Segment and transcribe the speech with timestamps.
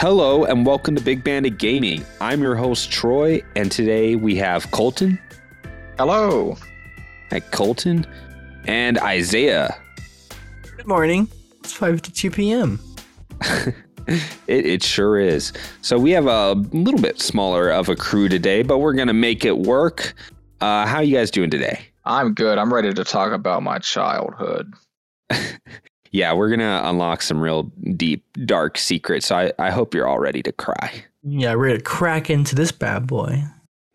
[0.00, 2.06] Hello and welcome to Big Bandit Gaming.
[2.22, 5.18] I'm your host Troy, and today we have Colton.
[5.98, 6.56] Hello.
[7.28, 8.06] Hi, Colton,
[8.64, 9.76] and Izayah.
[10.74, 11.28] Good morning.
[11.58, 12.80] It's five to two p.m.
[14.46, 15.52] It, it sure is.
[15.82, 19.44] So we have a little bit smaller of a crew today, but we're gonna make
[19.44, 20.14] it work.
[20.62, 21.78] Uh, how you guys doing today?
[22.06, 22.56] I'm good.
[22.56, 24.72] I'm ready to talk about my childhood.
[26.12, 27.64] Yeah, we're gonna unlock some real
[27.96, 29.26] deep, dark secrets.
[29.26, 31.04] So I, I hope you're all ready to cry.
[31.22, 33.42] Yeah, we're gonna crack into this bad boy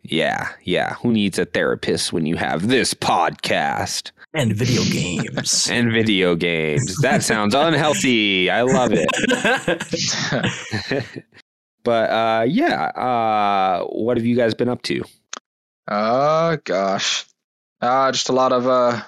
[0.03, 0.93] Yeah, yeah.
[0.95, 5.67] Who needs a therapist when you have this podcast and video games.
[5.71, 6.95] and video games?
[7.01, 8.49] That sounds unhealthy.
[8.49, 9.09] I love it.
[11.83, 15.03] but uh, yeah, uh, what have you guys been up to?
[15.87, 17.25] uh gosh.
[17.81, 19.01] Uh just a lot of uh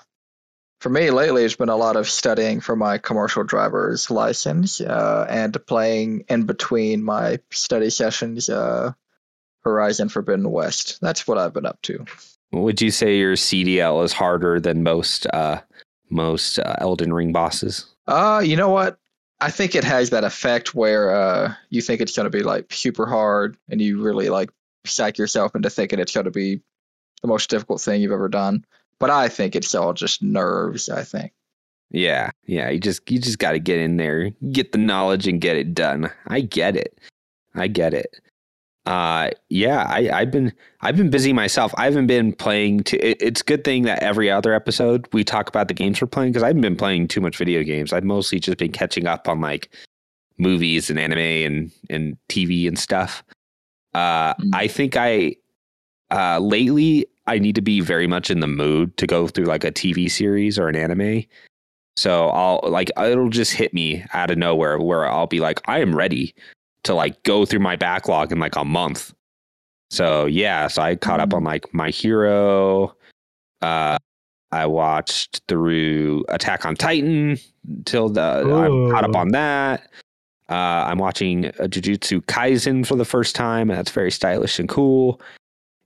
[0.88, 5.26] for me lately it's been a lot of studying for my commercial driver's license uh
[5.30, 8.94] and playing in between my study sessions uh
[9.68, 11.00] Horizon Forbidden West.
[11.02, 12.06] That's what I've been up to.
[12.54, 15.60] Would you say your CDL is harder than most uh,
[16.10, 17.86] most uh, Elden Ring bosses?
[18.08, 18.98] Uh, you know what?
[19.42, 22.72] I think it has that effect where uh, you think it's going to be like
[22.72, 24.50] super hard, and you really like
[24.86, 26.62] psych yourself into thinking it's going to be
[27.22, 28.64] the most difficult thing you've ever done.
[29.00, 30.90] But I think it's all just nerves.
[30.90, 31.32] I think.
[31.92, 32.70] Yeah, yeah.
[32.70, 35.74] You just you just got to get in there, get the knowledge, and get it
[35.74, 36.12] done.
[36.28, 37.00] I get it.
[37.56, 38.20] I get it.
[38.86, 39.84] Uh, yeah.
[39.88, 41.74] I I've been I've been busy myself.
[41.78, 42.84] I haven't been playing.
[42.86, 46.08] To, it, it's good thing that every other episode we talk about the games we're
[46.08, 47.94] playing because I haven't been playing too much video games.
[47.94, 49.74] I've mostly just been catching up on like
[50.38, 53.24] movies and anime and and TV and stuff.
[53.94, 54.50] Uh, Mm.
[54.54, 55.36] I think I
[56.12, 59.64] uh lately I need to be very much in the mood to go through like
[59.64, 61.24] a TV series or an anime.
[61.98, 65.82] So I'll like it'll just hit me out of nowhere where I'll be like, I
[65.82, 66.34] am ready
[66.84, 69.14] to like go through my backlog in like a month.
[69.90, 72.96] So yeah, so I caught up on like My Hero.
[73.62, 73.98] Uh
[74.52, 77.38] I watched through Attack on Titan
[77.86, 79.90] till the I'm caught up on that.
[80.50, 85.20] Uh, I'm watching Jujutsu Kaisen for the first time, and that's very stylish and cool.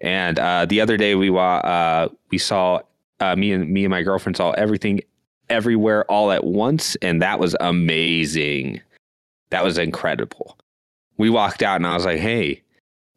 [0.02, 2.82] And uh, the other day we wa- uh, we saw
[3.20, 5.02] uh, me and me and my girlfriend saw everything
[5.50, 8.82] everywhere all at once, and that was amazing.
[9.52, 10.58] That was incredible.
[11.18, 12.64] We walked out, and I was like, "Hey,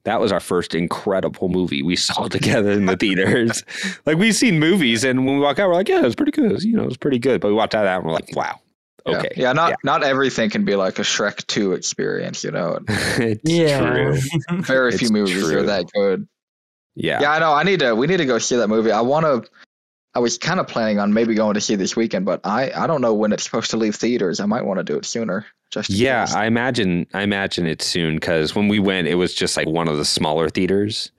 [0.04, 3.64] that was our first incredible movie we saw together in the theaters."
[4.06, 6.32] like we've seen movies, and when we walk out, we're like, "Yeah, it was pretty
[6.32, 6.50] good.
[6.50, 8.04] It was, you know, it was pretty good." But we walked out of that, and
[8.04, 8.60] we're like, "Wow,
[9.06, 9.52] okay, Yeah.
[9.52, 12.44] Not not everything can be like a Shrek Two experience.
[12.44, 13.78] You know, it's yeah.
[13.78, 14.18] true.
[14.60, 15.60] very few movies true.
[15.60, 16.28] are that good.
[16.96, 17.20] Yeah.
[17.20, 17.52] Yeah, I know.
[17.52, 17.94] I need to.
[17.94, 18.90] We need to go see that movie.
[18.92, 19.50] I want to.
[20.16, 22.86] I was kind of planning on maybe going to see this weekend, but I I
[22.86, 24.38] don't know when it's supposed to leave theaters.
[24.38, 25.44] I might want to do it sooner.
[25.72, 26.26] Just Yeah.
[26.34, 29.88] I imagine I imagine it soon because when we went, it was just like one
[29.88, 31.10] of the smaller theaters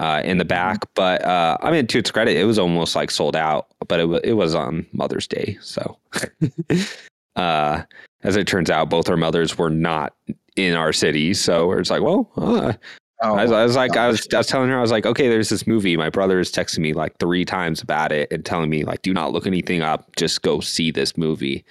[0.00, 0.48] uh, in the Mm-hmm.
[0.48, 0.78] back.
[0.96, 3.68] But uh, I mean, to its credit, it was almost like sold out.
[3.86, 5.96] But it was it was on Mother's Day, so
[7.36, 7.82] uh,
[8.24, 10.14] as it turns out, both our mothers were not
[10.56, 11.32] in our city.
[11.34, 12.72] So it's like, well, uh,
[13.22, 14.28] Oh, I, was, I was like, I was.
[14.34, 15.96] I was telling her, I was like, okay, there's this movie.
[15.96, 19.14] My brother is texting me like three times about it and telling me like, do
[19.14, 20.14] not look anything up.
[20.16, 21.64] Just go see this movie.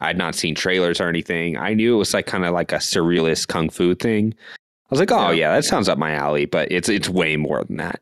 [0.00, 1.56] I'd not seen trailers or anything.
[1.56, 4.34] I knew it was like kind of like a surrealist kung fu thing.
[4.36, 5.50] I was like, oh Yeah.
[5.50, 6.46] yeah, that sounds up my alley.
[6.46, 8.00] But it's it's way more than that.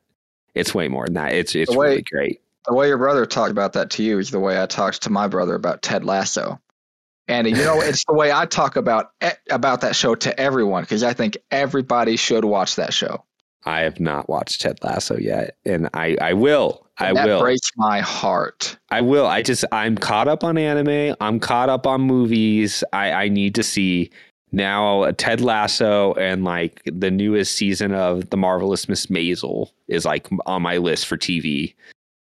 [0.55, 1.33] It's way more than that.
[1.35, 2.41] It's it's way- really great.
[2.67, 5.11] the way your brother talked about that to you is the way I talked to
[5.11, 6.59] my brother about Ted Lasso.
[7.31, 9.13] And you know, it's the way I talk about
[9.51, 13.25] about that show to everyone because I think everybody should watch that show.
[13.65, 16.87] I have not watched Ted Lasso yet, and I I will.
[16.99, 17.41] I that will.
[17.41, 18.77] breaks my heart.
[18.91, 19.27] I will.
[19.27, 21.15] I just I'm caught up on anime.
[21.21, 22.83] I'm caught up on movies.
[22.93, 24.11] I I need to see
[24.51, 30.29] now Ted Lasso and like the newest season of The Marvelous Miss Maisel is like
[30.47, 31.75] on my list for TV.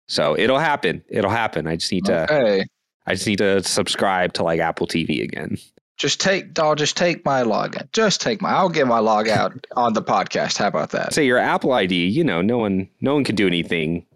[0.08, 1.02] So it'll happen.
[1.08, 1.66] It'll happen.
[1.66, 2.64] I just need to Okay,
[3.10, 5.58] I just need to subscribe to like Apple TV again.
[5.98, 6.58] just take.
[6.58, 7.90] I'll just take my login.
[7.92, 8.50] Just take my.
[8.50, 10.56] I'll get my log out on the podcast.
[10.58, 11.12] How about that?
[11.12, 14.06] Say your Apple ID, you know, no one no one can do anything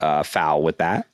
[0.00, 1.06] uh foul with that.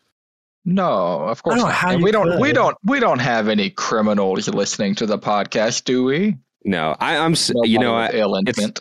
[0.64, 1.72] No, of course know not.
[1.74, 2.38] how And we don't.
[2.40, 2.76] We don't.
[2.84, 6.36] We don't have any criminals listening to the podcast, do we?
[6.64, 8.14] No, I, I'm s Nobody you know with what?
[8.14, 8.72] ill it's-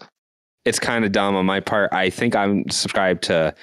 [0.66, 1.94] it's kind of dumb on my part.
[1.94, 3.56] I think I'm subscribed to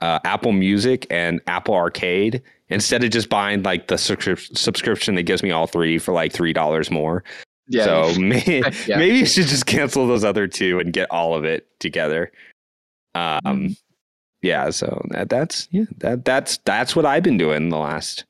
[0.00, 2.42] uh, Apple Music and Apple Arcade
[2.72, 6.32] instead of just buying like the subscrip- subscription that gives me all three for like
[6.32, 7.22] three dollars more.
[7.68, 7.84] Yeah.
[7.84, 8.98] so may- Yeah.
[8.98, 12.32] maybe you should just cancel those other two and get all of it together.
[13.14, 13.76] Um, Mhm.
[14.42, 14.70] yeah.
[14.70, 18.24] So that, that's yeah that that's that's what I've been doing the last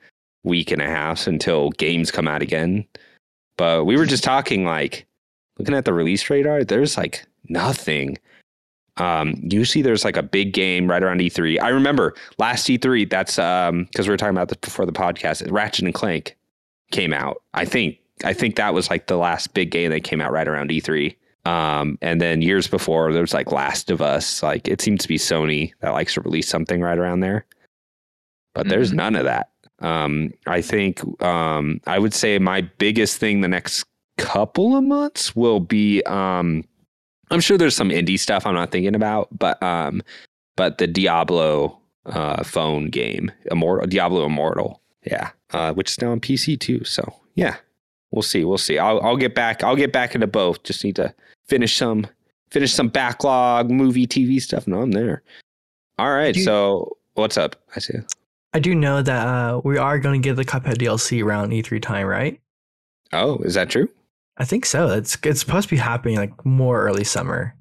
[0.45, 2.85] week and a half until games come out again.
[3.57, 5.07] But we were just talking like
[5.59, 8.19] looking at the release radar, there's like nothing.
[8.99, 11.61] Um, usually there's like a big game right around E3.
[11.61, 15.51] I remember last E3, that's um because we were talking about this before the podcast.
[15.51, 16.37] Ratchet and Clank
[16.91, 17.43] came out.
[17.55, 20.47] I think I think that was like the last big game that came out right
[20.47, 21.17] around E3.
[21.45, 24.43] Um, and then years before there was like Last of Us.
[24.43, 27.47] Like it seems to be Sony that likes to release something right around there.
[28.55, 28.97] But there's Mhm.
[28.97, 29.49] none of that.
[29.81, 33.85] Um, I think um, I would say my biggest thing the next
[34.19, 36.63] couple of months will be um,
[37.33, 40.03] I'm sure there's some indie stuff I'm not thinking about, but um,
[40.57, 46.21] but the Diablo uh, phone game, Immortal Diablo Immortal, yeah, uh, which is now on
[46.21, 46.85] PC too.
[46.85, 47.03] So
[47.35, 47.57] yeah,
[48.11, 48.79] we'll see, we'll see.
[48.79, 49.65] I'll I'll get back.
[49.65, 50.63] I'll get back into both.
[50.63, 51.15] Just need to
[51.49, 52.07] finish some
[52.51, 54.67] finish some backlog movie TV stuff.
[54.69, 55.23] No, I'm there.
[55.99, 57.57] All right, you- so what's up?
[57.75, 57.95] I see.
[58.55, 61.81] I do know that uh, we are going to get the Cuphead DLC around E3
[61.81, 62.39] time, right?
[63.15, 63.89] Oh, is that true?
[64.39, 64.89] I think so.
[64.89, 67.55] It's it's supposed to be happening like more early summer.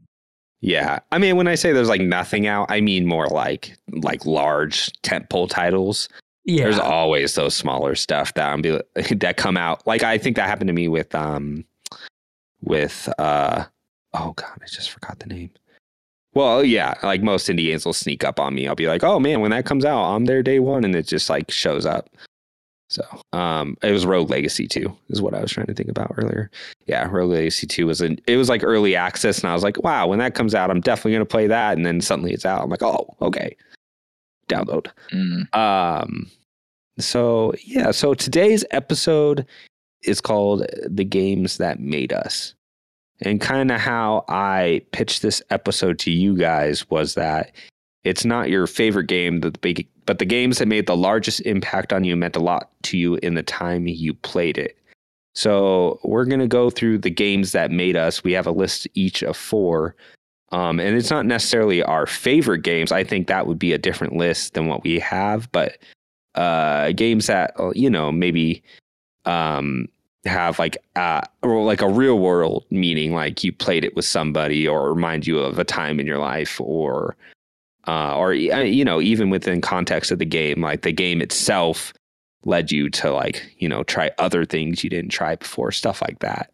[0.62, 4.26] Yeah, I mean, when I say there's like nothing out, I mean more like like
[4.26, 6.08] large tentpole titles.
[6.46, 8.80] Yeah, There's always those smaller stuff that I'm be,
[9.16, 9.86] that come out.
[9.86, 11.66] Like I think that happened to me with um
[12.62, 13.66] with uh
[14.14, 15.52] oh god, I just forgot the name.
[16.34, 18.68] Well, yeah, like most indie games will sneak up on me.
[18.68, 21.08] I'll be like, oh man, when that comes out, I'm there day one, and it
[21.08, 22.10] just like shows up.
[22.92, 26.14] So, um, it was Rogue Legacy 2 is what I was trying to think about
[26.18, 26.52] earlier.
[26.88, 29.82] Yeah, Rogue Legacy 2 was an it was like early access, and I was like,
[29.82, 31.78] wow, when that comes out, I'm definitely gonna play that.
[31.78, 32.62] And then suddenly it's out.
[32.62, 33.56] I'm like, oh, okay,
[34.50, 34.88] download.
[35.14, 35.56] Mm.
[35.56, 36.30] Um,
[37.00, 39.46] so yeah, so today's episode
[40.04, 42.56] is called "The Games That Made Us,"
[43.22, 47.54] and kind of how I pitched this episode to you guys was that
[48.04, 51.40] it's not your favorite game, that the big, but the games that made the largest
[51.46, 54.78] impact on you meant a lot to you in the time you played it.
[55.36, 58.22] So we're gonna go through the games that made us.
[58.22, 59.96] We have a list each of four.
[60.52, 62.92] Um, and it's not necessarily our favorite games.
[62.92, 65.78] I think that would be a different list than what we have, but
[66.36, 68.62] uh, games that uh, you know maybe
[69.24, 69.88] um,
[70.26, 74.68] have like uh, or like a real world meaning, like you played it with somebody,
[74.68, 77.16] or remind you of a time in your life, or
[77.88, 81.94] uh, or you know even within context of the game, like the game itself
[82.46, 86.20] led you to like you know try other things you didn't try before, stuff like
[86.20, 86.52] that.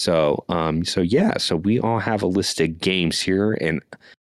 [0.00, 3.80] So, um, so yeah, so we all have a list of games here, and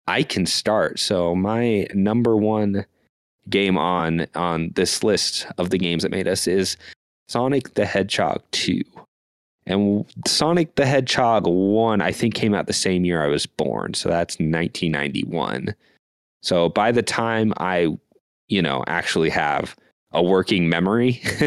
[0.08, 1.00] I can start.
[1.00, 2.86] So my number one
[3.50, 6.78] game on on this list of the games that made us is
[7.28, 8.82] Sonic the Hedgehog 2.
[9.68, 13.94] And Sonic the Hedgehog 1 I think came out the same year I was born,
[13.96, 15.74] so that's 1991.
[16.46, 17.98] So by the time I,
[18.50, 19.76] you know, actually have
[20.12, 21.20] a working memory,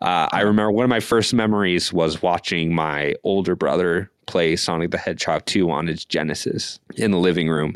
[0.00, 4.92] uh, I remember one of my first memories was watching my older brother play Sonic
[4.92, 7.74] the Hedgehog 2 on his Genesis in the living room.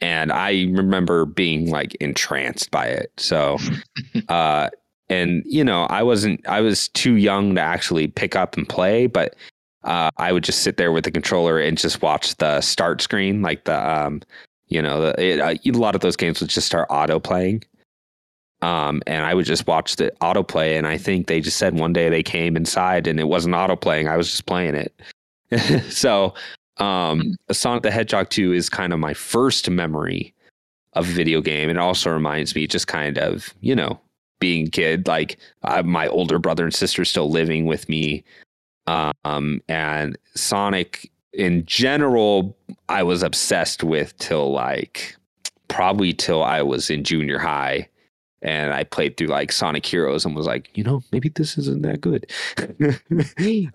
[0.00, 3.10] And I remember being like entranced by it.
[3.16, 3.58] So,
[4.28, 4.70] uh,
[5.08, 9.08] and you know, I wasn't, I was too young to actually pick up and play,
[9.08, 9.34] but
[9.82, 13.42] uh, I would just sit there with the controller and just watch the start screen,
[13.42, 14.22] like the, um,
[14.70, 17.62] you know, it, uh, a lot of those games would just start auto playing.
[18.62, 21.92] Um, and I would just watch the autoplay, and I think they just said one
[21.92, 24.08] day they came inside and it wasn't auto playing.
[24.08, 24.94] I was just playing it.
[25.92, 26.34] so,
[26.76, 30.34] um, Sonic the Hedgehog 2 is kind of my first memory
[30.92, 31.70] of a video game.
[31.70, 33.98] It also reminds me just kind of, you know,
[34.40, 38.24] being a kid, like uh, my older brother and sister still living with me.
[38.86, 42.56] Um, and Sonic in general,
[42.88, 45.16] I was obsessed with till like
[45.68, 47.88] probably till I was in junior high
[48.42, 51.82] and I played through like Sonic Heroes and was like, you know, maybe this isn't
[51.82, 52.30] that good.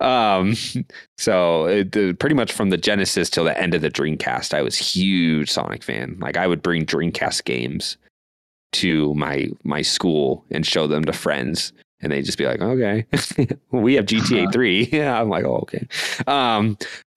[0.00, 0.54] um,
[1.16, 4.62] so it, the, pretty much from the Genesis till the end of the Dreamcast, I
[4.62, 6.16] was huge Sonic fan.
[6.20, 7.96] Like I would bring Dreamcast games
[8.72, 13.06] to my my school and show them to friends, and they'd just be like, okay,
[13.70, 14.88] we have GTA three.
[14.92, 15.86] yeah, I'm like, oh okay.
[16.26, 16.76] Um,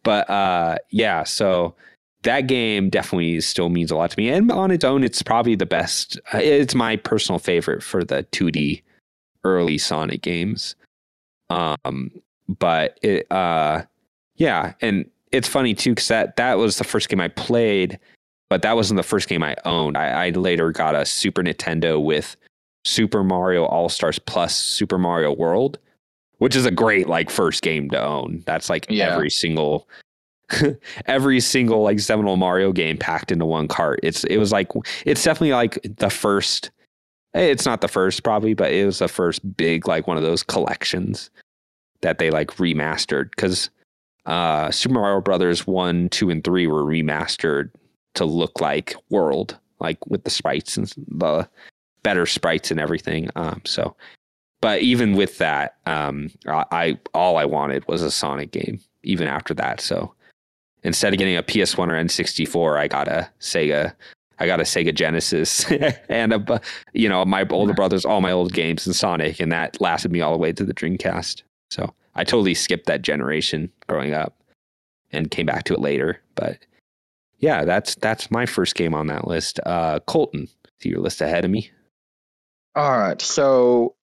[0.09, 1.75] but uh, yeah, so
[2.23, 4.27] that game definitely still means a lot to me.
[4.27, 6.19] And on its own, it's probably the best.
[6.33, 8.81] uh, It's my personal favorite for the 2D
[9.43, 10.75] early Sonic games.
[11.51, 12.09] Um,
[12.47, 13.83] but it, uh,
[14.37, 17.99] yeah, and it's funny too because that that was the first game I played,
[18.49, 19.95] but that wasn't the first game I owned.
[19.95, 22.35] I, I later got a Super Nintendo with
[22.83, 25.77] Super Mario All Stars plus Super Mario World,
[26.39, 28.43] which is a great like first game to own.
[28.45, 29.13] That's like Yeah.
[29.13, 29.87] every single
[31.05, 33.99] every single like seminal Mario game packed into one cart.
[34.03, 34.67] It's it was like
[35.05, 36.71] it's definitely like the first.
[37.35, 40.23] eh, It's not the first probably, but it was the first big like one of
[40.23, 41.29] those collections
[42.01, 43.69] that they like remastered because
[44.25, 47.71] uh, Super Mario Brothers one, two, and three were remastered
[48.15, 51.47] to look like World, like with the sprites and the
[52.03, 53.29] better sprites and everything.
[53.35, 53.95] Um, so,
[54.61, 58.79] but even with that, um, I, I all I wanted was a Sonic game.
[59.03, 60.13] Even after that, so
[60.83, 63.93] instead of getting a PS1 or N64, I got a Sega.
[64.39, 65.69] I got a Sega Genesis
[66.09, 66.61] and a,
[66.93, 70.21] you know my older brothers, all my old games and Sonic, and that lasted me
[70.21, 71.43] all the way to the Dreamcast.
[71.71, 74.35] So I totally skipped that generation growing up
[75.11, 76.21] and came back to it later.
[76.35, 76.57] But
[77.39, 79.59] yeah, that's that's my first game on that list.
[79.65, 80.47] Uh, Colton,
[80.81, 81.71] see your list ahead of me.
[82.75, 83.21] All right.
[83.21, 83.95] So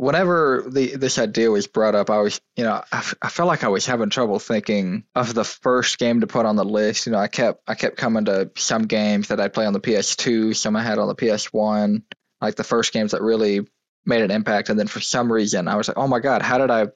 [0.00, 3.64] whenever the this idea was brought up, I was, you know, I, I felt like
[3.64, 7.04] I was having trouble thinking of the first game to put on the list.
[7.04, 9.80] You know, I kept I kept coming to some games that I play on the
[9.80, 12.02] PS2, some I had on the PS1,
[12.40, 13.68] like the first games that really
[14.06, 14.70] made an impact.
[14.70, 16.86] And then for some reason, I was like, oh my god, how did I,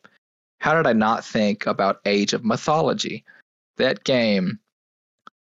[0.59, 3.25] how did I not think about Age of Mythology?
[3.77, 4.61] That game.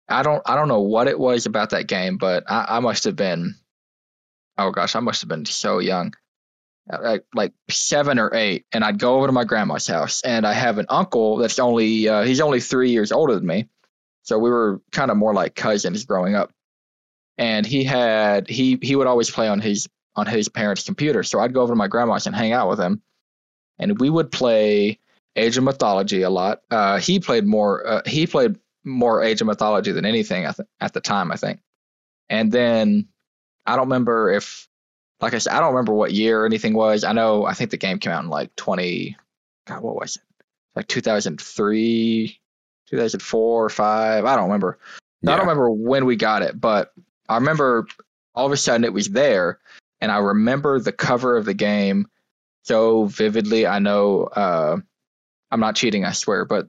[0.08, 3.04] I don't I don't know what it was about that game, but I, I must
[3.04, 3.54] have been
[4.58, 6.12] oh gosh, I must have been so young
[6.88, 10.52] like like seven or eight, and I'd go over to my grandma's house, and I
[10.52, 13.68] have an uncle that's only uh, he's only three years older than me,
[14.22, 16.52] so we were kind of more like cousins growing up.
[17.38, 21.40] And he had he he would always play on his on his parents' computer, so
[21.40, 23.02] I'd go over to my grandma's and hang out with him,
[23.78, 25.00] and we would play
[25.34, 26.60] Age of Mythology a lot.
[26.70, 30.66] Uh, he played more uh, he played more Age of Mythology than anything at the,
[30.80, 31.60] at the time, I think.
[32.28, 33.08] And then
[33.66, 34.68] I don't remember if
[35.20, 37.04] like I said, I don't remember what year anything was.
[37.04, 39.16] I know I think the game came out in like 20.
[39.66, 40.22] God, what was it?
[40.74, 42.40] Like 2003,
[42.88, 44.24] 2004 or five.
[44.24, 44.78] I don't remember.
[45.22, 45.32] Yeah.
[45.32, 46.92] I don't remember when we got it, but
[47.28, 47.86] I remember
[48.34, 49.58] all of a sudden it was there,
[50.00, 52.06] and I remember the cover of the game
[52.62, 53.66] so vividly.
[53.66, 54.76] I know uh,
[55.50, 56.68] I'm not cheating, I swear, but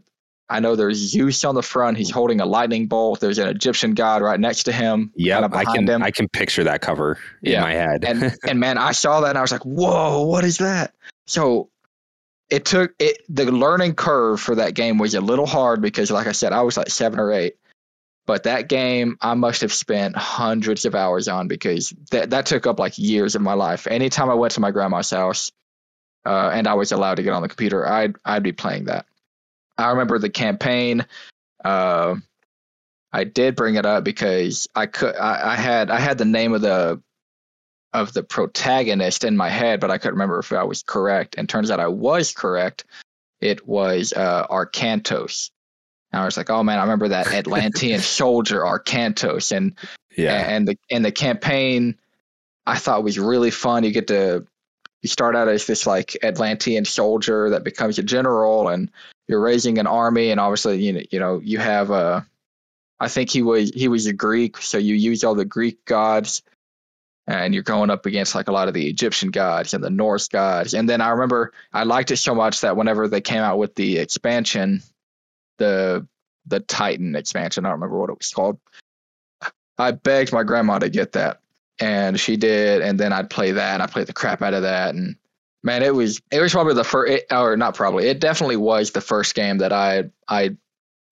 [0.49, 1.97] I know there's Zeus on the front.
[1.97, 3.19] He's holding a lightning bolt.
[3.19, 5.11] There's an Egyptian god right next to him.
[5.15, 6.01] Yeah, I can him.
[6.01, 7.57] I can picture that cover yeah.
[7.57, 8.05] in my head.
[8.05, 10.93] and and man, I saw that and I was like, whoa, what is that?
[11.25, 11.69] So
[12.49, 16.27] it took it the learning curve for that game was a little hard because like
[16.27, 17.55] I said, I was like seven or eight.
[18.25, 22.67] But that game I must have spent hundreds of hours on because that that took
[22.67, 23.87] up like years of my life.
[23.87, 25.51] Anytime I went to my grandma's house,
[26.25, 29.05] uh, and I was allowed to get on the computer, I'd I'd be playing that.
[29.77, 31.05] I remember the campaign.
[31.63, 32.15] Uh,
[33.11, 35.15] I did bring it up because I could.
[35.15, 37.01] I, I, had I had the name of the
[37.93, 41.35] of the protagonist in my head, but I couldn't remember if I was correct.
[41.37, 42.85] And turns out I was correct.
[43.39, 45.51] It was uh, Arkantos.
[46.11, 49.75] And I was like, oh man, I remember that Atlantean soldier Arkantos, and
[50.15, 51.97] yeah, and the and the campaign
[52.65, 53.83] I thought was really fun.
[53.83, 54.45] You get to
[55.01, 58.89] you start out as this like Atlantean soldier that becomes a general, and
[59.27, 62.25] you're raising an army, and obviously you know you know you have a.
[62.99, 66.41] I think he was he was a Greek, so you use all the Greek gods,
[67.27, 70.29] and you're going up against like a lot of the Egyptian gods and the Norse
[70.29, 70.73] gods.
[70.73, 73.75] And then I remember I liked it so much that whenever they came out with
[73.75, 74.81] the expansion,
[75.57, 76.07] the
[76.45, 78.59] the Titan expansion, I don't remember what it was called.
[79.77, 81.41] I begged my grandma to get that,
[81.79, 82.81] and she did.
[82.81, 85.17] And then I'd play that, and I played the crap out of that, and
[85.67, 89.01] man, it was it was probably the first, or not probably, it definitely was the
[89.01, 90.57] first game that I I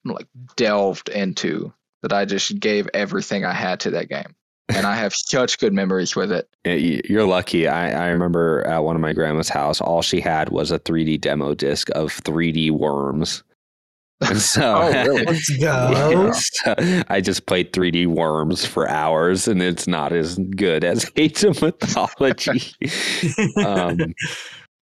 [0.04, 1.72] like delved into
[2.02, 4.36] that I just gave everything I had to that game.
[4.70, 6.50] and I have such good memories with it.
[6.64, 7.68] You're lucky.
[7.68, 11.22] I, I remember at one of my grandma's house, all she had was a 3D
[11.22, 13.44] demo disc of 3D worms.
[14.22, 15.26] And so, oh, really?
[15.26, 16.32] let's go.
[16.34, 21.44] So I just played 3D Worms for hours, and it's not as good as Age
[21.44, 22.62] of Mythology.
[23.58, 24.14] um,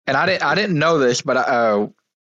[0.05, 1.87] and I didn't, I didn't know this, but uh,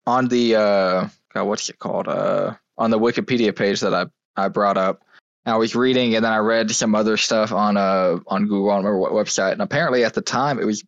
[0.05, 2.07] on the uh, God, what's it called?
[2.07, 5.03] Uh, on the Wikipedia page that I I brought up,
[5.45, 8.71] I was reading, and then I read some other stuff on uh on Google.
[8.71, 10.83] I don't remember what website, and apparently at the time it was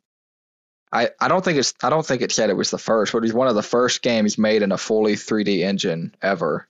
[0.92, 3.20] I, I don't think it's I don't think it said it was the first, but
[3.20, 6.68] it was one of the first games made in a fully 3D engine ever.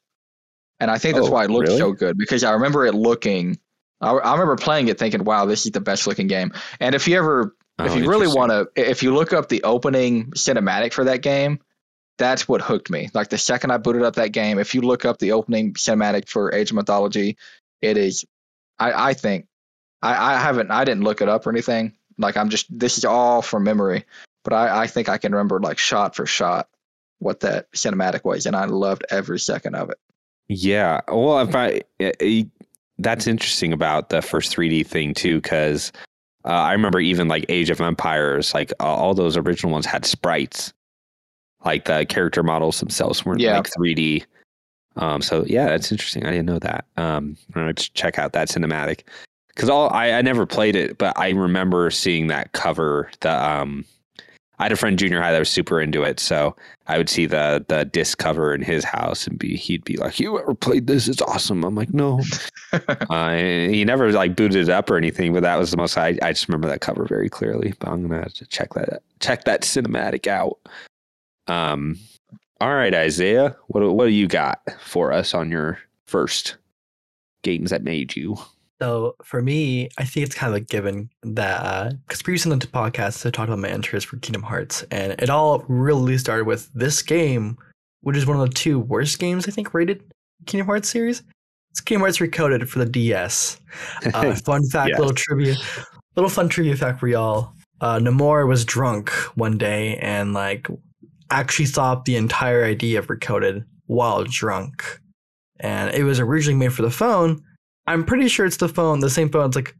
[0.80, 1.80] And I think that's oh, why it looked really?
[1.80, 3.60] so good because I remember it looking.
[4.02, 7.08] I, I, remember playing it thinking, "Wow, this is the best looking game." And if
[7.08, 10.94] you ever, oh, if you really want to, if you look up the opening cinematic
[10.94, 11.60] for that game,
[12.18, 13.10] that's what hooked me.
[13.14, 16.30] Like the second I booted up that game, if you look up the opening cinematic
[16.30, 17.38] for Age of Mythology,
[17.82, 18.26] it is.
[18.78, 19.48] I, I think
[20.02, 23.06] I, I haven't I didn't look it up or anything, like I'm just this is
[23.06, 24.06] all from memory,
[24.44, 26.70] but I, I think I can remember like shot for shot
[27.18, 29.98] what that cinematic was, and I loved every second of it.
[30.48, 31.82] Yeah, well, if I
[32.98, 35.92] that's interesting about the first 3D thing too, because
[36.46, 40.06] uh, I remember even like Age of Empires, like uh, all those original ones had
[40.06, 40.74] sprites,
[41.64, 43.58] like the character models themselves weren't Yeah.
[43.58, 44.26] like 3D.
[44.96, 46.26] Um, so yeah, that's interesting.
[46.26, 46.86] I didn't know that.
[46.98, 49.02] Um, I'm gonna check out that cinematic
[49.60, 53.12] because all I, I never played it, but I remember seeing that cover.
[53.20, 53.84] The um,
[54.58, 56.56] I had a friend junior high that was super into it, so
[56.88, 60.18] I would see the the disc cover in his house and be he'd be like,
[60.18, 61.10] "You ever played this?
[61.10, 62.22] It's awesome." I'm like, "No."
[62.72, 65.98] uh, he never like booted it up or anything, but that was the most.
[65.98, 67.74] I, I just remember that cover very clearly.
[67.80, 70.58] But I'm gonna have to check that check that cinematic out.
[71.48, 72.00] Um,
[72.62, 76.56] all right, Izayah, what what do you got for us on your first
[77.44, 78.38] games that made you?
[78.82, 82.68] So for me, I think it's kind of a given that because previously in the
[82.68, 86.70] podcast I talked about my interest for Kingdom Hearts, and it all really started with
[86.74, 87.58] this game,
[88.02, 90.02] which is one of the two worst games I think rated
[90.46, 91.24] Kingdom Hearts series.
[91.72, 93.60] It's Kingdom Hearts Recoded for the DS.
[94.14, 95.00] Uh, fun fact, Yes.
[95.00, 95.56] little trivia,
[96.16, 97.52] little fun trivia fact for y'all.
[97.82, 100.68] Uh, Nomura was drunk one day and like
[101.32, 104.84] actually thought the entire idea of Recoded while drunk,
[105.60, 107.44] and it was originally made for the phone.
[107.90, 109.48] I'm pretty sure it's the phone, the same phone.
[109.48, 109.76] It's like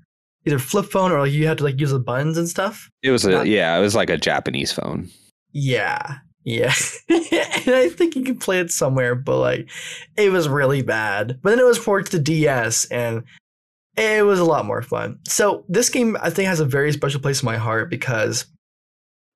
[0.46, 2.90] either flip phone or like you have to like use the buttons and stuff.
[3.04, 5.10] it was a Not- yeah, it was like a Japanese phone.
[5.52, 6.18] Yeah.
[6.44, 6.74] Yeah.
[7.10, 9.70] and I think you can play it somewhere, but like
[10.18, 11.40] it was really bad.
[11.44, 13.24] But then it was ported to DS and
[13.98, 15.20] it was a lot more fun.
[15.28, 18.46] So this game I think has a very special place in my heart because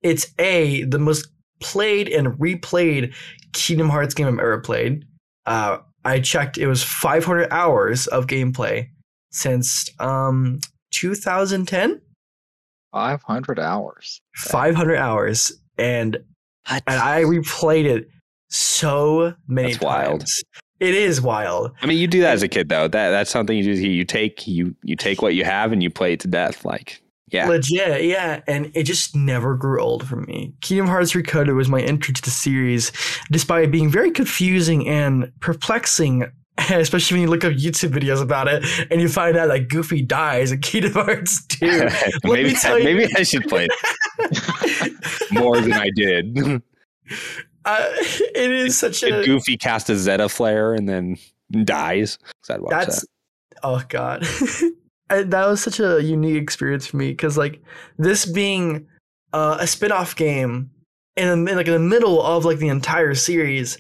[0.01, 1.27] it's a the most
[1.59, 3.13] played and replayed
[3.53, 5.05] Kingdom Hearts game I've ever played.
[5.45, 8.89] Uh, I checked; it was 500 hours of gameplay
[9.31, 10.59] since um
[10.91, 12.01] 2010.
[12.91, 14.21] 500 hours.
[14.35, 16.17] 500 hours, and
[16.67, 18.07] and I replayed it
[18.49, 20.25] so many That's wild.
[20.79, 21.71] It is wild.
[21.81, 22.87] I mean, you do that as a kid though.
[22.87, 23.71] That that's something you do.
[23.71, 26.65] You take you you take what you have and you play it to death.
[26.65, 27.01] Like
[27.33, 28.41] yeah, Legit, yeah.
[28.47, 30.53] And it just never grew old for me.
[30.61, 32.91] Kingdom Hearts Recoded was my entry to the series,
[33.31, 36.25] despite being very confusing and perplexing,
[36.69, 40.01] especially when you look up YouTube videos about it and you find out that Goofy
[40.03, 41.65] dies in Kingdom Hearts 2.
[41.67, 43.67] Let maybe tell you- maybe I should play
[44.19, 46.61] it more than I did.
[47.65, 47.87] uh,
[48.35, 49.25] it is such Did a.
[49.25, 51.17] Goofy cast a Zettaflare and then
[51.65, 52.19] dies.
[52.49, 53.01] I'd watch That's.
[53.01, 53.07] that.
[53.63, 54.23] Oh, God.
[55.09, 57.61] I, that was such a unique experience for me because, like,
[57.97, 58.87] this being
[59.33, 60.71] uh, a spin off game
[61.15, 63.77] in, the, like, in the middle of, like, the entire series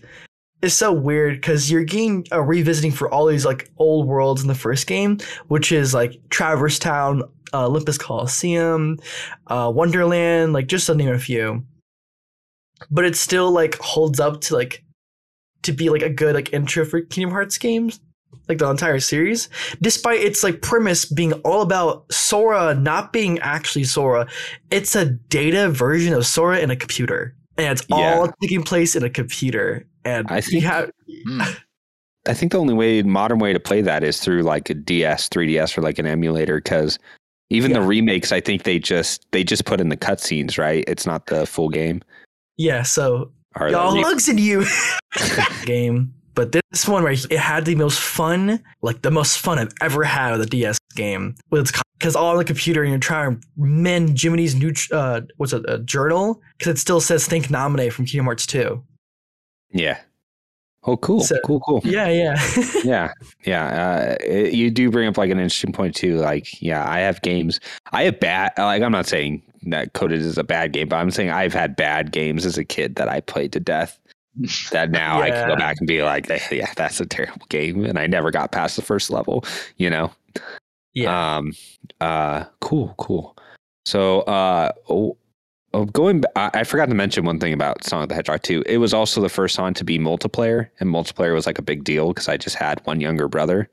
[0.61, 4.47] is so weird because you're getting uh, revisiting for all these, like, old worlds in
[4.47, 8.97] the first game, which is, like, Traverse Town, uh, Olympus Coliseum,
[9.47, 11.65] uh, Wonderland, like, just to name a few.
[12.91, 14.83] But it still, like, holds up to, like,
[15.63, 18.01] to be, like, a good, like, intro for Kingdom Hearts games
[18.49, 19.49] like the entire series,
[19.81, 24.27] despite its like premise being all about Sora not being actually Sora.
[24.71, 29.03] It's a data version of Sora in a computer, and it's all taking place in
[29.03, 29.85] a computer.
[30.05, 30.91] And I think- have
[31.25, 31.41] Hmm.
[32.25, 35.27] I think the only way modern way to play that is through like a DS,
[35.27, 36.55] 3DS, or like an emulator.
[36.55, 36.97] Because
[37.49, 40.85] even the remakes, I think they just they just put in the cutscenes, right?
[40.87, 42.01] It's not the full game.
[42.57, 42.83] yeah.
[42.83, 44.65] So Or the y'all re- hugs in you
[45.65, 46.13] game.
[46.35, 50.03] But this one right, it had the most fun, like the most fun I've ever
[50.03, 51.35] had with a DS game.
[51.51, 55.53] With because all on the computer and you're trying to mend Jiminy's new uh, what's
[55.53, 58.83] it, a journal because it still says "Think Naminé" from Kingdom Hearts 2.
[59.71, 59.99] yeah.
[60.85, 61.79] Oh, cool, So- cool, cool.
[61.85, 62.35] Yeah, yeah.
[62.83, 63.13] yeah
[63.45, 66.99] yeah uh, it- you do bring up like an interesting point too like yeah i
[66.99, 67.61] have games
[67.93, 71.09] i have bad like i'm not saying that coded is a bad game but i'm
[71.09, 73.97] saying i've had bad games as a kid that i played to death
[74.71, 77.85] that now i can go back and be like "Eh, yeah that's a terrible game
[77.85, 79.43] and i never got past the first level
[79.77, 80.11] you know
[80.93, 81.35] yeah.
[81.37, 81.53] um
[82.01, 83.37] uh cool cool
[83.85, 85.17] so uh oh,
[85.73, 88.63] oh, going ba- I, I forgot to mention one thing about Sonic the Hedgehog 2.
[88.65, 91.83] It was also the first Sonic to be multiplayer, and multiplayer was like a big
[91.83, 93.69] deal because I just had one younger brother.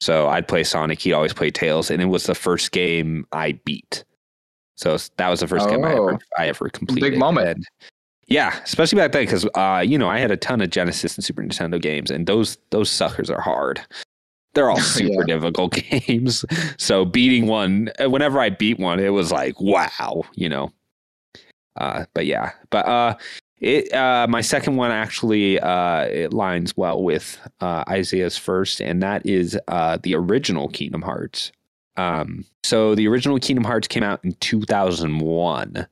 [0.00, 3.52] So I'd play Sonic, he'd always play Tails, and it was the first game I
[3.64, 4.04] beat.
[4.76, 6.18] So that was the first game I ever Oh.
[6.36, 7.12] I ever completed.
[7.12, 7.48] Big moment.
[7.48, 7.66] And
[8.26, 11.24] yeah, especially back then because uh, you know I had a ton of Genesis and
[11.24, 13.80] Super Nintendo games, and those those suckers are hard.
[14.54, 16.44] They're all super difficult games.
[16.78, 20.72] So beating one, uh, whenever I beat one, it was like wow, you know.
[21.76, 23.16] Uh, but yeah, but uh,
[23.60, 29.02] it uh, my second one actually uh, it lines well with uh, Izayah's first, and
[29.02, 31.52] that is uh, the original Kingdom Hearts.
[31.96, 35.86] Um, so the original Kingdom Hearts came out in 2001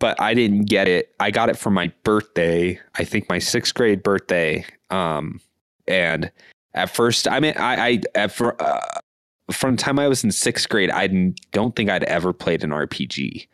[0.00, 1.14] but I didn't get it.
[1.20, 2.80] I got it for my birthday.
[2.96, 4.64] I think my sixth grade birthday.
[4.90, 5.40] Um,
[5.86, 6.32] and
[6.74, 9.00] at first, I mean, I, I at fir- uh,
[9.52, 11.08] from the time I was in sixth grade, I
[11.52, 13.46] don't think I'd ever played an RPG.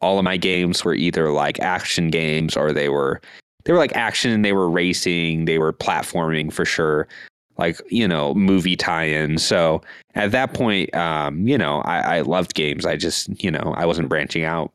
[0.00, 3.20] all of my games were either like action games or they were
[3.64, 7.08] they were like action, they were racing, they were platforming for sure,
[7.56, 9.38] like you know movie tie-in.
[9.38, 9.80] So
[10.14, 12.84] at that point, um, you know, I, I loved games.
[12.84, 14.72] I just you know I wasn't branching out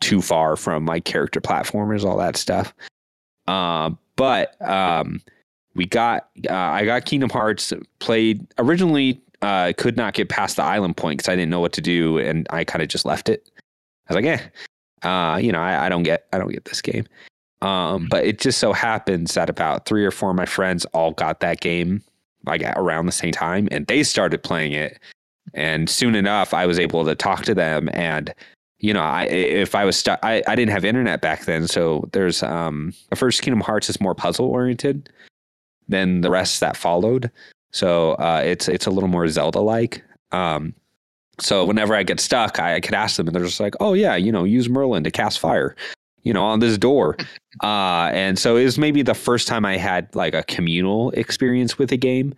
[0.00, 2.74] too far from my character platformers, all that stuff.
[3.46, 5.20] Uh, but um,
[5.74, 9.20] we got uh, I got Kingdom Hearts played originally.
[9.42, 12.18] Uh, could not get past the island point because I didn't know what to do,
[12.18, 13.48] and I kind of just left it.
[14.08, 14.40] I was like,
[15.02, 17.06] eh, uh, you know, I, I don't get I don't get this game.
[17.62, 21.12] Um, but it just so happens that about three or four of my friends all
[21.12, 22.02] got that game
[22.44, 24.98] like around the same time, and they started playing it.
[25.54, 28.32] And soon enough, I was able to talk to them, and
[28.78, 32.08] you know, I if I was stuck, I, I didn't have internet back then, so
[32.12, 35.08] there's um the first Kingdom Hearts is more puzzle oriented
[35.88, 37.30] than the rest that followed.
[37.72, 40.02] So uh, it's it's a little more Zelda like.
[40.32, 40.74] Um,
[41.38, 43.94] so whenever I get stuck, I, I could ask them, and they're just like, "Oh
[43.94, 45.76] yeah, you know, use Merlin to cast fire."
[46.26, 47.16] you know, on this door.
[47.62, 51.78] Uh, and so it was maybe the first time I had like a communal experience
[51.78, 52.34] with a game.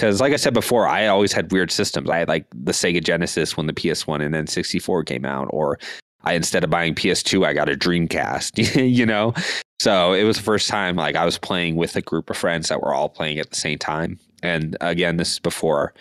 [0.00, 2.08] Because, like I said before, I always had weird systems.
[2.08, 5.78] I had like the Sega Genesis when the PS1 and then 64 came out, or
[6.24, 9.34] I instead of buying PS2, I got a Dreamcast, you know?
[9.78, 12.70] So it was the first time like I was playing with a group of friends
[12.70, 14.18] that were all playing at the same time.
[14.42, 15.92] And again, this is before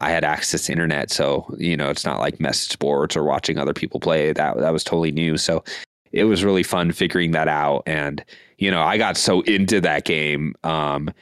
[0.00, 1.12] I had access to internet.
[1.12, 4.32] So, you know, it's not like message boards or watching other people play.
[4.32, 5.36] That that was totally new.
[5.36, 5.62] So
[6.10, 7.84] it was really fun figuring that out.
[7.86, 8.24] And,
[8.58, 11.12] you know, I got so into that game um,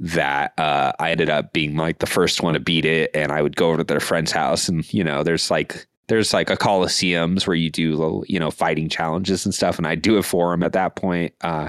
[0.00, 3.10] that uh, I ended up being like the first one to beat it.
[3.14, 6.32] And I would go over to their friend's house and, you know, there's like, there's
[6.32, 9.76] like a coliseums where you do little, you know, fighting challenges and stuff.
[9.76, 11.34] And I do it for them at that point.
[11.42, 11.68] Uh,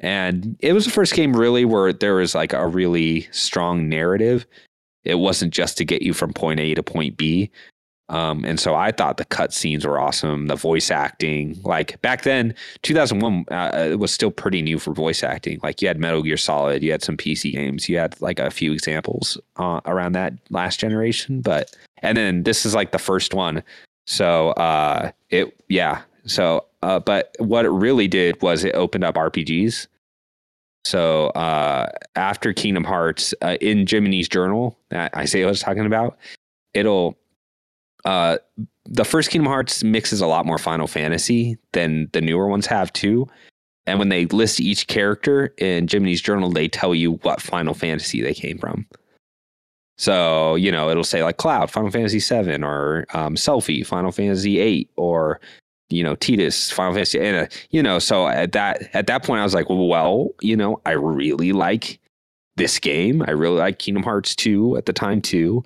[0.00, 4.46] and it was the first game really where there was like a really strong narrative.
[5.04, 7.50] It wasn't just to get you from point A to point B.
[8.12, 10.46] Um, and so I thought the cutscenes were awesome.
[10.46, 15.22] The voice acting, like back then, 2001 uh, it was still pretty new for voice
[15.22, 15.58] acting.
[15.62, 18.50] Like you had Metal Gear Solid, you had some PC games, you had like a
[18.50, 21.40] few examples uh, around that last generation.
[21.40, 23.62] But and then this is like the first one.
[24.06, 26.02] So uh, it yeah.
[26.26, 29.86] So uh, but what it really did was it opened up RPGs.
[30.84, 36.18] So uh, after Kingdom Hearts, uh, in Jiminy's journal that Izayah was talking about,
[36.74, 37.16] it'll
[38.04, 38.38] uh,
[38.84, 42.92] the first Kingdom Hearts mixes a lot more Final Fantasy than the newer ones have
[42.92, 43.28] too.
[43.86, 48.20] And when they list each character in Jiminy's journal, they tell you what Final Fantasy
[48.20, 48.86] they came from.
[49.98, 54.58] So, you know, it'll say like Cloud, Final Fantasy 7, or um, Selphie, Final Fantasy
[54.58, 55.40] 8, or,
[55.90, 59.40] you know, Tidus, Final Fantasy, and, uh, you know, so at that, at that point,
[59.40, 62.00] I was like, well, you know, I really like
[62.56, 63.22] this game.
[63.26, 65.64] I really like Kingdom Hearts 2 at the time too.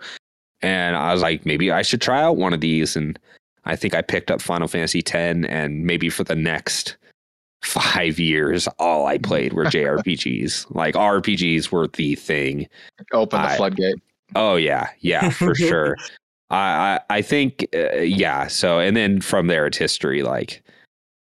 [0.62, 2.96] And I was like, maybe I should try out one of these.
[2.96, 3.18] And
[3.64, 6.96] I think I picked up Final Fantasy X, and maybe for the next
[7.62, 10.66] five years, all I played were JRPGs.
[10.74, 12.68] like RPGs were the thing.
[13.12, 13.96] Open the I, floodgate.
[14.34, 15.96] Oh yeah, yeah, for sure.
[16.50, 18.46] I, I, I think uh, yeah.
[18.46, 20.22] So and then from there, it's history.
[20.22, 20.62] Like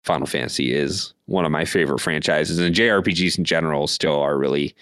[0.03, 4.75] Final Fantasy is one of my favorite franchises, and JRPGs in general still are really,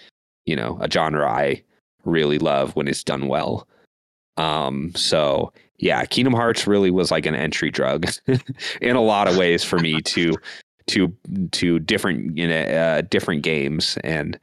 [0.44, 1.62] you know, a genre I
[2.04, 3.66] really love when it's done well.
[4.36, 8.06] Um, so yeah, Kingdom Hearts really was like an entry drug
[8.80, 10.34] in a lot of ways for me to
[10.86, 11.14] to
[11.52, 14.36] to different you know uh, different games, and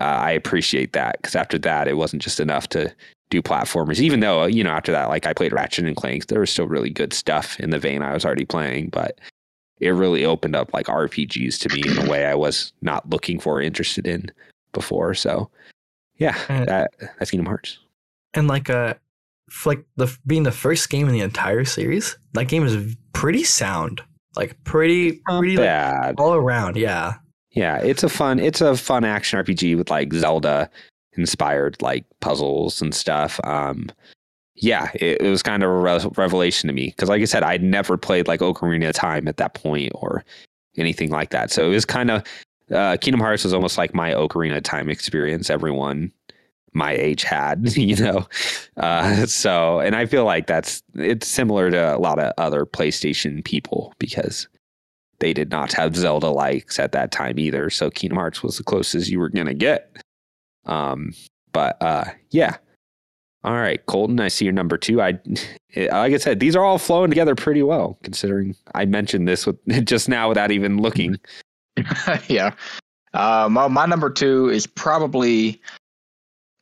[0.00, 2.94] uh, I appreciate that because after that, it wasn't just enough to
[3.30, 4.00] do platformers.
[4.00, 6.68] Even though you know after that, like I played Ratchet and Clank, there was still
[6.68, 9.18] really good stuff in the vein I was already playing, but
[9.80, 13.38] it really opened up like RPGs to me in a way I was not looking
[13.38, 14.30] for, or interested in
[14.72, 15.14] before.
[15.14, 15.50] So
[16.16, 17.78] yeah, that that's Kingdom Hearts.
[18.34, 18.94] And like uh
[19.64, 24.02] like the being the first game in the entire series, that game is pretty sound.
[24.36, 26.76] Like pretty pretty bad like, all around.
[26.76, 27.14] Yeah.
[27.50, 30.70] Yeah, it's a fun it's a fun action RPG with like Zelda
[31.14, 33.40] inspired like puzzles and stuff.
[33.44, 33.90] Um
[34.60, 37.42] yeah, it, it was kind of a re- revelation to me because, like I said,
[37.42, 40.24] I'd never played like Ocarina of Time at that point or
[40.76, 41.50] anything like that.
[41.50, 42.22] So it was kind of
[42.70, 45.50] uh, Kingdom Hearts was almost like my Ocarina of Time experience.
[45.50, 46.12] Everyone
[46.72, 48.26] my age had, you know.
[48.76, 53.44] Uh, so, and I feel like that's it's similar to a lot of other PlayStation
[53.44, 54.48] people because
[55.18, 57.70] they did not have Zelda likes at that time either.
[57.70, 59.96] So Kingdom Hearts was the closest you were gonna get.
[60.66, 61.12] Um,
[61.52, 62.56] but uh, yeah.
[63.42, 65.00] All right, Colton, I see your number two.
[65.00, 65.18] I,
[65.74, 69.56] like I said, these are all flowing together pretty well, considering I mentioned this with
[69.86, 71.18] just now without even looking.
[72.28, 72.52] yeah.
[73.14, 75.60] Uh, my, my number two is probably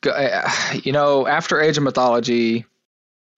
[0.84, 2.66] you know, after Age of Mythology,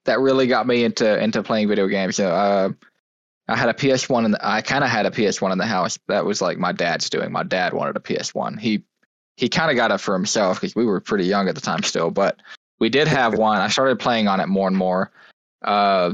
[0.04, 2.18] that really got me into into playing video games.
[2.18, 2.68] You know, uh,
[3.48, 5.98] I had a PS1 and I kind of had a PS1 in the house.
[6.08, 7.32] That was like my dad's doing.
[7.32, 8.58] My dad wanted a PS1.
[8.58, 8.84] He
[9.36, 11.82] he kind of got it for himself because we were pretty young at the time
[11.82, 12.38] still, but
[12.78, 13.60] we did have one.
[13.60, 15.10] I started playing on it more and more.
[15.62, 16.12] Uh,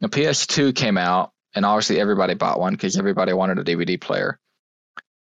[0.00, 4.38] the PS2 came out, and obviously everybody bought one because everybody wanted a DVD player.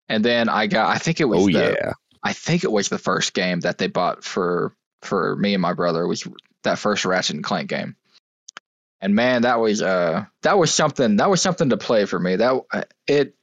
[0.09, 1.93] And then I got, I think it was, Oh the, yeah.
[2.23, 5.73] I think it was the first game that they bought for for me and my
[5.73, 6.27] brother was
[6.63, 7.95] that first Ratchet and Clank game.
[8.99, 12.35] And man, that was uh that was something that was something to play for me.
[12.35, 13.35] That uh, it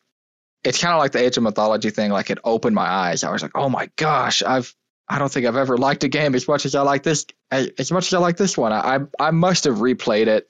[0.64, 2.10] it's kind of like the Age of Mythology thing.
[2.10, 3.24] Like it opened my eyes.
[3.24, 4.74] I was like, oh my gosh, I've
[5.08, 7.70] I don't think I've ever liked a game as much as I like this as
[7.78, 8.72] as much as I like this one.
[8.72, 10.48] I I, I must have replayed it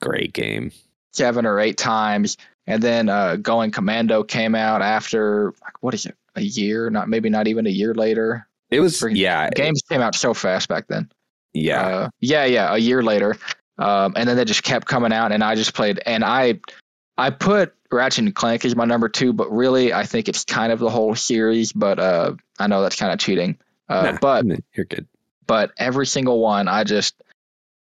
[0.00, 0.72] Great game.
[1.12, 2.36] seven or eight times.
[2.66, 6.16] And then uh, Going Commando came out after like, what is it?
[6.38, 6.90] A year?
[6.90, 8.46] Not maybe not even a year later.
[8.70, 11.10] It was Freaking yeah, Games came out so fast back then.
[11.54, 11.80] yeah.
[11.86, 13.36] Uh, yeah, yeah, a year later.
[13.78, 16.00] Um, and then they just kept coming out, and I just played.
[16.04, 16.60] And I,
[17.16, 20.72] I put Ratchet and Clank as my number two, but really, I think it's kind
[20.72, 21.72] of the whole series.
[21.72, 23.58] But uh, I know that's kind of cheating.
[23.88, 25.06] Uh, Nah, but you're good.
[25.46, 27.14] but every single one, I just,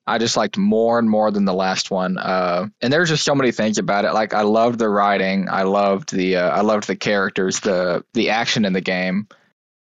[0.09, 2.19] I just liked more and more than the last one.
[2.19, 4.13] Uh, and there's just so many things about it.
[4.13, 8.31] Like I loved the writing, I loved the, uh, I loved the characters, the the
[8.31, 9.29] action in the game.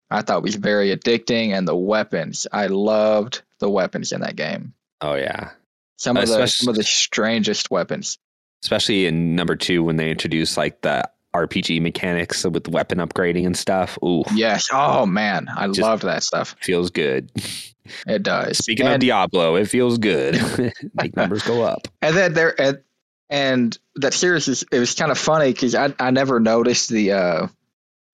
[0.09, 2.47] I thought was very addicting, and the weapons.
[2.51, 4.73] I loved the weapons in that game.
[5.01, 5.51] Oh yeah.
[5.97, 8.17] Some of the some of the strangest weapons.
[8.63, 13.57] Especially in number two when they introduce like the RPG mechanics with weapon upgrading and
[13.57, 13.97] stuff.
[14.03, 14.67] Ooh, Yes.
[14.71, 16.55] Oh man, I Just- loved that stuff.
[16.61, 17.31] feels good.
[18.07, 18.57] It does.
[18.57, 20.35] Speaking of Diablo, it feels good.
[20.95, 21.87] Make numbers go up.
[22.01, 22.79] and then there and,
[23.29, 27.11] and that series is it was kind of funny because I I never noticed the
[27.11, 27.47] uh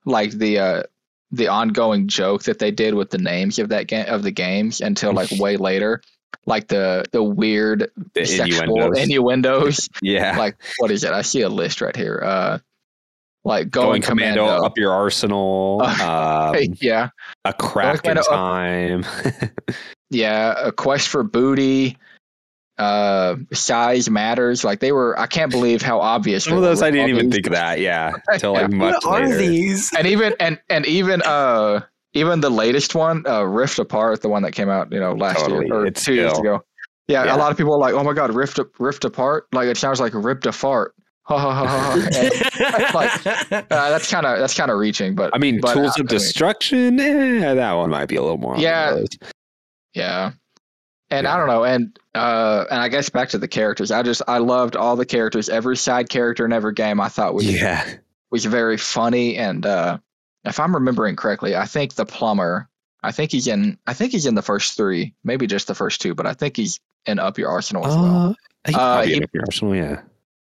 [0.06, 0.84] like the uh
[1.32, 4.82] the ongoing joke that they did with the names of that game of the games
[4.82, 6.02] until like way later.
[6.46, 9.00] Like the the weird The sexual innuendos.
[9.04, 9.90] innuendos.
[10.02, 10.38] yeah.
[10.38, 11.12] like what is it?
[11.14, 12.20] I see a list right here.
[12.24, 12.60] Uh
[13.44, 14.66] like Going, going, commando, commando.
[14.66, 15.82] up your arsenal.
[16.02, 17.10] um, yeah.
[17.46, 19.06] a crack in commando up- time.
[20.14, 21.98] Yeah, a quest for booty.
[22.78, 24.64] Uh, size matters.
[24.64, 25.18] Like they were.
[25.20, 26.44] I can't believe how obvious.
[26.46, 27.36] Some of those were I didn't even these.
[27.36, 27.80] think of that.
[27.80, 28.12] Yeah.
[28.28, 29.38] Until like much What are later.
[29.38, 29.92] these?
[29.98, 31.82] And even and and even uh
[32.14, 35.40] even the latest one, uh, Rift Apart, the one that came out, you know, last
[35.40, 35.68] Totally.
[35.68, 36.62] year or It's two years ago.
[37.08, 37.36] Yeah, Yeah.
[37.36, 40.00] a lot of people are like, "Oh my god, Rift Rift Apart!" Like it sounds
[40.02, 40.94] like ripped a fart.
[41.38, 42.90] Ha ha ha ha.
[42.92, 42.92] ha.
[42.94, 45.90] like- uh, that's kind of that's kind of reaching, but I mean, but, tools uh,
[45.90, 47.00] of I mean, destruction.
[47.00, 48.58] Eh, that one might be a little more.
[48.58, 49.04] Yeah.
[49.94, 50.32] Yeah.
[51.10, 51.34] And Yeah.
[51.34, 53.92] I don't know, and uh, and I guess back to the characters.
[53.92, 55.50] I just I loved all the characters.
[55.50, 57.86] Every side character in every game I thought was Yeah.
[58.30, 59.38] was very funny.
[59.38, 59.98] And uh,
[60.46, 62.68] if I'm remembering correctly, I think the plumber.
[63.04, 63.78] I think he's in.
[63.88, 66.56] I think he's in the first three, maybe just the first two, but I think
[66.56, 68.30] he's in Up Your Arsenal as well.
[68.30, 68.34] Uh,
[68.70, 70.02] he Uh, he- up in Arsenal, yeah.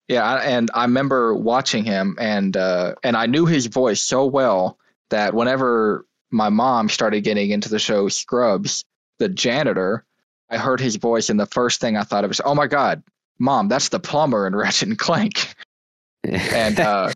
[0.07, 4.25] Yeah, I- and I remember watching him, and uh, and I knew his voice so
[4.27, 4.77] well
[5.09, 8.83] that whenever my mom started getting into the show Scrubs,
[9.19, 10.05] the janitor,
[10.49, 13.01] I heard his voice, and the first thing I thought of was, "Oh my God,
[13.39, 15.53] mom, that's the plumber in Ratchet and Clank."
[16.27, 17.11] And uh,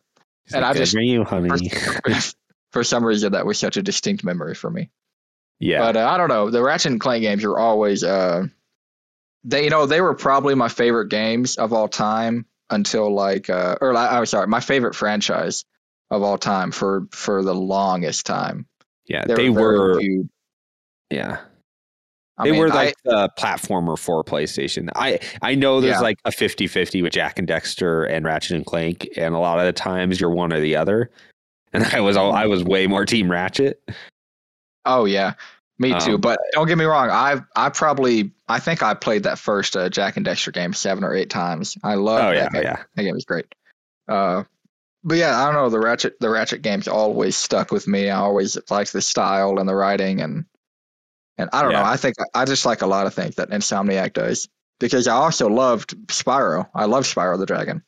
[0.54, 1.49] and I "Good just- for you, honey.
[2.71, 4.91] for some reason, that was such a distinct memory for me.
[5.60, 5.80] yeah.
[5.80, 6.52] But uh, I don't know.
[6.52, 8.45] The Ratchet and Clank games are always, uh,
[9.43, 13.75] they you know, they were probably my favorite games of all time until like, uh,
[13.82, 15.65] or I'm sorry, my favorite franchise
[16.12, 18.65] of all time for for the longest time.
[19.05, 19.25] yeah.
[19.25, 20.01] They, They, were, were,
[21.10, 21.39] yeah.
[22.38, 24.89] I they mean, were I- like the platformer for PlayStation.
[24.95, 25.99] I I know there's Yeah.
[25.99, 29.65] like a 50-50 with Jak and Daxter and Ratchet and Clank, and a lot of
[29.65, 31.12] the times you're one or the other.
[31.73, 33.82] And I was all I was way more Team Ratchet.
[34.86, 35.34] oh yeah,
[35.79, 36.15] me too.
[36.15, 37.09] Um, but don't get me wrong.
[37.09, 41.03] I I probably I think I played that first uh, Jak and Daxter game seven
[41.03, 41.77] or eight times.
[41.83, 42.63] I love Oh that yeah, game.
[42.63, 42.83] yeah.
[42.95, 43.45] That game was great.
[44.07, 44.43] Uh,
[45.03, 45.69] but yeah, I don't know.
[45.69, 48.09] The Ratchet the Ratchet games always stuck with me.
[48.09, 50.45] I always liked the style and the writing and
[51.37, 51.79] and I don't Yeah.
[51.83, 51.85] know.
[51.85, 55.47] I think I just like a lot of things that Insomniac does because I also
[55.47, 56.67] loved Spyro.
[56.75, 57.83] I love Spyro the Dragon.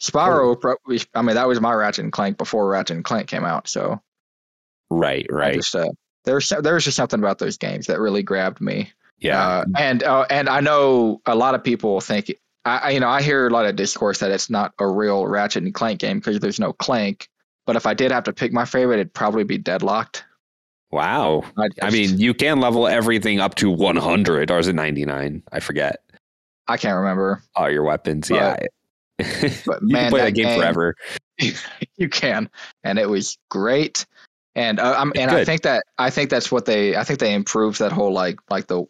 [0.00, 0.76] Spyro, pro-
[1.14, 3.68] I mean, that was my Ratchet and Clank before Ratchet and Clank came out.
[3.68, 4.00] So
[4.88, 5.54] Right, I right.
[5.54, 5.90] just uh,
[6.24, 8.92] there's there's just something about those games that really grabbed me.
[9.18, 9.46] yeah.
[9.46, 12.32] Uh, and uh, and I know a lot of people think
[12.64, 15.62] I, you know I hear a lot of discourse that it's not a real Ratchet
[15.62, 17.28] and Clank game because there's no Clank.
[17.66, 20.24] But if I did have to pick my favorite, it'd probably be Deadlocked.
[20.90, 21.42] wow.
[21.56, 25.42] I, I mean, you can level everything up to 100 or is it 99?
[25.52, 26.02] I forget.
[26.66, 28.28] I can't remember, All your weapons.
[28.28, 28.68] But-
[29.18, 29.48] yeah.
[29.66, 30.96] but you man, can play that that game, game- forever.
[31.96, 32.50] you can,
[32.84, 34.06] and it was great.
[34.54, 37.34] And uh, I'm, and I think that I think that's what they I think they
[37.34, 38.84] improved that whole like like the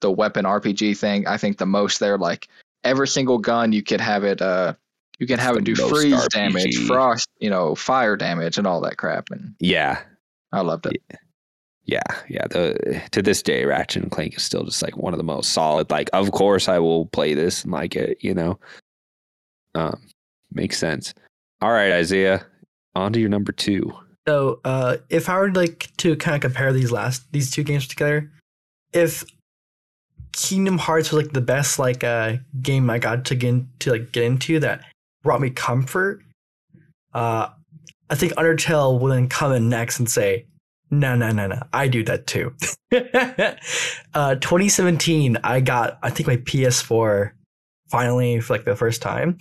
[0.00, 1.26] the weapon RPG thing.
[1.26, 2.48] I think the most there like
[2.84, 4.74] every single gun you could have it uh
[5.18, 8.96] You can have it do freeze damage, frost, you know, fire damage, and all that
[8.96, 9.30] crap.
[9.30, 10.00] And Yeah,
[10.52, 11.00] I loved it.
[11.84, 12.46] yeah, yeah.
[12.48, 15.52] The to this day, Ratchet and Clank is still just like one of the most
[15.52, 15.88] solid.
[15.88, 18.18] Like, of course, I will play this and like it.
[18.20, 18.58] You know,
[19.76, 20.02] um,
[20.52, 21.14] makes sense.
[21.62, 22.44] All right, Izayah,
[22.96, 23.92] on to your number two.
[24.28, 27.86] So, uh, if I were like to kind of compare these last these two games
[27.86, 28.30] together,
[28.92, 29.24] if
[30.32, 33.92] Kingdom Hearts was like the best like uh game I got to get in, to
[33.92, 34.84] like get into that
[35.22, 36.22] brought me comfort,
[37.14, 37.48] uh,
[38.10, 40.46] I think Undertale will then come in next and say,
[40.90, 42.52] "No, no, no, no, I do that too."
[44.14, 47.30] uh, 2017, I got I think my PS4
[47.88, 49.38] finally for like the first time,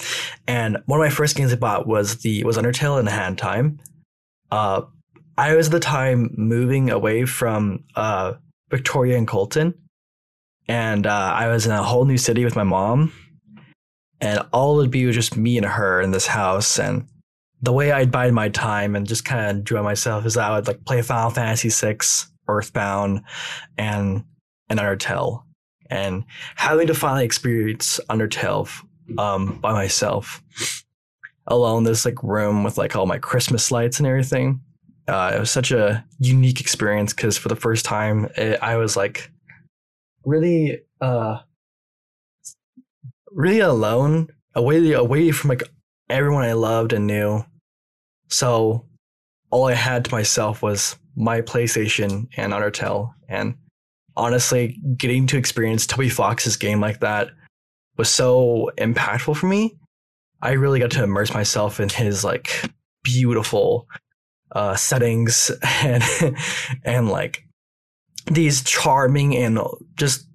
[0.48, 3.80] and one of my first games I bought was the was Undertale in hand time
[4.56, 4.86] uh,
[5.38, 8.36] I was at the time moving away from uh,
[8.70, 9.74] Victoria and Colton,
[10.68, 13.12] and uh, I was in a whole new city with my mom,
[14.22, 16.80] and all it would be was just me and her in this house.
[16.80, 17.06] And
[17.62, 20.68] the way I'd bide my time and just kind of enjoy myself is I would
[20.68, 21.98] like play Final Fantasy VI,
[22.48, 23.24] Earthbound,
[23.78, 24.24] and
[24.70, 25.44] and Undertale,
[25.90, 26.24] and
[26.56, 28.70] having to finally experience Undertale
[29.18, 30.42] um, by myself
[31.48, 34.62] alone this like room with like all my Christmas lights and everything.
[35.08, 38.98] Uh, it was such a unique experience because for the first time it, I was
[38.98, 39.30] like
[40.24, 41.40] really uh
[43.32, 45.64] really alone away away from like
[46.10, 47.44] everyone I loved and knew.
[48.30, 48.86] So
[49.52, 53.56] all I had to myself was my PlayStation and Undertale and
[54.18, 57.30] honestly getting to experience Toby Fox's game like that
[57.98, 59.78] was so impactful for me
[60.46, 62.70] I really got to immerse myself in his like
[63.04, 63.88] beautiful
[64.52, 66.04] uh, settings and
[66.84, 67.44] and like
[68.28, 69.60] these charming and
[69.96, 70.28] just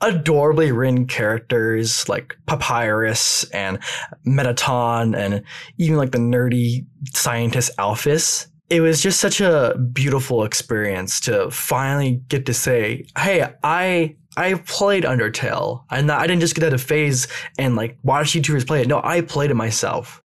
[0.00, 3.78] adorably written characters like Papyrus and
[4.24, 5.42] Mettaton and
[5.78, 8.48] even like the nerdy scientist Alphys.
[8.68, 14.54] It was just such a beautiful experience to finally get to say, "Hey, I I
[14.54, 15.84] played Undertale.
[15.90, 17.26] and I didn't just get out of phase
[17.58, 18.88] and like watch YouTubers play it.
[18.88, 20.22] No, I played it myself,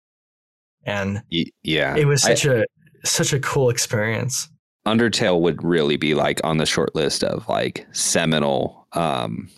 [0.84, 1.24] and
[1.64, 2.66] yeah, it was such a
[3.04, 4.50] such a cool experience.
[4.86, 9.50] Undertale would really be like on the short list of like seminal um,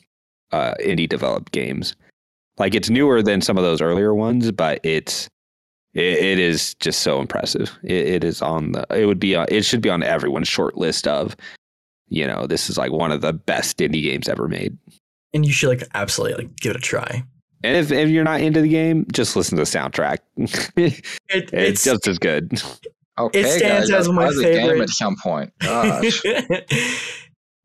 [0.51, 1.95] uh, indie developed games.
[2.57, 5.29] Like it's newer than some of those earlier ones, but it's
[5.93, 7.77] it, it is just so impressive.
[7.83, 8.85] It, it is on the.
[8.91, 9.35] It would be.
[9.35, 11.35] On, it should be on everyone's short list of.
[12.09, 14.77] You know, this is like one of the best indie games ever made.
[15.33, 17.23] And you should like absolutely like give it a try.
[17.63, 20.19] And if, if you're not into the game, just listen to the soundtrack.
[20.75, 22.61] It, it's it's just as good.
[23.17, 25.51] Okay, stands guys, as my buy the game favorite- at some point.
[25.59, 26.21] Gosh.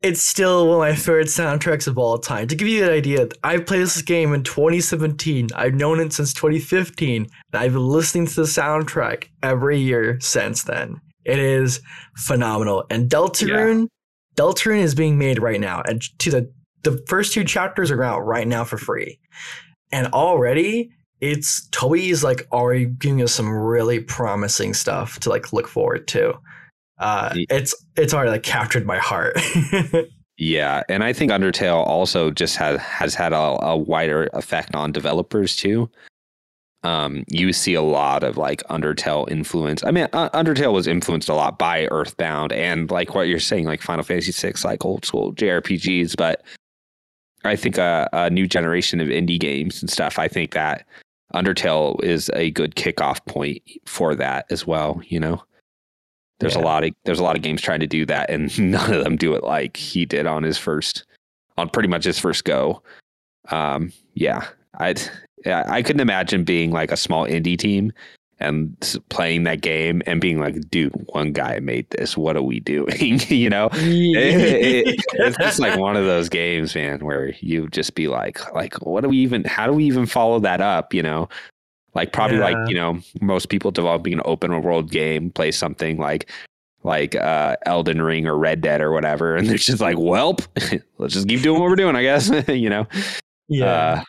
[0.01, 2.47] it's still one of my favorite soundtracks of all time.
[2.47, 5.49] To give you an idea, I played this game in 2017.
[5.55, 7.23] I've known it since 2015,
[7.53, 11.01] and I've been listening to the soundtrack every year since then.
[11.25, 11.81] It is
[12.15, 12.85] phenomenal.
[12.89, 13.87] And Deltarune,
[14.39, 16.51] Deltarune is being made right now, and to the
[16.83, 19.19] the first two chapters are out right now for free,
[19.91, 25.67] and already it's Toby's like already giving us some really promising stuff to like look
[25.67, 26.33] forward to.
[26.99, 29.37] Uh, it's it's already like captured my heart.
[30.41, 34.93] Yeah, and I think Undertale also just has has had a, a wider effect on
[34.93, 35.91] developers too.
[36.83, 39.83] Um, you see a lot of like Undertale influence.
[39.83, 43.65] I mean, uh, Undertale was influenced a lot by Earthbound and like what you're saying,
[43.65, 46.15] like Final Fantasy VI, like old school JRPGs.
[46.15, 46.41] But
[47.43, 50.17] I think a, a new generation of indie games and stuff.
[50.17, 50.85] I think that
[51.33, 55.01] Undertale is a good kickoff point for that as well.
[55.05, 55.43] You know
[56.39, 58.93] there's a lot of there's a lot of games trying to do that and none
[58.93, 61.05] of them do it like he did on his first
[61.57, 62.81] on pretty much his first go
[63.49, 64.47] um yeah
[64.79, 65.09] i'd yeah,
[65.45, 67.91] i couldn't imagine being like a small indie team
[68.41, 72.15] and playing that game and being like dude one guy made this.
[72.15, 73.19] What are we doing?
[73.27, 73.69] You know?
[73.73, 78.39] It- it- it's just like one of those games man where you just be like
[78.53, 80.93] like what do we even how do we even follow that up?
[80.93, 81.27] You know?
[81.95, 82.43] Like probably Yeah.
[82.51, 86.31] like you know most people developing an open world game play something like
[86.83, 90.47] like uh elden ring or red dead or whatever and they're just like welp
[90.97, 92.87] let's just keep doing what we're doing i guess you know?
[93.49, 93.65] Yeah.
[93.65, 94.03] uh,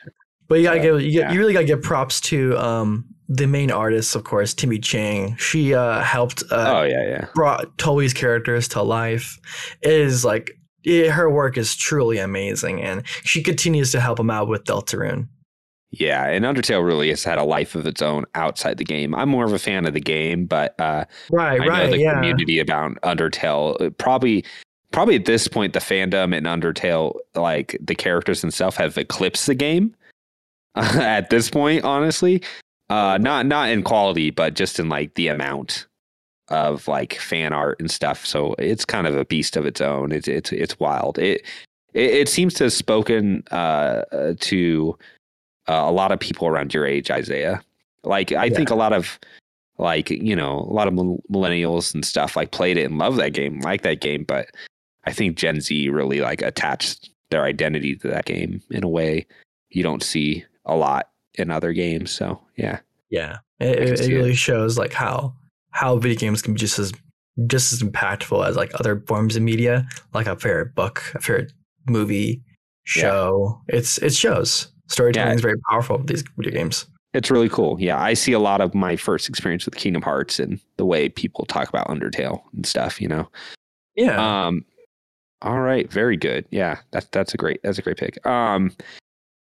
[0.50, 1.32] But you gotta Uh, give you, yeah.
[1.32, 5.36] you really gotta give props to um the main artist, of course, Temmie Chang.
[5.38, 9.38] She uh helped uh oh yeah yeah brought Toby's characters to life.
[9.80, 10.50] It is like
[10.84, 15.28] it, her work is truly amazing, and she continues to help him out with Deltarune.
[15.92, 19.28] yeah and undertale really has had a life of its own outside the game i'm
[19.28, 22.14] more of a fan of the game but uh Right, I know right, the yeah.
[22.14, 24.44] community about Undertale uh, probably
[24.92, 29.54] probably at this point the fandom and Undertale like the characters themselves have eclipsed the
[29.56, 29.94] game
[30.76, 32.42] at this point honestly
[32.90, 35.86] Uh, not not in quality, but just in like the amount
[36.48, 38.26] of like fan art and stuff.
[38.26, 40.10] So it's kind of a beast of its own.
[40.10, 41.16] It's it's it's wild.
[41.16, 41.42] It
[41.94, 44.98] it, it seems to have spoken uh, uh to
[45.68, 47.62] uh, a lot of people around your age, Izayah.
[48.02, 48.56] Like I Yeah.
[48.56, 49.20] think a lot of
[49.78, 53.34] like you know a lot of millennials and stuff like played it and love that
[53.34, 54.24] game, like that game.
[54.24, 54.48] But
[55.04, 59.26] I think Gen Z really like attached their identity to that game in a way
[59.70, 62.10] you don't see a lot in other games.
[62.10, 64.14] So yeah, Yeah, it, it, see it it.
[64.16, 65.34] really shows like how
[65.70, 66.92] how video games can be just as
[67.46, 71.52] just as impactful as like other forms of media, like a favorite book, a favorite
[71.88, 72.42] movie,
[72.84, 73.60] show.
[73.68, 75.34] It's it shows storytelling Yeah.
[75.36, 76.86] is very powerful with these video games.
[77.14, 77.76] it's really cool.
[77.80, 81.08] Yeah, I see a lot of my first experience with Kingdom Hearts and the way
[81.08, 83.00] people talk about Undertale and stuff.
[83.00, 83.28] You know.
[83.96, 84.64] Yeah, Um,
[85.42, 86.44] all right, very good.
[86.50, 88.24] Yeah, that's that's a great that's a great pick.
[88.26, 88.72] Um,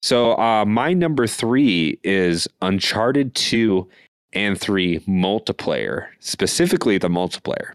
[0.02, 3.88] so uh, my number three is Uncharted two
[4.32, 7.72] and three multiplayer, specifically the multiplayer.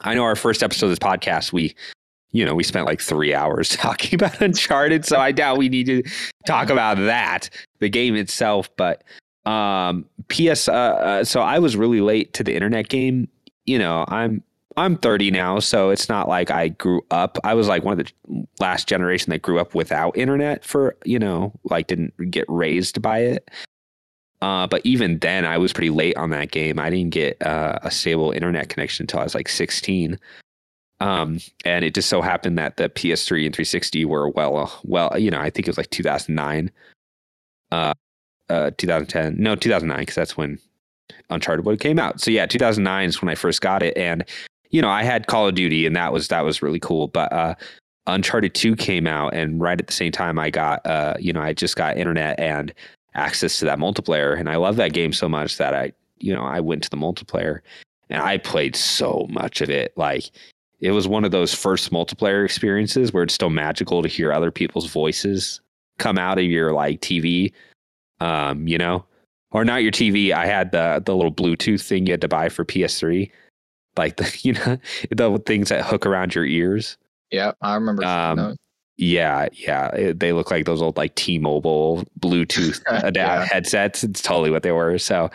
[0.00, 1.74] I know our first episode of this podcast, we,
[2.32, 5.86] you know, we spent like three hours talking about Uncharted, so I doubt we need
[5.86, 6.02] to
[6.46, 8.68] talk about that, the game itself.
[8.76, 9.04] But
[9.44, 13.28] um, PS, uh, uh, so I was really late to the internet game.
[13.64, 14.42] You know, I'm
[14.78, 17.36] I'm 30 now, so it's not like I grew up.
[17.42, 21.18] I was like one of the last generation that grew up without internet for, you
[21.18, 23.50] know, like didn't get raised by it.
[24.40, 26.78] Uh, but even then, I was pretty late on that game.
[26.78, 30.16] I didn't get uh, a stable internet connection until I was like 16.
[31.00, 35.30] Um, and it just so happened that the PS3 and 360 were well, well, you
[35.30, 36.70] know, I think it was like 2009,
[37.72, 37.94] uh,
[38.48, 40.60] uh, 2010, no, 2009, because that's when
[41.30, 42.20] Uncharted would came out.
[42.20, 44.24] So yeah, 2009 is when I first got it, and
[44.70, 47.08] you know, I had Call of Duty, and that was that was really cool.
[47.08, 47.54] But uh,
[48.06, 51.40] Uncharted 2 came out, and right at the same time, I got uh, you know,
[51.40, 52.72] I just got internet and
[53.14, 56.42] access to that multiplayer, and I love that game so much that I, you know,
[56.42, 57.60] I went to the multiplayer,
[58.10, 59.92] and I played so much of it.
[59.96, 60.30] Like,
[60.80, 64.50] it was one of those first multiplayer experiences where it's still magical to hear other
[64.50, 65.60] people's voices
[65.98, 67.52] come out of your like TV,
[68.20, 69.04] um, you know,
[69.50, 70.32] or not your TV.
[70.32, 73.30] I had the the little Bluetooth thing you had to buy for PS3,
[73.98, 74.78] like the you know
[75.10, 76.96] the things that hook around your ears.
[77.30, 78.04] Yeah, I remember.
[78.04, 78.56] Um, those.
[78.96, 82.82] Yeah, yeah, it, they look like those old like T-Mobile Bluetooth
[83.14, 83.44] Yeah.
[83.44, 84.02] headsets.
[84.02, 84.98] It's totally what they were.
[84.98, 85.30] So,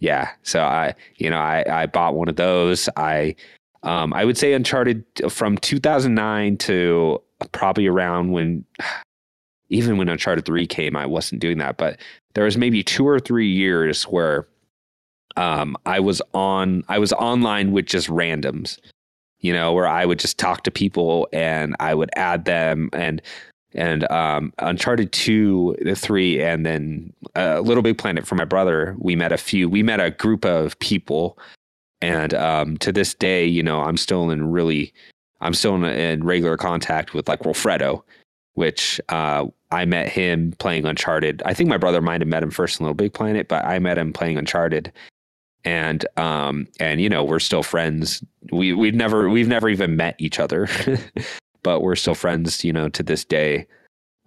[0.00, 2.88] yeah, so I, you know, I I bought one of those.
[2.96, 3.36] I,
[3.84, 8.64] um, I would say Uncharted from 2009 to probably around when,
[9.68, 12.00] even when Uncharted three came, I wasn't doing that, but
[12.34, 14.44] there was maybe two or three years where,
[15.36, 18.78] um, I was on, I was online with just randoms
[19.44, 23.20] you know, where I would just talk to people and I would add them and
[23.74, 28.96] and um, Uncharted two, the three, and then uh, Little Big Planet for my brother.
[28.98, 29.68] We met a few.
[29.68, 31.38] We met a group of people,
[32.00, 34.94] and um, to this day, you know, I'm still in really,
[35.42, 38.02] I'm still in, in regular contact with like Wilfredo,
[38.54, 41.42] which uh, I met him playing Uncharted.
[41.44, 43.78] I think my brother might have met him first in Little Big Planet, but I
[43.78, 44.90] met him playing Uncharted,
[45.64, 48.22] and um, and you know, we're still friends.
[48.52, 50.68] We we've never we've never even met each other
[51.64, 53.66] but we're still friends you know to this day.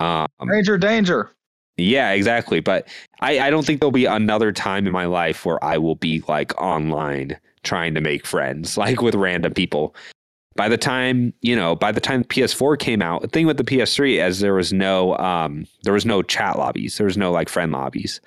[0.02, 1.32] Um Danger, danger.
[1.78, 2.60] yeah exactly.
[2.60, 2.90] But
[3.22, 6.22] i i don't think there'll be another time in my life where i will be
[6.28, 9.96] like online trying to make friends like with random people.
[10.56, 13.64] By the time you know by the time ps4 came out the thing with the
[13.64, 16.98] ps3 as there was no um there was no chat lobbies.
[16.98, 18.20] There was no like friend lobbies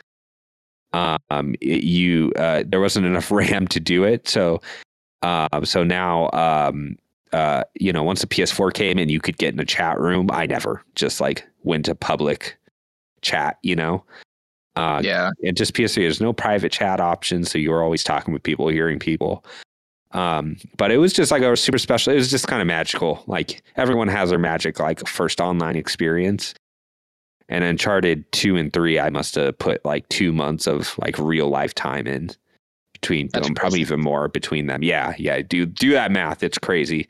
[0.92, 4.60] um it- you uh there wasn't enough ram to do it so
[5.22, 6.96] uh, so now, um,
[7.32, 10.30] uh, you know, once the PS4 came and you could get in a chat room.
[10.32, 12.56] I never just like went to public
[13.22, 14.04] chat, you know.
[14.76, 18.32] Uh, yeah, and just PS3, there's no private chat option, so you were always talking
[18.32, 19.44] with people, hearing people.
[20.12, 22.12] Um, but it was just like a super special.
[22.12, 23.22] It was just kind of magical.
[23.26, 26.54] Like everyone has their magic, like first online experience.
[27.50, 31.48] And Uncharted two and three, I must have put like two months of like real
[31.48, 32.30] life time in
[32.92, 34.82] between That's them, probably even more between them.
[34.82, 35.42] Yeah, yeah.
[35.42, 36.42] Do do that math.
[36.42, 37.08] It's crazy.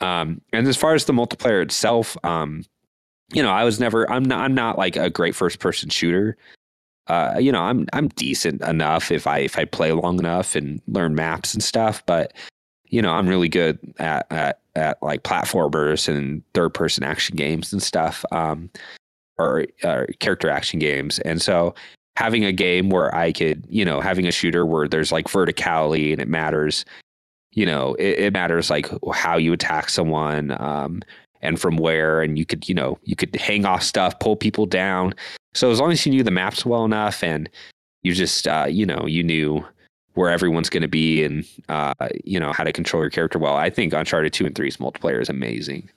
[0.00, 2.64] Um, and as far as the multiplayer itself, um,
[3.32, 4.10] you know, I was never.
[4.10, 4.40] I'm not.
[4.40, 6.36] I'm not like a great first person shooter.
[7.06, 10.82] Uh, you know, I'm I'm decent enough if I if I play long enough and
[10.88, 12.04] learn maps and stuff.
[12.06, 12.32] But
[12.88, 17.72] you know, I'm really good at at, at like platformers and third person action games
[17.72, 18.24] and stuff.
[18.32, 18.70] Um,
[19.38, 21.74] or, or character action games, and so
[22.16, 26.12] having a game where I could, you know, having a shooter where there's like verticality
[26.12, 26.84] and it matters,
[27.52, 31.02] you know, it, it matters like how you attack someone um,
[31.42, 34.64] and from where, and you could, you know, you could hang off stuff, pull people
[34.64, 35.14] down.
[35.54, 37.50] So as long as you knew the maps well enough and
[38.02, 39.64] you just uh, you know you knew
[40.14, 41.92] where everyone's going to be and uh,
[42.24, 43.56] you know how to control your character well.
[43.56, 45.90] I think Uncharted two and three's multiplayer is amazing.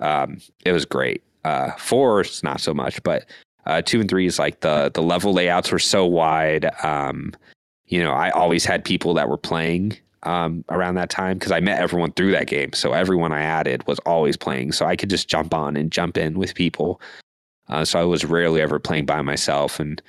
[0.00, 1.22] Um, it was great.
[1.44, 3.26] Uh, four is not so much, but
[3.66, 6.70] uh, two and three is like the the level layouts were so wide.
[6.82, 7.32] Um,
[7.86, 11.60] you know, I always had people that were playing um, around that time because I
[11.60, 12.72] met everyone through that game.
[12.72, 14.72] So everyone I added was always playing.
[14.72, 17.00] So I could just jump on and jump in with people.
[17.68, 19.78] Uh, so I was rarely ever playing by myself.
[19.78, 20.02] And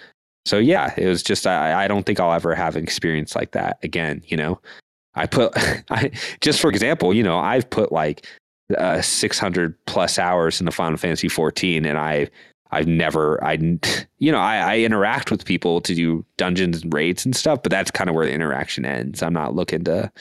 [0.45, 3.51] so, yeah, it was just, I, I don't think I'll ever have an experience like
[3.51, 4.23] that again.
[4.27, 4.61] You know,
[5.15, 5.51] I put,
[5.89, 6.11] I,
[6.41, 8.27] just for example, you know, I've put like
[8.77, 12.29] uh, 600 plus hours into Final Fantasy 14 and I
[12.71, 13.53] I've never, I,
[14.19, 17.69] you know, I, I, interact with people to do dungeons and raids and stuff, but
[17.69, 19.23] that's kind of where the interaction ends.
[19.23, 20.11] I'm not looking to,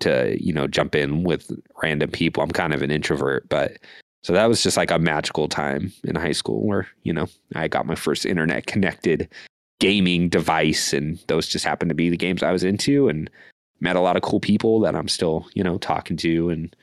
[0.00, 1.50] to, you know, jump in with
[1.82, 2.42] random people.
[2.42, 3.78] I'm kind of an introvert, but
[4.22, 7.68] so that was just like a magical time in high school where, you know, I
[7.68, 9.28] got my first internet connected
[9.80, 13.28] gaming device and those just happened to be the games I was into and
[13.80, 16.74] met a lot of cool people that I'm still, you know, talking to and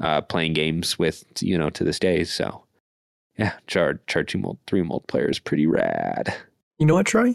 [0.00, 2.24] uh, playing games with, you know, to this day.
[2.24, 2.64] So,
[3.38, 6.34] yeah, char char two mul- three multiplayer is pretty rad.
[6.78, 7.32] You know what, Troy?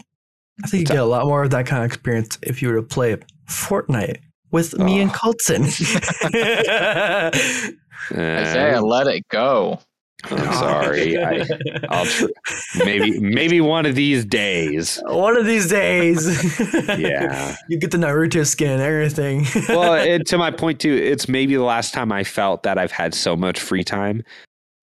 [0.62, 2.76] I think you get a lot more of that kind of experience if you were
[2.76, 3.16] to play
[3.48, 4.18] Fortnite
[4.50, 4.84] with oh.
[4.84, 5.62] me and Colton.
[8.10, 9.80] Izayah, let it go.
[10.24, 11.18] I'm sorry.
[11.18, 11.38] I,
[11.90, 12.26] will tr-
[12.84, 15.00] maybe maybe one of these days.
[15.06, 16.26] One of these days.
[16.98, 17.56] yeah.
[17.68, 19.46] You get the Naruto skin and everything.
[19.68, 22.92] well, it, to my point too, it's maybe the last time I felt that I've
[22.92, 24.22] had so much free time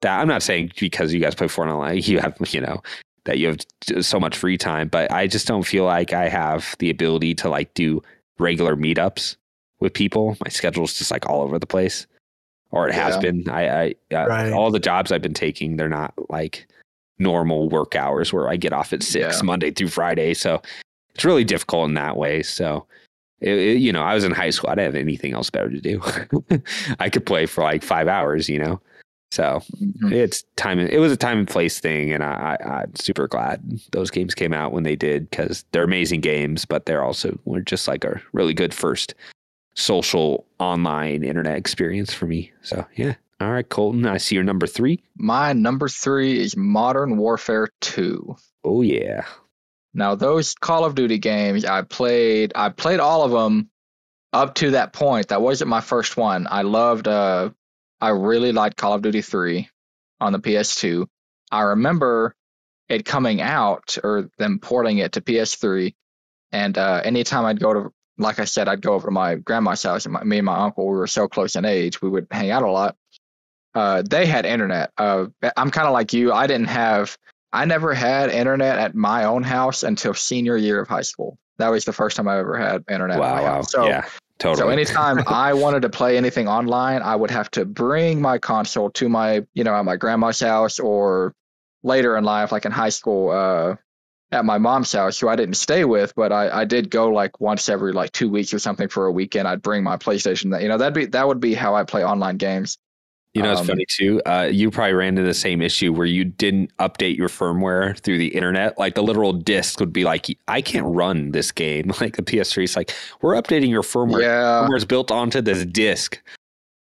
[0.02, 2.82] that I'm not saying because you guys play Fortnite, you have, you know,
[3.26, 6.76] that you have so much free time, but I just don't feel like I have
[6.80, 8.02] the ability to like do
[8.40, 9.36] regular meetups
[9.80, 10.38] with people.
[10.44, 12.08] My schedule's just like all over the place,
[12.72, 13.04] or it yeah.
[13.04, 13.50] has been.
[13.50, 14.54] I, I uh, right.
[14.54, 16.68] all the jobs I've been taking, they're not like
[17.18, 19.42] normal work hours where I get off at six yeah.
[19.44, 20.34] Monday through Friday.
[20.34, 20.62] So
[21.14, 22.42] it's really difficult in that way.
[22.44, 22.86] So,
[23.42, 24.70] it, it, you know, I was in high school.
[24.70, 26.02] I didn't have anything else better to do.
[27.00, 28.82] I could play for like five hours, you know.
[29.32, 30.12] So mm-hmm.
[30.12, 30.80] it's time.
[30.80, 34.34] It was a time and place thing, and I, I, am super glad those games
[34.34, 38.04] came out when they did because they're amazing games, but they're also were just like
[38.04, 39.14] a really good first
[39.80, 42.52] social online internet experience for me.
[42.62, 43.16] So yeah.
[43.42, 44.06] All right, Colton.
[44.06, 45.02] I see your number three.
[45.18, 48.36] My number three is Modern Warfare Two.
[48.64, 49.26] Oh yeah.
[49.94, 52.52] Now those Call of Duty games I played.
[52.56, 53.70] I played all of them
[54.34, 55.30] up to that point.
[55.30, 56.48] That wasn't my first one.
[56.50, 57.50] I loved uh,
[58.02, 59.70] I really liked Call of Duty 3
[60.22, 61.08] on the PS2.
[61.52, 62.36] I remember
[62.88, 65.94] it coming out or them porting it to PS3.
[66.52, 69.82] And uh, anytime I'd go to, like I said, I'd go over to my grandma's
[69.82, 70.06] house.
[70.06, 72.52] And my, me and my uncle, we were so close in age, we would hang
[72.52, 72.96] out a lot.
[73.74, 74.92] Uh, they had internet.
[74.98, 76.34] Uh, I'm kind of like you.
[76.34, 77.18] I didn't have,
[77.54, 81.38] I never had internet at my own house until senior year of high school.
[81.58, 83.20] That was the first time I ever had internet.
[83.20, 83.44] Wow.
[83.44, 83.62] wow.
[83.62, 84.06] So yeah.
[84.38, 84.62] Totally.
[84.62, 88.90] So anytime I wanted to play anything online, I would have to bring my console
[88.92, 91.34] to my, you know, at my grandma's house or
[91.84, 93.76] later in life, like in high school, uh,
[94.32, 97.40] at my mom's house, who I didn't stay with, but I, I did go like
[97.40, 99.48] once every like two weeks or something for a weekend.
[99.48, 100.52] I'd bring my PlayStation.
[100.52, 102.78] That you know that'd be that would be how I play online games.
[103.36, 104.22] You know, it's um, funny too.
[104.26, 108.18] Uh, you probably ran into the same issue where you didn't update your firmware through
[108.18, 108.78] the internet.
[108.80, 111.92] Like the literal disk would be like, I can't run this game.
[112.02, 114.22] Like the PS3 is like, we're updating your firmware.
[114.22, 114.68] Yeah.
[114.68, 116.20] Firmware's built onto this disk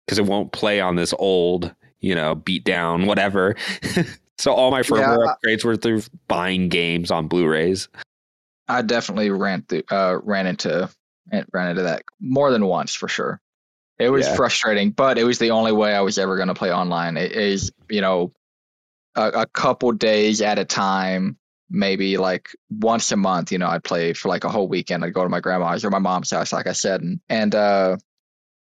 [0.06, 3.54] because it won't play on this old, you know, beat down, whatever.
[4.38, 5.34] so all my firmware yeah.
[5.34, 7.88] upgrades were through buying games on Blu-rays.
[8.68, 10.88] I definitely ran through, uh, ran into,
[11.52, 13.40] ran into that more than once for sure.
[13.98, 14.34] It was yeah.
[14.34, 17.16] frustrating, but it was the only way I was ever going to play online.
[17.16, 18.32] It is, you know,
[19.14, 21.36] a, a, couple days at a time,
[21.70, 23.52] maybe like once a month.
[23.52, 25.04] You know, I'd play for like a whole weekend.
[25.04, 27.96] I'd go to my grandma's or my mom's house, like I said, and and uh,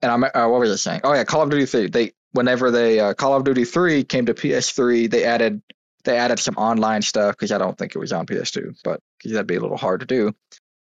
[0.01, 1.01] and I'm uh, what was I saying?
[1.04, 1.88] Oh yeah, Call of Duty three.
[1.88, 5.61] They whenever they uh, Call of Duty three came to PS3, they added
[6.03, 9.47] they added some online stuff because I don't think it was on PS2, but that'd
[9.47, 10.34] be a little hard to do.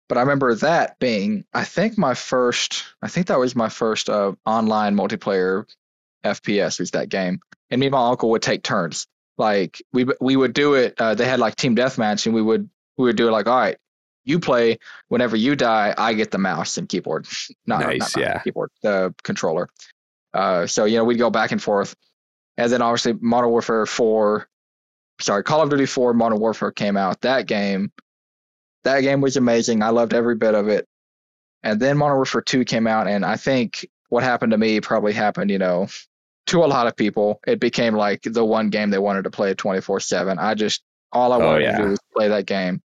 [0.09, 4.09] But I remember that being, I think my first, I think that was my first
[4.09, 5.65] uh, online multiplayer
[6.25, 7.39] FPS was that game.
[7.69, 9.07] And me and my uncle would take turns.
[9.37, 10.93] Like we we would do it.
[10.99, 13.57] Uh, they had like team deathmatch, and we would we would do it like, all
[13.57, 13.77] right,
[14.23, 14.77] you play.
[15.07, 17.27] Whenever you die, I get the mouse and keyboard.
[17.65, 18.39] Not, nice, not, not yeah.
[18.39, 19.69] keyboard, the controller.
[20.33, 21.95] Uh, so you know we'd go back and forth,
[22.57, 24.47] and then obviously Modern Warfare Four,
[25.21, 27.21] sorry, Call of Duty Four, Modern Warfare came out.
[27.21, 27.91] That game
[28.83, 29.81] that game was amazing.
[29.81, 30.87] I loved every bit of it.
[31.63, 35.13] And then Modern Warfare 2 came out, and I think what happened to me probably
[35.13, 35.87] happened, you know,
[36.47, 37.39] to a lot of people.
[37.47, 40.37] It became like the one game they wanted to play 24 7.
[40.37, 41.77] I just, all I oh, wanted oh, yeah.
[41.77, 42.81] to do was play that game.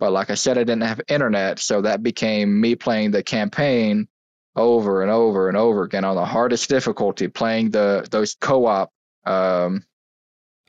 [0.00, 4.08] But like I said, I didn't have internet, so that became me playing the campaign
[4.58, 8.90] over and over and over again on the hardest difficulty, playing the those co-op.
[9.24, 9.84] Um,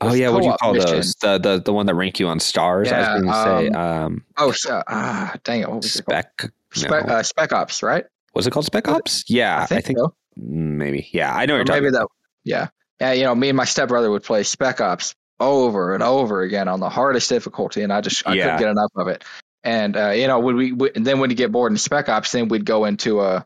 [0.02, 1.14] Oh yeah, what do you call those?
[1.16, 2.90] The the the one that rank you on stars.
[2.90, 5.68] I Yeah, was going to say um, Oh, so, ah, dang it!
[5.68, 6.24] What was it called?
[6.24, 6.52] spec.
[6.72, 7.14] Spec, no.
[7.16, 8.04] uh, Spec Ops, right?
[8.32, 9.24] was it called Spec Ops?
[9.28, 10.14] Yeah, I think, so.
[10.38, 11.08] mm, maybe.
[11.12, 12.06] Yeah, I know you're talking maybe that.
[12.44, 12.68] Yeah,
[13.00, 13.12] yeah.
[13.12, 16.80] You know, me and my stepbrother would play Spec Ops over and over again on
[16.80, 18.44] the hardest difficulty, and I just I Yeah.
[18.44, 19.24] couldn't get enough of it.
[19.64, 22.08] And uh, you know, when we, we and then when you get bored in Spec
[22.08, 23.44] Ops, then we'd go into a,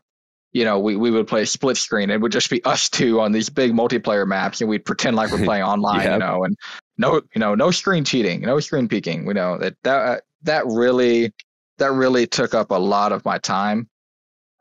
[0.55, 2.09] you know, we, we would play split screen.
[2.09, 5.29] It would just be us two on these big multiplayer maps, and we'd pretend like
[5.29, 6.57] we're playing online, you know, and
[6.97, 9.27] no, you know, no screen cheating, no screen peeking.
[9.27, 11.33] You know that that that really
[11.77, 13.89] that really took up a lot of my time.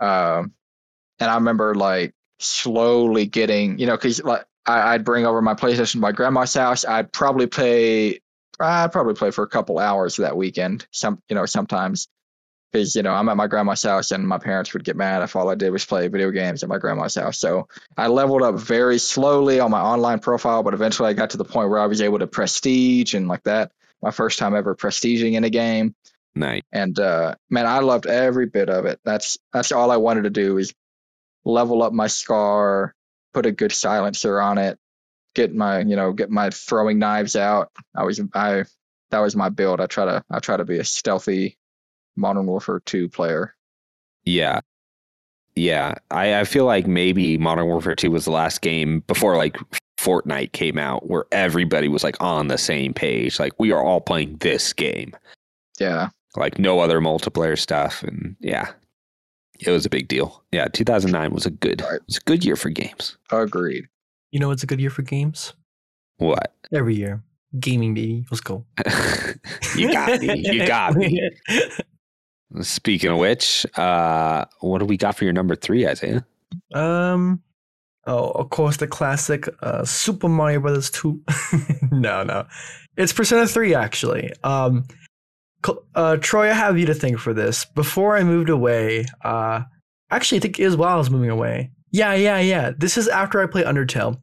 [0.00, 0.54] Um,
[1.20, 5.54] and I remember like slowly getting, you know, because like I, I'd bring over my
[5.54, 6.84] PlayStation to my grandma's house.
[6.84, 8.18] I'd probably play,
[8.58, 10.88] I'd probably play for a couple hours that weekend.
[10.90, 12.08] Some, you know, sometimes
[12.74, 15.36] because you know I'm at my grandma's house and my parents would get mad if
[15.36, 17.38] all I did was play video games at my grandma's house.
[17.38, 21.36] So I leveled up very slowly on my online profile, but eventually I got to
[21.36, 23.70] the point where I was able to prestige and like that.
[24.02, 25.94] My first time ever prestiging in a game
[26.34, 26.62] Nice.
[26.72, 28.98] and uh, man, I loved every bit of it.
[29.04, 30.74] That's that's all I wanted to do is
[31.44, 32.92] level up my scar,
[33.32, 34.78] put a good silencer on it,
[35.36, 37.70] get my you know get my throwing knives out.
[37.94, 38.64] I was I
[39.10, 39.80] that was my build.
[39.80, 41.56] I try to I try to be a stealthy
[42.16, 43.54] Modern Warfare two player.
[44.24, 44.60] Yeah.
[45.56, 45.94] Yeah.
[46.10, 49.56] I, I feel like maybe Modern Warfare 2 was the last game before like
[50.00, 53.38] Fortnite came out where everybody was like on the same page.
[53.38, 55.14] Like we are all playing this game.
[55.78, 58.02] Yeah, Like no other multiplayer stuff.
[58.02, 58.70] And yeah.
[59.60, 60.42] It was a big deal.
[60.50, 61.94] Yeah, 2009 was a good Right.
[61.94, 63.16] it was a good year for games.
[63.30, 63.86] agreed.
[64.32, 65.52] You know, it's a good year for games.
[66.16, 66.52] What?
[66.72, 67.22] Every year,
[67.60, 68.24] gaming baby.
[68.30, 68.64] Let's go.
[69.76, 70.40] you got me.
[70.44, 71.30] You got me.
[72.60, 76.24] Speaking of which, uh, what do we got for your number three, Izayah?
[76.72, 77.42] Um.
[78.06, 81.22] Oh, of course, the classic uh, Super Mario Brothers two.
[81.90, 82.46] no, no,
[82.96, 84.30] it's Persona three actually.
[84.44, 84.84] Um,
[85.94, 87.64] uh, Troy, I have you to thank for this.
[87.64, 89.62] Before I moved away, uh,
[90.10, 91.70] actually, I think it is while I was moving away.
[91.90, 92.72] Yeah, yeah, yeah.
[92.76, 94.20] This is after I play Undertale.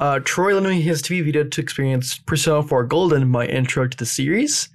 [0.00, 3.96] Uh, Troy lent me his TV video to experience Persona 4 Golden, my intro to
[3.96, 4.70] the series.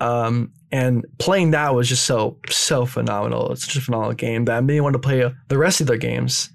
[0.00, 3.52] Um, and playing that was just so so phenomenal.
[3.52, 5.80] It's such a phenomenal game that I made me want to play uh, the rest
[5.80, 6.50] of their games.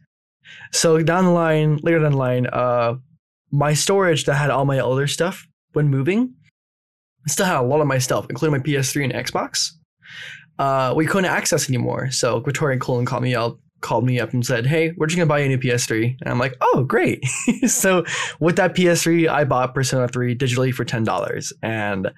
[0.73, 2.95] So down the line, later down the line, uh,
[3.49, 6.33] my storage that had all my older stuff when moving,
[7.25, 9.71] I still had a lot of my stuff, including my PS3 and Xbox.
[10.57, 12.11] Uh, we couldn't access anymore.
[12.11, 15.15] So Victoria and Colin called me up, called me up and said, "Hey, we're just
[15.15, 17.25] gonna buy you a new PS3." And I'm like, "Oh, great!"
[17.67, 18.03] so
[18.41, 22.11] with that PS3, I bought Persona 3 digitally for ten dollars, and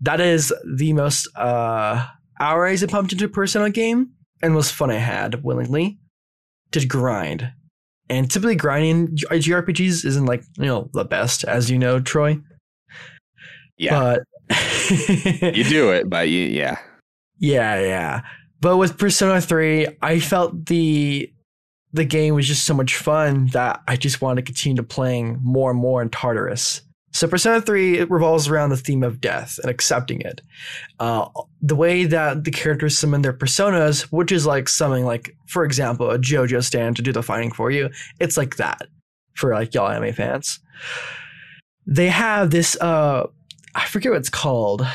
[0.00, 2.06] that is the most uh,
[2.40, 4.10] hours I pumped into a Persona game
[4.42, 5.98] and most fun I had willingly
[6.72, 7.52] to grind.
[8.08, 12.38] And typically, grinding JRPGs isn't like you know the best, as you know, Troy.
[13.78, 14.16] Yeah,
[14.48, 14.56] But
[15.56, 16.78] you do it, but you, yeah,
[17.38, 18.20] Yeah, yeah.
[18.60, 21.32] But with Persona 3, I felt the
[21.92, 25.38] the game was just so much fun that I just wanted to continue to playing
[25.42, 26.82] more and more in Tartarus.
[27.12, 30.40] So Persona 3 it revolves around the theme of death and accepting it.
[30.98, 31.28] Uh,
[31.60, 36.10] the way that the characters summon their personas, which is like summoning, like for example,
[36.10, 37.90] a JoJo stand to do the fighting for you.
[38.20, 38.88] It's like that
[39.34, 40.60] for like y'all anime fans.
[41.86, 43.26] They have this uh
[43.74, 44.86] I forget what it's called.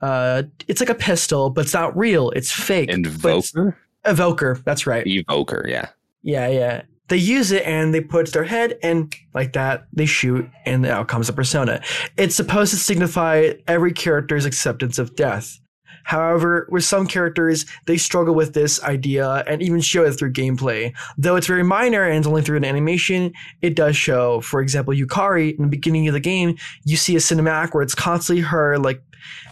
[0.00, 2.30] Uh, it's like a pistol, but it's not real.
[2.30, 2.88] It's fake.
[2.88, 4.62] invoker, Evoker.
[4.64, 5.06] That's right.
[5.06, 5.88] evoker, yeah,
[6.22, 6.82] Yeah, yeah.
[7.08, 11.08] They use it and they put their head and like that they shoot and out
[11.08, 11.82] comes a persona.
[12.16, 15.58] It's supposed to signify every character's acceptance of death.
[16.04, 20.94] However, with some characters, they struggle with this idea and even show it through gameplay.
[21.18, 24.40] Though it's very minor and only through an animation, it does show.
[24.40, 27.94] For example, Yukari, in the beginning of the game, you see a cinematic where it's
[27.94, 29.02] constantly her like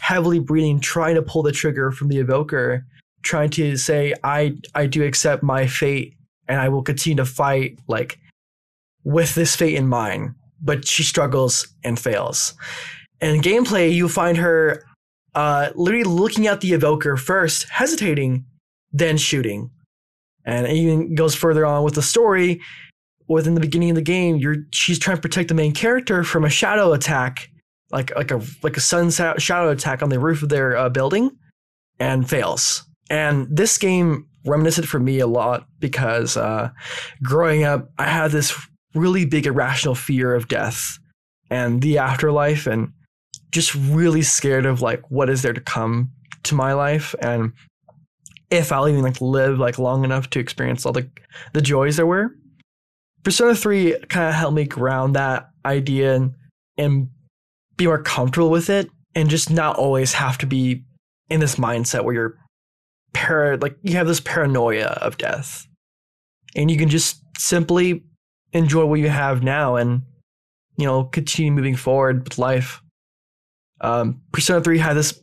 [0.00, 2.86] heavily breathing, trying to pull the trigger from the evoker,
[3.22, 6.15] trying to say, I I do accept my fate
[6.48, 8.18] and I will continue to fight like
[9.04, 10.34] with this fate in mind.
[10.60, 12.54] But she struggles and fails.
[13.20, 14.82] And gameplay, you find her
[15.34, 18.46] uh, literally looking at the evoker first, hesitating,
[18.90, 19.70] then shooting.
[20.44, 22.60] And it even goes further on with the story.
[23.28, 26.44] Within the beginning of the game, you're she's trying to protect the main character from
[26.44, 27.50] a shadow attack,
[27.90, 31.30] like like a like a sun shadow attack on the roof of their uh, building,
[31.98, 32.84] and fails.
[33.10, 36.70] And this game reminiscent for me a lot because uh,
[37.22, 38.58] growing up, I had this
[38.94, 40.98] really big irrational fear of death
[41.50, 42.92] and the afterlife, and
[43.52, 46.10] just really scared of like what is there to come
[46.42, 47.52] to my life and
[48.50, 51.08] if I'll even like live like long enough to experience all the
[51.52, 52.34] the joys there were.
[53.22, 56.34] Persona 3 kind of helped me ground that idea and,
[56.78, 57.08] and
[57.76, 60.84] be more comfortable with it and just not always have to be
[61.28, 62.38] in this mindset where you're
[63.16, 65.66] para like you have this paranoia of death.
[66.54, 68.04] And you can just simply
[68.52, 70.02] enjoy what you have now and
[70.76, 72.82] you know continue moving forward with life.
[73.80, 75.20] Um, Persona 3 had this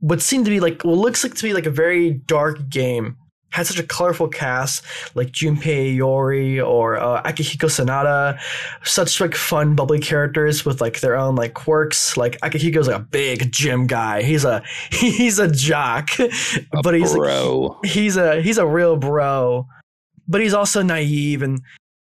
[0.00, 3.16] what seemed to be like what looks like to be like a very dark game
[3.56, 4.84] had such a colorful cast
[5.14, 8.38] like Junpei Iori or uh, Akihiko Sanada,
[8.84, 12.18] such like fun, bubbly characters with like their own like quirks.
[12.18, 14.22] Like Akihiko's like a big gym guy.
[14.22, 16.30] He's a he's a jock, A
[16.82, 17.78] but he's bro.
[17.82, 19.66] like, he's a he's a real bro.
[20.28, 21.62] But he's also naive and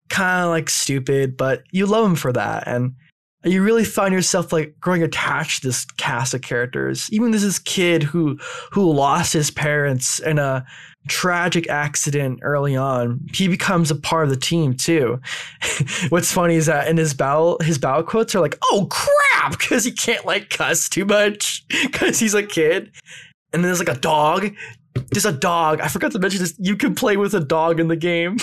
[0.09, 1.35] kind of like stupid.
[1.35, 2.93] But you love him for that, and
[3.43, 7.09] you really find yourself like growing attached to this cast of characters.
[7.11, 8.37] Even this is kid who
[8.71, 10.65] who lost his parents in a
[11.08, 13.20] tragic accident early on.
[13.34, 15.20] He becomes a part of the team too.
[16.10, 19.84] What's funny is that in his battle, his battle quotes are like, "Oh crap," because
[19.84, 22.91] he can't like cuss too much because he's a kid.
[23.54, 24.54] And then there's like a dog.
[25.12, 25.82] There's a dog.
[25.82, 26.56] I forgot to mention this.
[26.60, 28.38] You can play with a dog in the game.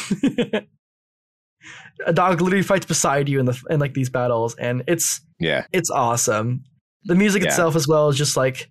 [2.07, 5.65] a dog literally fights beside you in the in like these battles, and it's Yeah.
[5.73, 6.65] it's awesome.
[7.05, 7.49] The music Yeah.
[7.49, 8.69] itself as well is just like,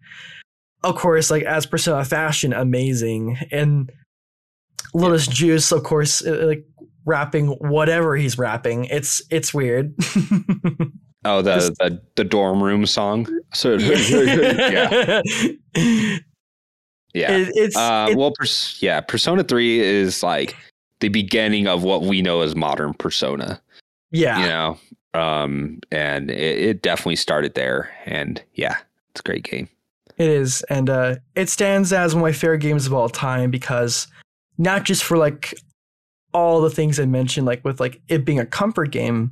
[0.84, 3.38] of course, like as Persona fashion, amazing.
[3.51, 3.91] And
[4.93, 6.65] Lotus Juice, of course, uh, like
[7.05, 8.86] rapping whatever he's rapping.
[8.86, 9.93] It's it's weird.
[11.25, 13.27] Oh, the, Just- the the dorm room song.
[13.53, 15.21] So yeah,
[17.13, 17.32] yeah.
[17.32, 19.01] It- it's Uh, it- well, pers- yeah.
[19.01, 20.55] Persona Three is like
[21.01, 23.61] the beginning of what we know as modern Persona.
[24.11, 24.39] yeah.
[24.41, 24.77] You know,
[25.21, 27.89] um, and it, it definitely started there.
[28.05, 28.77] And yeah,
[29.11, 29.67] it's a great game.
[30.20, 33.49] It is, and uh, it stands as one of my favorite games of all time
[33.49, 34.07] because
[34.57, 35.53] not just for like
[36.34, 39.32] all the things I mentioned, like with like it being a comfort game,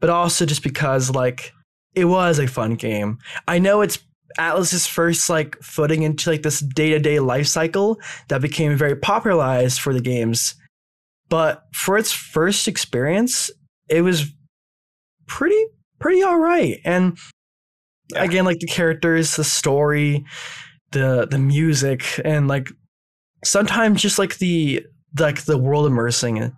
[0.00, 1.52] but also just because like
[1.94, 3.18] it was a fun game.
[3.46, 4.00] I know it's
[4.38, 8.96] Atlus's first like footing into like this day to day life cycle that became very
[8.96, 10.56] popularized for the games,
[11.28, 13.50] but for its first experience,
[13.88, 14.26] it was
[15.28, 15.64] pretty
[16.00, 17.16] pretty all right, and
[18.12, 18.22] Yeah.
[18.22, 20.24] again like the characters the story
[20.92, 22.70] the the music and like
[23.44, 24.84] sometimes just like the
[25.18, 26.52] like the world immersing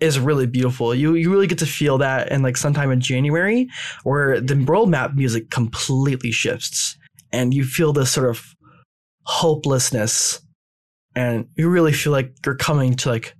[0.00, 0.94] is really beautiful.
[0.94, 3.68] You you really get to feel that and like sometime in january
[4.02, 6.96] where the world map music completely shifts
[7.32, 8.44] and you feel this sort of
[9.24, 10.40] hopelessness
[11.14, 13.34] and you really feel like you're coming to like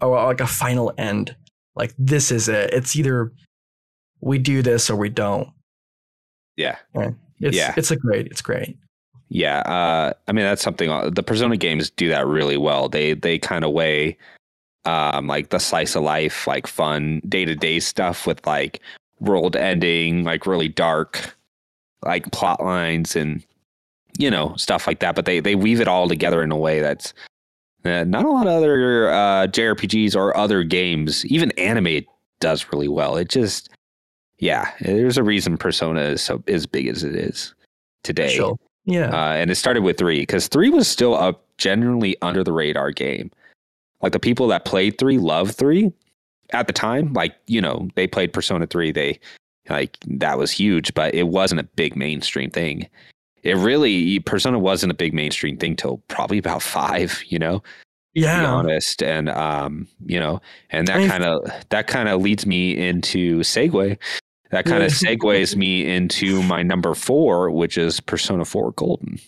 [0.00, 1.36] a, like a final end.
[1.76, 2.72] Like this is it.
[2.72, 3.32] It's either
[4.20, 5.48] we do this or we don't
[6.56, 6.76] Yeah,
[7.40, 7.74] it's Yeah.
[7.76, 8.76] it's a great it's great
[9.28, 9.58] yeah.
[9.60, 12.88] Uh, I mean, that's something uh, the Persona games do that really well.
[12.88, 14.16] They they kind of weigh
[14.84, 18.80] um, like the slice of life, like fun day to day stuff with like
[19.20, 21.36] world ending, like really dark,
[22.04, 23.44] like plot lines and
[24.18, 25.16] you know stuff like that.
[25.16, 27.12] But they they weave it all together in a way that's
[27.84, 32.04] uh, not a lot of other uh, JRPGs or other games, even anime,
[32.40, 33.16] does really well.
[33.16, 33.70] It just
[34.38, 37.54] yeah, there's a reason Persona is so as big as it is
[38.02, 38.34] today.
[38.34, 38.58] Sure.
[38.84, 39.10] Yeah.
[39.10, 42.90] Uh, and it started with three because three was still a generally under the radar
[42.92, 43.30] game.
[44.02, 45.92] Like the people that played three loved three
[46.50, 47.12] at the time.
[47.12, 48.92] Like you know they played Persona three.
[48.92, 49.18] They
[49.68, 52.88] like that was huge, but it wasn't a big mainstream thing.
[53.42, 57.22] It really Persona wasn't a big mainstream thing till probably about five.
[57.26, 57.64] You know, to
[58.14, 58.52] be yeah.
[58.52, 63.40] honest, and um, you know, and that kind of that kind of leads me into
[63.40, 63.98] segue.
[64.50, 69.18] That kind of segues me into my number four, which is Persona Four Golden.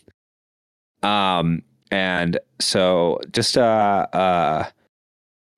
[1.02, 4.64] Um, and so just uh uh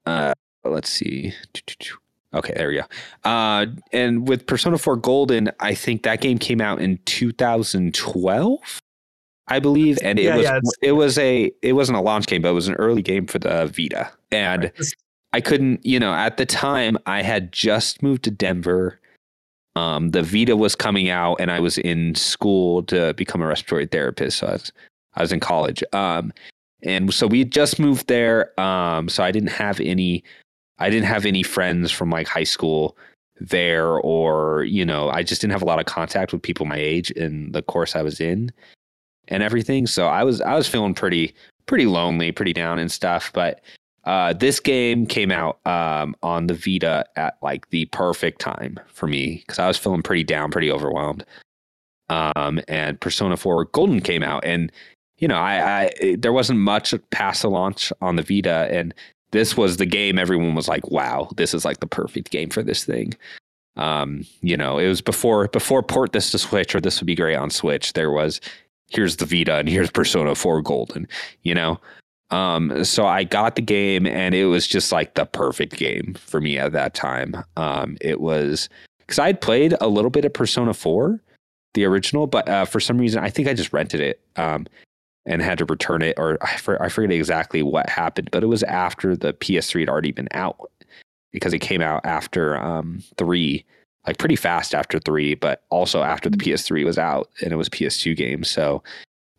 [0.06, 0.32] uh
[0.64, 1.32] let's see.
[2.32, 2.84] Okay, there we go.
[3.28, 8.80] Uh, and with Persona 4 Golden, I think that game came out in 2012,
[9.48, 12.42] I believe, and it Yeah, was yeah, it was a it wasn't a launch game,
[12.42, 14.12] but it was an early game for the Vita.
[14.30, 14.70] And
[15.32, 18.99] I couldn't, you know, at the time I had just moved to Denver.
[19.76, 23.86] Um, the Vita was coming out, and I was in school to become a respiratory
[23.86, 24.38] therapist.
[24.38, 24.72] So I was,
[25.14, 25.82] I was in college.
[25.92, 26.32] Um,
[26.82, 28.58] and so we just moved there.
[28.60, 30.24] Um, so I didn't have any,
[30.78, 32.96] I didn't have any friends from like high school
[33.38, 36.76] there, or you know, I just didn't have a lot of contact with people my
[36.76, 38.50] age in the course I was in,
[39.28, 39.86] and everything.
[39.86, 41.34] So I was, I was feeling pretty,
[41.66, 43.32] pretty lonely, pretty down and stuff.
[43.32, 43.60] But
[44.04, 49.06] uh, this game came out um, on the Vita at like the perfect time for
[49.06, 51.24] me because I was feeling pretty down, pretty overwhelmed.
[52.08, 54.72] um, and Persona 4 Golden came out, and
[55.18, 58.94] you know, I, I there wasn't much past the launch on the Vita, and
[59.32, 62.62] this was the game everyone was like, "Wow, this is like the perfect game for
[62.62, 63.14] this thing."
[63.76, 67.14] Um, you know, it was before before port this to Switch or this would be
[67.14, 67.92] great on Switch.
[67.92, 68.40] There was
[68.88, 71.06] here's the Vita and here's Persona 4 Golden.
[71.42, 71.80] You know,
[72.30, 76.40] um, so I got the game and it was just like the perfect game for
[76.40, 77.44] me at that time.
[77.56, 78.68] Um, it was
[78.98, 81.20] because I had played a little bit of Persona 4,
[81.74, 84.66] the original, but uh, for some reason I think I just rented it um,
[85.26, 88.48] and had to return it, or I, for, I forget exactly what happened, but it
[88.48, 90.70] was after the PS3 had already been out
[91.32, 93.64] because it came out after um, three,
[94.06, 97.68] like pretty fast after three, but also after the PS3 was out and it was
[97.68, 98.44] PS2 game.
[98.44, 98.82] So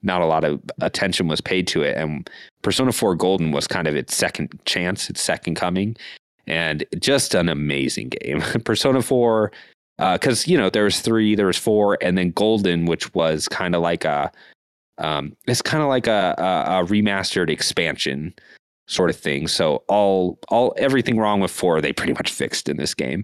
[0.03, 1.97] not a lot of attention was paid to it.
[1.97, 2.29] And
[2.61, 5.95] Persona 4 Golden was kind of its second chance, its second coming,
[6.47, 8.41] and just an amazing game.
[8.65, 9.51] Persona 4,
[9.97, 13.47] because uh, you know there was three, there was four, and then Golden, which was
[13.47, 14.31] kind of like a,
[14.97, 18.33] um, it's kind of like a, a, a remastered expansion
[18.91, 19.47] sort of thing.
[19.47, 23.23] So all all everything wrong with four, they pretty much fixed in this game.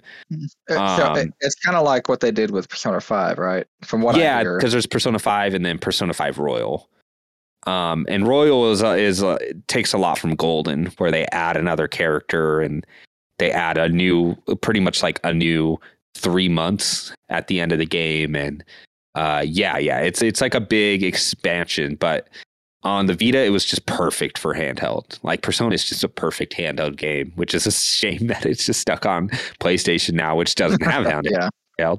[0.69, 3.67] Uh, um, it's kind of like what they did with Persona Five, right?
[3.83, 6.89] From what yeah, because there's Persona Five and then Persona Five Royal.
[7.65, 9.37] Um, and Royal is uh, is uh,
[9.67, 12.85] takes a lot from Golden, where they add another character and
[13.39, 15.77] they add a new, pretty much like a new
[16.15, 18.63] three months at the end of the game, and
[19.15, 22.29] uh, yeah, yeah, it's it's like a big expansion, but
[22.83, 25.19] on the Vita, it was just perfect for handheld.
[25.23, 28.81] Like Persona is just a perfect handheld game, which is a shame that it's just
[28.81, 31.49] stuck on PlayStation now, which doesn't have handheld.
[31.79, 31.95] yeah.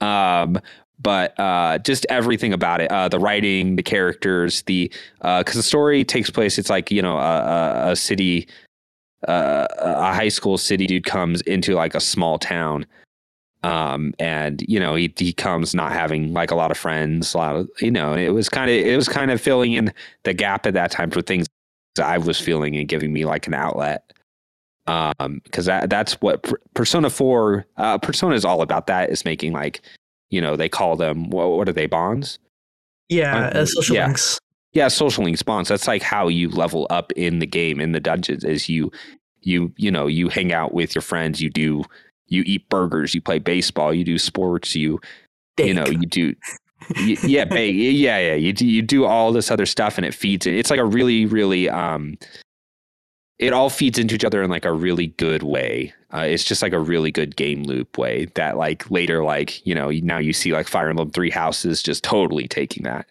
[0.00, 0.60] Um,
[0.98, 5.62] but uh, just everything about it uh, the writing the characters the because uh, the
[5.62, 8.48] story takes place it's like you know a, a city
[9.28, 12.86] uh, a high school city dude comes into like a small town
[13.66, 17.38] um, and you know he, he comes not having like a lot of friends a
[17.38, 19.92] lot of you know it was kind of it was kind of filling in
[20.24, 21.46] the gap at that time for things
[22.02, 24.12] i was feeling and giving me like an outlet
[24.86, 29.52] um because that that's what persona 4 uh persona is all about that is making
[29.52, 29.82] like
[30.30, 32.38] you know, they call them what, what are they bonds?
[33.08, 34.06] Yeah, uh, social yeah.
[34.06, 34.38] links.
[34.72, 35.68] Yeah, social links bonds.
[35.68, 38.44] That's like how you level up in the game in the dungeons.
[38.44, 38.90] Is you
[39.42, 41.40] you you know you hang out with your friends.
[41.40, 41.84] You do
[42.28, 43.14] you eat burgers.
[43.14, 43.94] You play baseball.
[43.94, 44.74] You do sports.
[44.74, 45.00] You
[45.56, 45.68] Bake.
[45.68, 46.34] you know you do
[46.98, 50.14] you, yeah bake, yeah yeah you do, you do all this other stuff and it
[50.14, 50.54] feeds it.
[50.54, 52.18] It's like a really really um
[53.38, 55.92] it all feeds into each other in like a really good way.
[56.12, 59.74] Uh, it's just like a really good game loop way that like later, like, you
[59.74, 63.06] know, now you see like Fire Emblem Three Houses just totally taking that.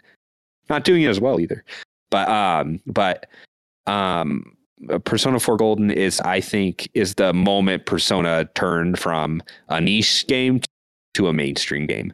[0.69, 1.63] Not doing it as well either.
[2.09, 3.27] But um but
[3.85, 4.54] um
[5.05, 10.59] Persona 4 Golden is I think is the moment Persona turned from a niche game
[11.13, 12.13] to a mainstream game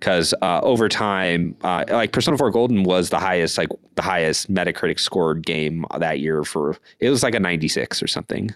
[0.00, 4.52] because uh, over time, uh, like Persona 4 Golden was the highest, like the highest
[4.52, 8.50] Metacritic scored game that year for it was like a 96 or something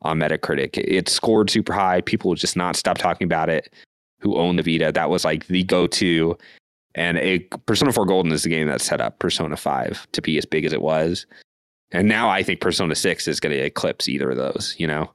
[0.00, 0.78] on Metacritic.
[0.78, 2.00] It scored super high.
[2.00, 3.72] People would just not stop talking about it.
[4.20, 4.90] Who owned the Vita?
[4.90, 6.36] That was like the go-to.
[6.94, 10.38] And it, Persona 4 Golden is the game that set up Persona 5 to be
[10.38, 11.26] as big as it was.
[11.92, 14.74] And now I think Persona 6 is going to eclipse either of those.
[14.78, 15.10] You know,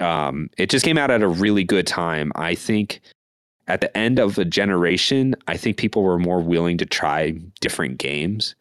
[0.00, 2.32] um, it just came out at a really good time.
[2.34, 3.00] I think
[3.66, 7.98] at the end of a generation, I think people were more willing to try different
[7.98, 8.54] games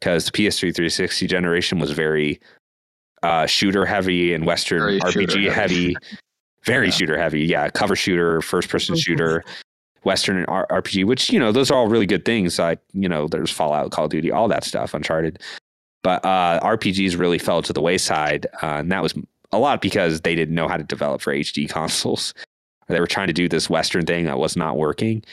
[0.00, 2.40] because the PS3 360 generation was very
[3.22, 5.96] uh, shooter heavy and Western very RPG heavy.
[6.64, 6.92] very yeah.
[6.92, 7.40] shooter heavy.
[7.42, 9.44] Yeah, cover shooter, first person shooter,
[10.04, 12.58] Western R- RPG, which, you know, those are all really good things.
[12.58, 15.40] Like, you know, there's Fallout, Call of Duty, all that stuff, Uncharted.
[16.04, 18.46] But uh, RPGs really fell to the wayside.
[18.62, 19.14] Uh, and that was
[19.50, 22.32] a lot because they didn't know how to develop for HD consoles.
[22.86, 25.24] They were trying to do this Western thing that was not working.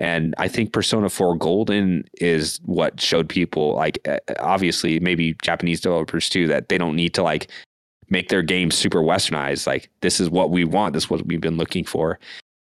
[0.00, 5.80] And I think Persona 4 Golden is what showed people, like, eh, obviously, maybe Japanese
[5.80, 7.50] developers too, that they don't need to like
[8.08, 9.66] make their game super westernized.
[9.66, 10.94] Like, this is what we want.
[10.94, 12.18] This is what we've been looking for.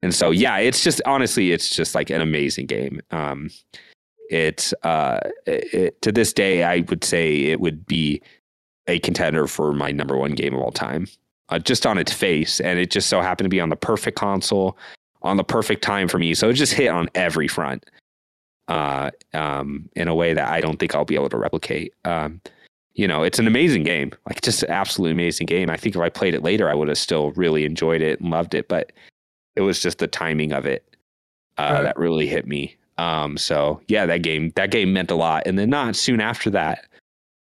[0.03, 3.01] And so, yeah, it's just honestly, it's just like an amazing game.
[3.11, 3.49] Um,
[4.31, 8.21] it's uh, it, to this day, I would say it would be
[8.87, 11.07] a contender for my number one game of all time
[11.49, 14.17] uh, just on its face, and it just so happened to be on the perfect
[14.17, 14.77] console,
[15.21, 16.33] on the perfect time for me.
[16.33, 17.85] So it just hit on every front,
[18.69, 21.93] uh, um, in a way that I don't think I'll be able to replicate.
[22.05, 22.41] Um,
[22.93, 25.69] you know, it's an amazing game, like just an absolutely amazing game.
[25.69, 28.31] I think if I played it later, I would have still really enjoyed it and
[28.31, 28.93] loved it, but
[29.55, 30.95] it was just the timing of it
[31.57, 31.83] uh, right.
[31.83, 32.77] that really hit me.
[32.97, 35.43] Um, so yeah, that game that game meant a lot.
[35.45, 36.85] And then not soon after that,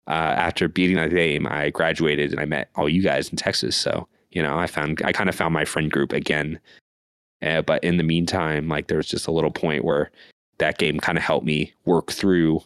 [0.08, 3.76] uh, after beating that game, I graduated and I met all you guys in Texas.
[3.76, 6.60] So, you know, I found, I kind of found my friend group again
[7.42, 10.12] Uh, but in the meantime, like there was just a little point where
[10.60, 12.62] that game kind of helped me work through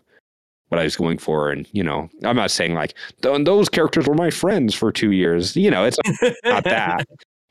[0.70, 1.50] what I was going for.
[1.52, 5.56] And, you know, I'm not saying like those characters were my friends for two years.
[5.58, 5.98] You know, it's
[6.46, 7.06] not that,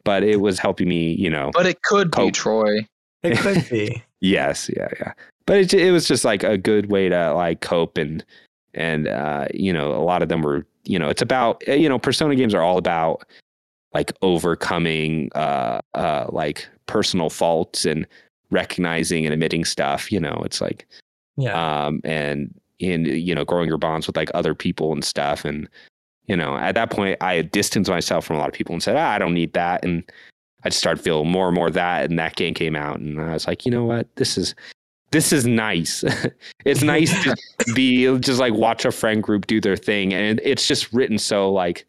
[0.04, 1.50] but it was helping me, you know.
[1.52, 2.86] But it could be Troy.
[3.22, 4.02] It could be.
[4.20, 5.12] Yes, yeah, yeah.
[5.46, 8.24] But it, it was just like a good way to like cope and
[8.74, 11.88] and uh, you know a lot of them were you know it's about uh, you
[11.88, 13.24] know Persona games are all about
[13.94, 18.06] like overcoming uh uh like personal faults and
[18.50, 20.12] recognizing and admitting stuff.
[20.12, 20.86] You know, it's like
[21.36, 21.86] Yeah.
[21.86, 25.68] um and in you know growing your bonds with like other people and stuff and
[26.26, 28.82] you know at that point i had distanced myself from a lot of people and
[28.82, 30.02] said ah, i don't need that and
[30.64, 33.20] i just started feeling more and more of that and that game came out and
[33.20, 34.54] i was like you know what this is
[35.10, 36.04] this is nice
[36.64, 37.36] it's nice to
[37.74, 41.50] be just like watch a friend group do their thing and it's just written so
[41.50, 41.86] like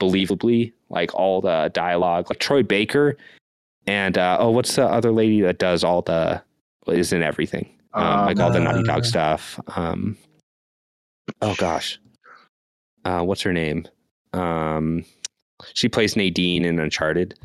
[0.00, 3.16] believably like all the dialogue like troy baker
[3.86, 6.42] and uh oh what's the other lady that does all the
[6.88, 9.60] is in everything um, like all the Naughty Dog Uh, stuff.
[9.76, 10.16] Um,
[11.42, 11.98] oh gosh,
[13.04, 13.86] uh, what's her name?
[14.32, 15.04] Um,
[15.74, 17.38] she plays Nadine in Uncharted,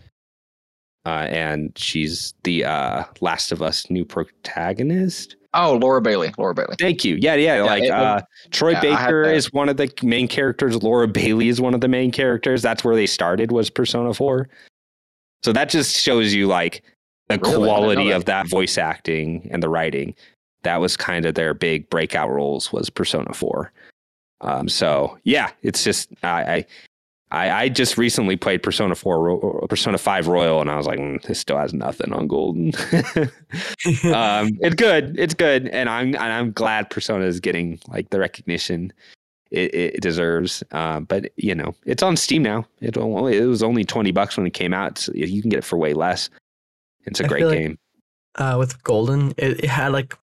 [1.05, 5.35] uh, and she's the uh, Last of Us new protagonist.
[5.53, 6.31] Oh, Laura Bailey.
[6.37, 6.75] Laura Bailey.
[6.79, 7.15] Thank you.
[7.15, 7.63] Yeah, yeah.
[7.63, 8.21] like it uh,
[8.51, 10.81] Troy yeah, Baker is one of the main characters.
[10.83, 12.61] Laura Bailey is one of the main characters.
[12.61, 13.51] That's where they started.
[13.51, 14.49] Was Persona Four.
[15.43, 16.83] So that just shows you like
[17.29, 17.41] the Really?
[17.41, 20.13] I didn't know quality of that voice acting and the writing.
[20.63, 22.71] That was kind of their big breakout roles.
[22.71, 23.71] Was Persona Four.
[24.41, 26.43] Um, so yeah, it's just I.
[26.43, 26.65] I
[27.31, 31.21] I, I just recently played Persona 4, Persona 5 Royal, and I was like, mm,
[31.23, 32.71] this still has nothing on Golden.
[34.13, 35.15] um, it's good.
[35.19, 38.91] It's good, and I'm and I'm glad Persona is getting like the recognition
[39.51, 40.63] it, it deserves.
[40.71, 42.65] Um, but you know, it's on Steam now.
[42.81, 44.97] It only, it was only twenty bucks when it came out.
[44.97, 46.29] So you can get it for way less.
[47.05, 47.77] It's a I great like- game.
[48.35, 50.17] uh, with Golden, it, it had like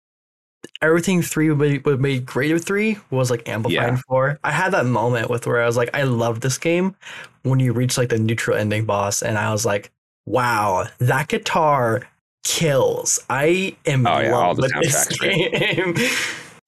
[0.83, 4.01] everything three would made, what made great of three was like amplifying Yeah.
[4.09, 4.39] four.
[4.45, 6.95] I had that moment with where I was like, I love this game
[7.43, 9.91] when you reach like the neutral ending boss, and I was like,
[10.27, 12.03] wow, that guitar
[12.45, 13.18] kills.
[13.31, 15.95] I am Oh, yeah, all love the with this game.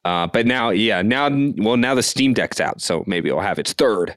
[0.05, 1.29] Uh, but now, yeah, now,
[1.59, 4.15] well, now the Steam Deck's out, so maybe it'll have its third.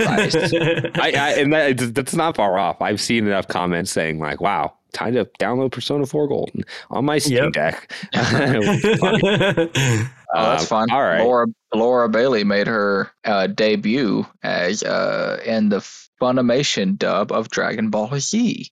[0.00, 2.82] I, I and that, that's not far off.
[2.82, 7.18] I've seen enough comments saying like, "Wow, time to download Persona 4 Golden on my
[7.18, 7.52] Steam Yep.
[7.52, 10.08] Deck." It.
[10.34, 10.90] Oh, that's Um, fun.
[10.90, 11.20] All right.
[11.20, 15.80] Laura Laura Bailey made her uh, debut as uh, in the
[16.22, 18.70] Funimation dub of Dragon Ball Z.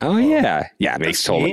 [0.00, 1.52] Oh yeah, yeah, it makes That's total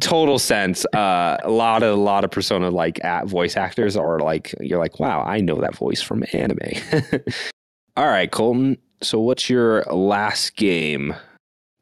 [0.00, 0.86] total sense.
[0.94, 4.78] Uh, a lot of a lot of Persona like at voice actors are like you're
[4.78, 6.58] like, wow, I know that voice from anime.
[7.96, 8.78] All right, Colton.
[9.02, 11.14] So, what's your last game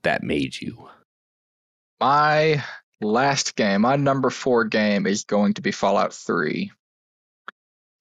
[0.03, 0.89] that made you?
[2.01, 2.65] My
[3.01, 6.73] last game, my number four game, is going to be Fallout Three.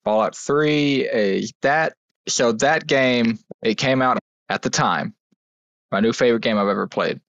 [0.04, 1.94] Fallout Three is that.
[2.28, 4.18] So that game, it came out
[4.48, 5.14] at the time.
[5.90, 7.20] My new favorite game I've ever played,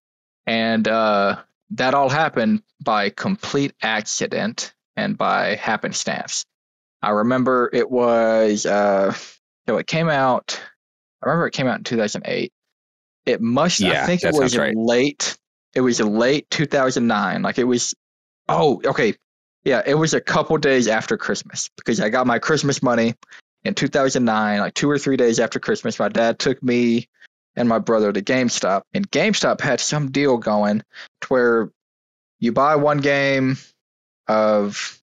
[0.45, 1.37] and uh,
[1.71, 6.45] that all happened by complete accident and by happenstance.
[7.01, 9.13] I remember it was uh,
[9.67, 10.61] so it came out.
[11.23, 12.51] I remember it came out in 2008.
[13.25, 13.79] It must.
[13.79, 14.75] Yeah, I think it was right.
[14.75, 15.37] late.
[15.73, 17.41] It was late 2009.
[17.41, 17.95] Like it was.
[18.47, 19.15] Oh, okay.
[19.63, 23.15] Yeah, it was a couple days after Christmas because I got my Christmas money
[23.63, 24.59] in 2009.
[24.59, 27.07] Like two or three days after Christmas, my dad took me
[27.55, 30.81] and my brother to GameStop, and GameStop had some deal going
[31.21, 31.71] to where
[32.39, 33.57] you buy one game
[34.27, 34.99] of,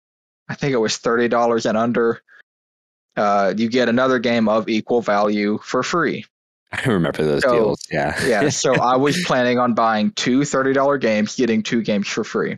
[0.47, 2.22] I think it was thirty dollars and under.
[3.16, 6.26] Uh, you get another game of equal value for free.
[6.86, 7.82] I remember those So, deals.
[7.92, 12.24] Yeah, Yeah, so I was planning on buying two $30 games, getting two games for
[12.24, 12.58] free.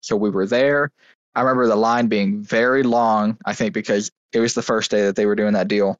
[0.00, 0.90] So we were there.
[1.34, 5.02] I remember the line being very long, I think because it was the first day
[5.02, 5.98] that they were doing that deal.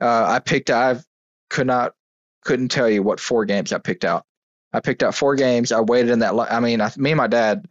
[0.00, 0.96] Uh, I picked I
[1.48, 1.92] could not
[2.44, 4.24] couldn't tell you what four games I picked out.
[4.72, 5.72] I picked out four games.
[5.72, 7.68] I waited in that li- I mean, I, me and my dad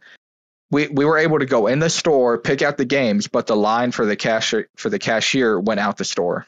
[0.70, 3.56] we, we were able to go in the store, pick out the games, but the
[3.56, 6.46] line for the cashier for the cashier went out the store.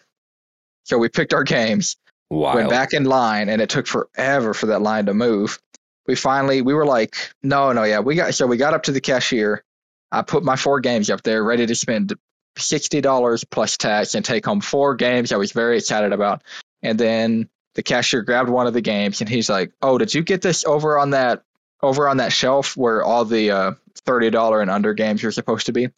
[0.84, 1.96] So we picked our games
[2.32, 2.56] wild.
[2.56, 5.60] went back in line and it took forever for that line to move.
[6.06, 8.92] We finally we were like no no yeah we got so we got up to
[8.92, 9.62] the cashier.
[10.10, 12.12] I put my four games up there ready to spend
[12.58, 16.42] $60 plus tax and take home four games i was very excited about.
[16.82, 20.22] And then the cashier grabbed one of the games and he's like oh did you
[20.22, 21.44] get this over on that
[21.82, 23.72] over on that shelf where all the uh,
[24.06, 25.88] $30 and under games are supposed to be?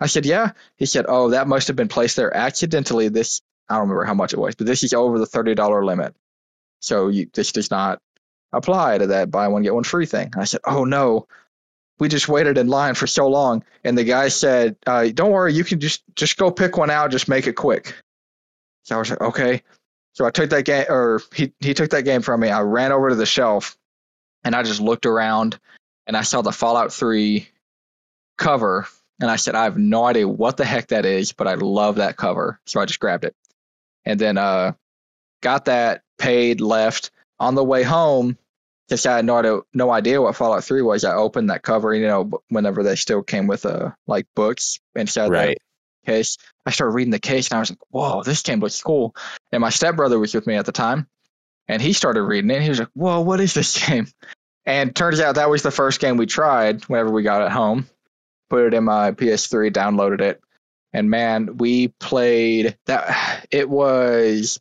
[0.00, 0.52] I said yeah.
[0.76, 4.14] He said oh that must have been placed there accidentally this I don't remember how
[4.14, 6.14] much it was, but this is over the thirty dollar limit.
[6.80, 8.00] So you, this does not
[8.52, 10.32] apply to that buy one get one free thing.
[10.36, 11.26] I said, oh no,
[11.98, 15.54] we just waited in line for so long, and the guy said, uh, don't worry,
[15.54, 17.94] you can just just go pick one out, just make it quick.
[18.84, 19.62] So I was like, okay.
[20.12, 22.48] So I took that game, or he he took that game from me.
[22.48, 23.76] I ran over to the shelf,
[24.44, 25.58] and I just looked around,
[26.06, 27.48] and I saw the Fallout Three
[28.38, 28.86] cover,
[29.20, 31.96] and I said, I have no idea what the heck that is, but I love
[31.96, 33.34] that cover, so I just grabbed it,
[34.06, 34.72] and then uh,
[35.42, 37.10] got that, paid, left.
[37.38, 38.38] On the way home,
[38.88, 42.06] since I had no, no idea what Fallout 3 was, I opened that cover, you
[42.06, 45.58] know, whenever they still came with uh, like books inside Right.
[46.06, 46.38] the case.
[46.64, 49.14] I started reading the case and I was like, whoa, this game looks cool.
[49.52, 51.08] And my stepbrother was with me at the time
[51.68, 52.54] and he started reading it.
[52.54, 54.06] And he was like, whoa, what is this game?
[54.64, 57.86] And turns out that was the first game we tried whenever we got it home.
[58.48, 60.40] Put it in my PS3, downloaded it.
[60.96, 63.46] And man, we played that.
[63.50, 64.60] It was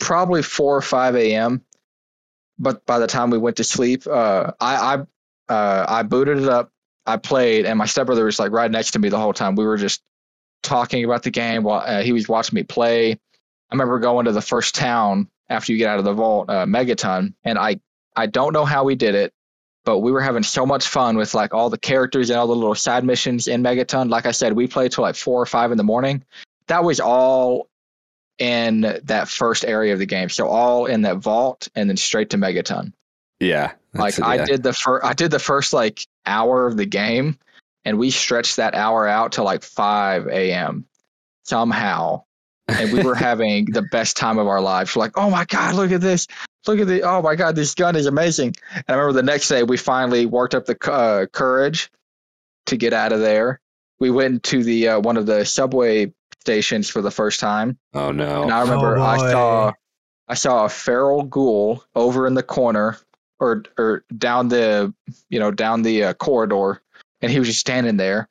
[0.00, 1.64] probably 4 or 5 a.m
[2.58, 5.04] but by the time we went to sleep, uh, I
[5.48, 6.70] I uh, I booted it up.
[7.06, 9.54] I played, and my stepbrother was like right next to me the whole time.
[9.54, 10.02] We were just
[10.62, 13.12] talking about the game while uh, he was watching me play.
[13.12, 16.66] I remember going to the first town after you get out of the vault, uh,
[16.66, 17.80] Megaton, and I
[18.16, 19.32] I don't know how we did it,
[19.88, 22.54] but we were having so much fun with like all the characters and all the
[22.54, 24.10] little side missions in Megaton.
[24.10, 26.24] Like I said, we played till like four or five in the morning.
[26.66, 27.70] That was all
[28.38, 30.28] in that first area of the game.
[30.28, 32.92] So all in that vault and then straight to Megaton.
[33.40, 33.72] Yeah.
[33.94, 34.44] Like I yeah.
[34.44, 37.38] did the first I did the first like hour of the game
[37.86, 40.84] and we stretched that hour out to like 5 a.m.
[41.44, 42.24] somehow.
[42.68, 44.94] And we were having the best time of our lives.
[44.94, 46.26] We're like, oh my God, look at this.
[46.66, 48.54] Look at the, oh my God, this gun is amazing.
[48.74, 51.90] And I remember the next day we finally worked up the uh, courage
[52.66, 53.60] to get out of there.
[54.00, 57.78] We went to the uh, one of the subway stations for the first time.
[57.94, 58.42] Oh no.
[58.42, 59.72] And I remember Oh, I saw
[60.28, 62.98] I saw a feral ghoul over in the corner
[63.40, 64.92] or or down the
[65.30, 66.82] you know down the uh, corridor,
[67.22, 68.28] and he was just standing there.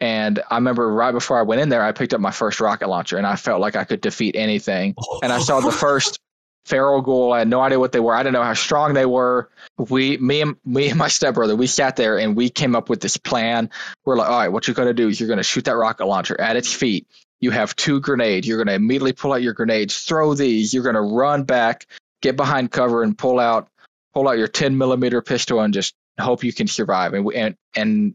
[0.00, 2.88] And I remember right before I went in there, I picked up my first rocket
[2.88, 4.94] launcher, and I felt like I could defeat anything.
[5.22, 6.18] And I saw the first
[6.64, 7.32] feral ghoul.
[7.32, 8.14] I had no idea what they were.
[8.14, 9.50] I didn't know how strong they were.
[9.78, 13.00] We, me and me and my stepbrother, we sat there and we came up with
[13.00, 13.70] this plan.
[14.04, 16.40] We're like, all right, what you're gonna do is you're gonna shoot that rocket launcher
[16.40, 17.06] at its feet.
[17.40, 18.46] You have two grenades.
[18.46, 20.72] You're gonna immediately pull out your grenades, throw these.
[20.72, 21.86] You're gonna run back,
[22.22, 23.68] get behind cover, and pull out
[24.14, 27.14] pull out your 10 millimeter pistol and just hope you can survive.
[27.14, 28.14] And we, and and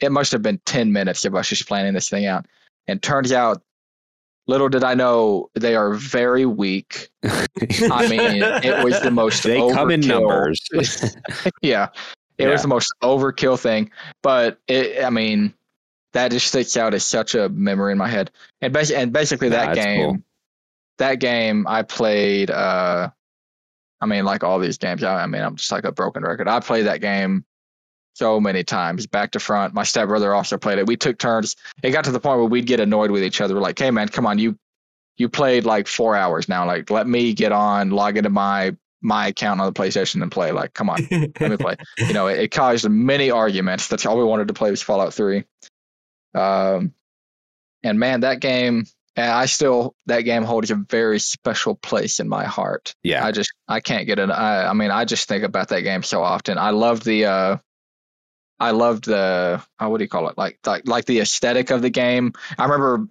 [0.00, 2.46] it must have been 10 minutes of us just planning this thing out.
[2.86, 3.62] And turns out,
[4.46, 7.08] little did I know, they are very weak.
[7.24, 7.46] I
[8.08, 9.42] mean, it was the most.
[9.44, 10.60] they come in numbers.
[11.62, 11.88] yeah,
[12.38, 12.50] it Yeah.
[12.50, 13.90] was the most overkill thing.
[14.22, 15.54] But it, I mean,
[16.12, 18.30] that just sticks out as such a memory in my head.
[18.60, 20.16] And basically, and basically that that's game, cool.
[20.98, 22.50] that game I played.
[22.50, 23.10] uh
[24.00, 25.02] I mean, like all these games.
[25.02, 26.46] I, I mean, I'm just like a broken record.
[26.46, 27.46] I played that game
[28.14, 29.74] so many times, back to front.
[29.74, 30.86] My stepbrother also played it.
[30.86, 31.56] We took turns.
[31.82, 33.54] It got to the point where we'd get annoyed with each other.
[33.54, 34.56] We're like, "Hey, man, come on, you
[35.16, 36.66] you played like four hours now.
[36.66, 40.52] Like, let me get on, log into my my account on the PlayStation and play.
[40.52, 43.88] Like, come on, let me play." You know, it, it caused many arguments.
[43.88, 45.44] That's all we wanted to play was Fallout Three.
[46.34, 46.94] Um,
[47.82, 48.84] and man, that game,
[49.16, 52.94] and I still that game holds a very special place in my heart.
[53.02, 53.24] yeah.
[53.24, 54.30] I just I can't get it.
[54.30, 56.58] I I mean I just think about that game so often.
[56.58, 57.56] I loved the uh
[58.58, 60.38] I loved the oh, what do you call it?
[60.38, 62.32] Like like like the aesthetic of the game.
[62.58, 63.08] I remember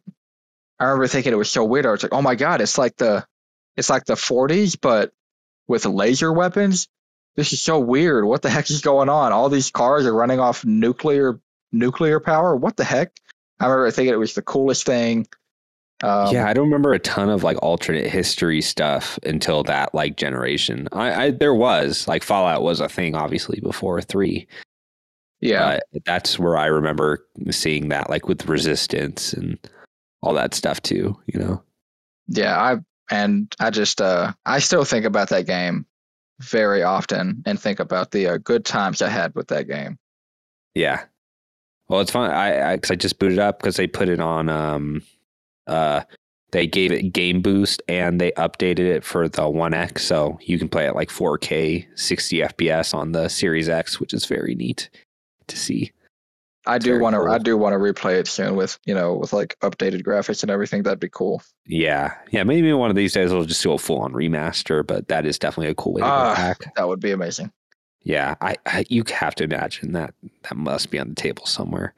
[0.80, 1.86] I remember thinking it was so weird.
[1.86, 3.26] I was like, oh my god, it's like the
[3.76, 5.12] it's like the 40s but
[5.68, 6.88] with laser weapons.
[7.36, 8.26] This is so weird.
[8.26, 9.32] What the heck is going on?
[9.32, 11.40] All these cars are running off nuclear
[11.72, 12.56] nuclear power.
[12.56, 13.12] What the heck?
[13.60, 15.28] I remember thinking it was the coolest thing.
[16.04, 20.18] Um, yeah, I don't remember a ton of like alternate history stuff until that like
[20.18, 20.90] generation.
[20.92, 24.48] I, I there was like Fallout was a thing obviously before three.
[25.44, 25.80] Yeah.
[25.92, 29.58] but that's where I remember seeing that like with resistance and
[30.22, 31.18] all that stuff too.
[31.28, 31.64] You know.
[32.28, 32.78] Yeah, I
[33.14, 35.86] and I just uh I still think about that game
[36.40, 39.98] very often and think about the uh, good times I had with that game.
[40.74, 41.04] Yeah.
[41.88, 42.32] Well, it's fun.
[42.32, 44.50] I I, cause I just booted up because they put it on.
[44.50, 45.04] Um,
[45.68, 46.02] uh,
[46.52, 50.60] they gave it game boost and they updated it for the One X, so you
[50.60, 54.90] can play at like 4K, 60 FPS on the Series X, which is very neat
[55.48, 55.92] to see.
[56.66, 57.32] I do want to cool.
[57.32, 60.50] I do want to replay it soon with, you know, with like updated graphics and
[60.50, 60.84] everything.
[60.84, 61.42] That'd be cool.
[61.66, 62.44] Yeah, yeah.
[62.44, 65.38] Maybe one of these days we'll just do a full on remaster, but that is
[65.38, 66.30] definitely a cool way to Ah.
[66.30, 66.74] go back.
[66.78, 67.52] That would be amazing.
[68.04, 70.14] Yeah, I, I you have to imagine that
[70.44, 71.94] that must be on the table somewhere.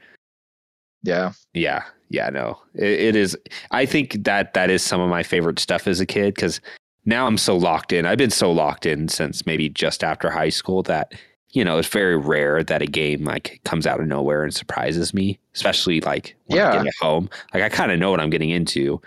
[1.03, 1.33] Yeah.
[1.53, 3.37] Yeah, yeah, no, it, it is.
[3.71, 6.59] I think that that is some of my favorite stuff as a kid because
[7.05, 8.05] now I'm so locked in.
[8.07, 11.13] I've been so locked in since maybe just after high school that
[11.55, 15.13] you know it's very rare that a game like comes out of nowhere and surprises
[15.13, 16.77] me, especially like when I Yeah.
[16.77, 17.29] get it home.
[17.53, 19.01] Like I kind of know what I'm getting into.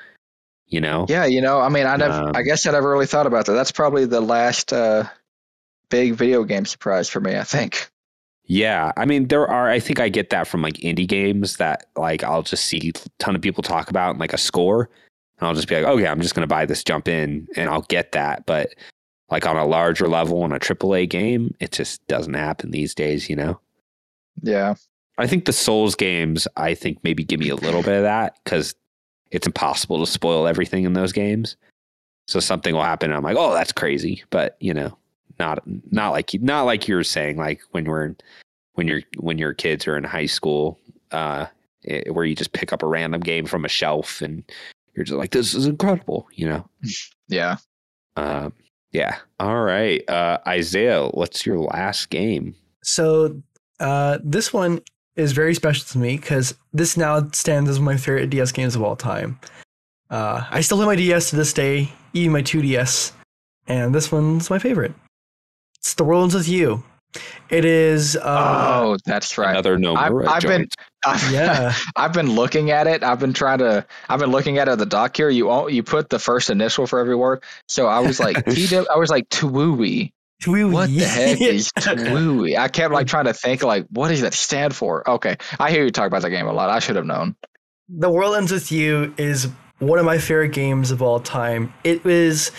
[0.66, 3.06] You know, Yeah, you know, I mean, I never, Um, I guess I never really
[3.06, 3.52] thought about that.
[3.54, 5.04] That's probably the last uh,
[5.88, 7.36] big video game surprise for me.
[7.38, 7.88] I think.
[8.44, 9.68] Yeah, I mean there are.
[9.68, 13.08] I think I get that from like indie games that like I'll just see a
[13.18, 14.88] ton of people talk about and like a score,
[15.38, 17.82] and I'll just be like, okay, I'm just gonna buy this, jump in, and I'll
[17.88, 18.46] get that.
[18.46, 18.74] But
[19.30, 23.28] like on a larger level in a AAA game, it just doesn't happen these days.
[23.28, 23.60] You know,
[24.42, 24.74] Yeah.
[25.20, 28.38] I think the Souls games, I think maybe give me a little bit of that
[28.44, 28.74] because
[29.32, 31.56] it's impossible to spoil everything in those games.
[32.28, 34.22] So something will happen, and I'm like, oh, that's crazy.
[34.30, 34.96] But you know,
[35.38, 38.14] not not like not like you're saying like when we're
[38.74, 40.78] when you're when your kids are in high school,
[41.10, 41.46] uh,
[41.86, 44.44] eh, where you just pick up a random game from a shelf and
[44.94, 46.28] you're just like, this is incredible.
[46.32, 46.68] You know.
[47.30, 47.56] Yeah.
[48.16, 48.54] Um,
[48.92, 49.16] yeah.
[49.38, 50.02] All right.
[50.08, 52.54] Uh, Izayah, what's your last game?
[52.82, 53.42] So
[53.80, 54.80] uh, this one
[55.16, 58.82] is very special to me because this now stands as my favorite DS games of
[58.82, 59.38] all time.
[60.10, 63.12] Uh, I still have my DS to this day, even my 2DS,
[63.66, 64.94] and this one's my favorite.
[65.80, 66.82] It's The World Ends With You.
[67.50, 68.16] It is.
[68.16, 68.20] Uh,
[68.84, 69.50] oh, that's right.
[69.52, 70.68] Another I've- I've been-
[71.06, 71.74] I've, Yeah.
[71.96, 73.02] I've been looking at it.
[73.02, 73.86] I've been trying to.
[74.08, 74.72] I've been looking at it.
[74.72, 75.30] At the doc here.
[75.30, 77.42] You all, you put the first initial for every word.
[77.68, 78.84] So I was like TW.
[78.92, 80.12] I was like Tuwui.
[80.46, 82.56] What the heck is Tuwui?
[82.58, 85.08] I kept like trying to think like what does that stand for?
[85.08, 86.68] Okay, I hear you talk about the game a lot.
[86.70, 87.34] I should have known.
[87.88, 89.48] The World Ends With You is
[89.78, 91.72] one of my favorite games of all time.
[91.84, 92.50] It was,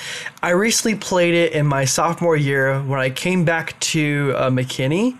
[0.42, 5.20] I recently played it in my sophomore year when I came back to uh, McKinney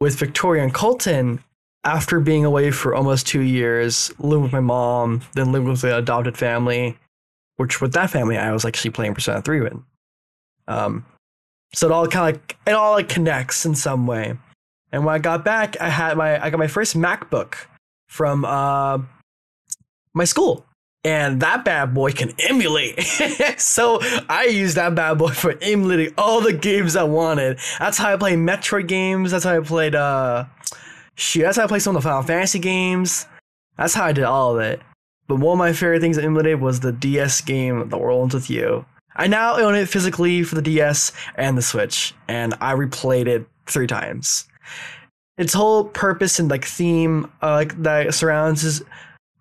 [0.00, 1.42] with Victoria and Colton
[1.84, 5.96] after being away for almost two years, living with my mom, then living with the
[5.96, 6.98] adopted family,
[7.56, 9.78] which with that family I was actually playing Persona 3 with.
[10.66, 11.06] Um,
[11.74, 14.36] so it all kind of it all like connects in some way.
[14.90, 17.54] And when I got back, I had my I got my first MacBook
[18.08, 18.98] from uh,
[20.14, 20.64] my school.
[21.04, 23.00] And that bad boy can emulate.
[23.58, 27.58] so I used that bad boy for emulating all the games I wanted.
[27.78, 29.30] That's how I played Metroid games.
[29.30, 30.44] That's how I played uh
[31.14, 33.26] shoot, that's how I played some of the Final Fantasy games.
[33.76, 34.80] That's how I did all of it.
[35.28, 38.34] But one of my favorite things I emulated was the DS game The World Ends
[38.34, 38.84] With You.
[39.14, 43.46] I now own it physically for the DS and the Switch, and I replayed it
[43.66, 44.46] three times.
[45.36, 48.82] Its whole purpose and like theme uh, like that surrounds is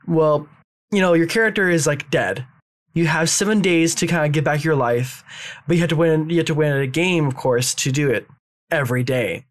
[0.07, 0.47] well,
[0.91, 2.45] you know, your character is like dead.
[2.93, 5.23] You have seven days to kind of get back your life,
[5.67, 6.29] but you have to win.
[6.29, 8.27] You have to win a game, of course, to do it
[8.71, 9.45] every day.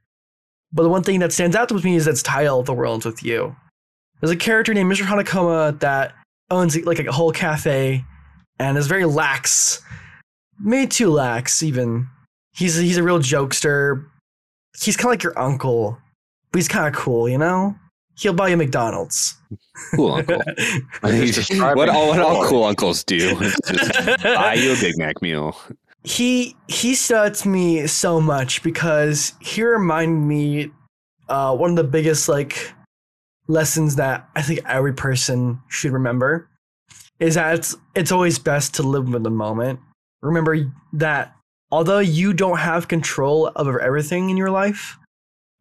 [0.72, 3.22] But the one thing that stands out to me is that's title "The Worlds with
[3.22, 3.54] You."
[4.20, 5.04] There's a character named Mr.
[5.04, 6.14] Hanekoma that
[6.50, 8.04] owns like a whole cafe,
[8.58, 9.80] and is very lax,
[10.58, 12.08] maybe too lax even.
[12.52, 14.06] He's he's a real jokester.
[14.82, 15.98] He's kind of like your uncle,
[16.50, 17.76] but he's kind of cool, you know.
[18.18, 19.36] He'll buy you McDonald's.
[19.94, 20.43] Cool uncle.
[21.02, 22.48] What all what all cool.
[22.48, 25.56] cool uncles do is just buy you a Big Mac meal.
[26.05, 30.70] he he stood out to me so much because he reminded me
[31.28, 32.72] uh, one of the biggest like
[33.48, 36.48] lessons that I think every person should remember
[37.20, 39.78] is that it's it's always best to live in the moment.
[40.22, 41.34] Remember that
[41.70, 44.97] although you don't have control over everything in your life,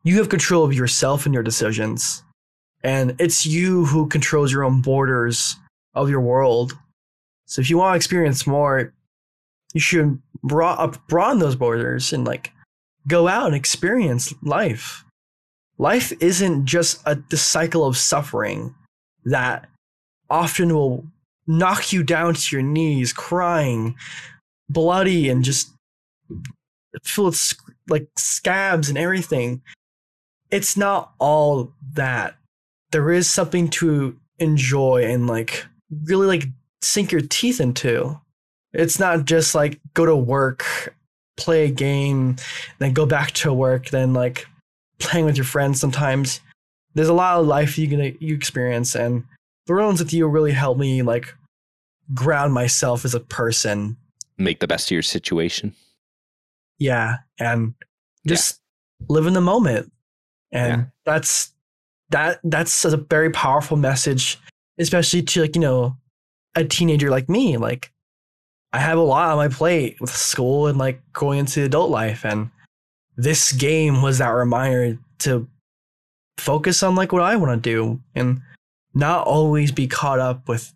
[0.03, 2.23] you have control of yourself and your decisions.
[2.86, 5.56] And it's you who controls your own borders
[5.95, 6.78] of your world.
[7.48, 8.94] So if you want to experience more,
[9.74, 12.52] you should broaden those borders and like
[13.07, 15.03] go out and experience life.
[15.80, 18.76] Life isn't just a the cycle of suffering
[19.24, 19.68] that
[20.30, 21.07] often will
[21.48, 23.95] knock you down to your knees, crying,
[24.70, 25.72] bloody, and just
[27.18, 29.64] of sc- like scabs and everything.
[30.52, 32.38] It's not all that.
[32.96, 35.66] There is something to enjoy and like
[36.06, 36.46] really like
[36.82, 38.18] sink your teeth into.
[38.72, 40.96] It's not just like go to work,
[41.36, 42.38] play a game,
[42.80, 44.48] then go back to work, then like
[45.00, 46.40] playing with your friends sometimes.
[46.94, 49.26] There's a lot of life you can you experience and
[49.68, 51.36] the ones with you really helped me like
[52.14, 53.98] ground myself as a person.
[54.38, 55.76] Make the best of your situation.
[56.80, 57.74] Yeah, and
[58.26, 58.62] just
[59.10, 59.92] live in the moment.
[60.54, 60.86] And Yeah.
[61.04, 61.52] that's
[62.10, 64.40] that that's a very powerful message,
[64.77, 65.98] especially to like, you know,
[66.56, 67.57] a teenager like me.
[67.57, 67.91] Like
[68.73, 72.26] I have a lot on my plate with school and like going into adult life
[72.26, 72.49] and
[73.18, 75.48] this game was that reminder to
[76.38, 78.41] focus on like what I want to do and
[78.94, 80.73] not always be caught up with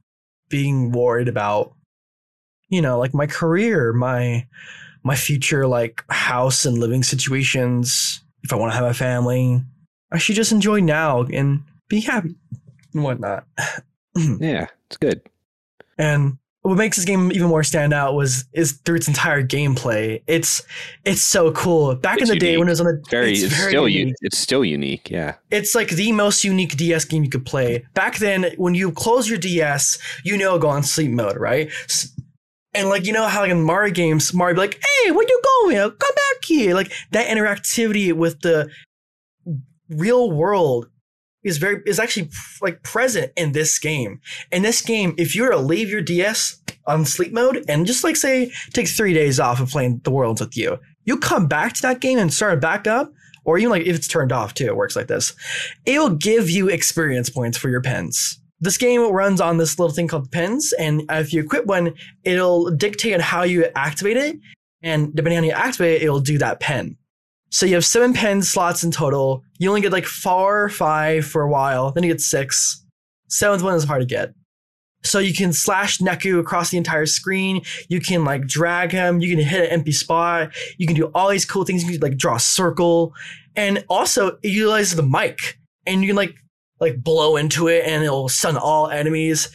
[0.50, 1.74] being worried about
[2.70, 4.48] you know, like my career, my
[5.04, 9.62] my future like house and living situations, if I want to have a family,
[10.12, 12.36] I should just enjoy now and be happy
[12.94, 13.46] and whatnot.
[14.40, 15.22] Yeah, it's good.
[15.98, 20.22] And what makes this game even more stand out was is through its entire gameplay.
[20.28, 20.62] It's
[21.06, 21.96] it's so cool.
[21.96, 23.88] Back It's in the day when it was on the Very, it's it's, very still
[23.88, 24.16] unique.
[24.22, 25.10] it's still unique.
[25.10, 25.36] Yeah.
[25.52, 27.86] It's like the most unique DS game you could play.
[27.94, 31.72] Back then, when you close your DS, you know go on sleep mode, right?
[32.74, 35.42] And like you know how like in Mario games, Mario be like, "Hey, where you
[35.62, 35.78] going?
[35.78, 38.70] Come back here!" Like that interactivity with the
[39.90, 40.88] real world
[41.44, 42.30] is very is actually
[42.62, 44.20] like present in this game.
[44.52, 48.04] In this game, if you were to leave your DS on sleep mode and just
[48.04, 51.74] like say take three days off of playing the worlds with you, you come back
[51.74, 53.12] to that game and start it back up,
[53.46, 55.34] or even like if it's turned off too, it works like this.
[55.86, 58.40] It will give you experience points for your pins.
[58.62, 61.94] This game runs on this little thing called pins, and if you equip one,
[62.26, 64.38] it'll dictate how you activate it,
[64.84, 66.98] and depending on how you activate it, it'll do that pin.
[67.52, 69.44] So you have seven pin slots in total.
[69.58, 72.86] You only get like four or five for a while, then you get six.
[73.28, 74.34] Seventh one is hard to get.
[75.04, 77.62] So you can slash Neku across the entire screen.
[77.88, 79.22] You can like drag him.
[79.22, 80.52] You can hit an empty spot.
[80.78, 81.84] You can do all these cool things.
[81.84, 83.14] You can like draw a circle,
[83.56, 86.36] and also it utilizes the mic, and you can like
[86.80, 89.50] like blow into it, and it'll stun all enemies.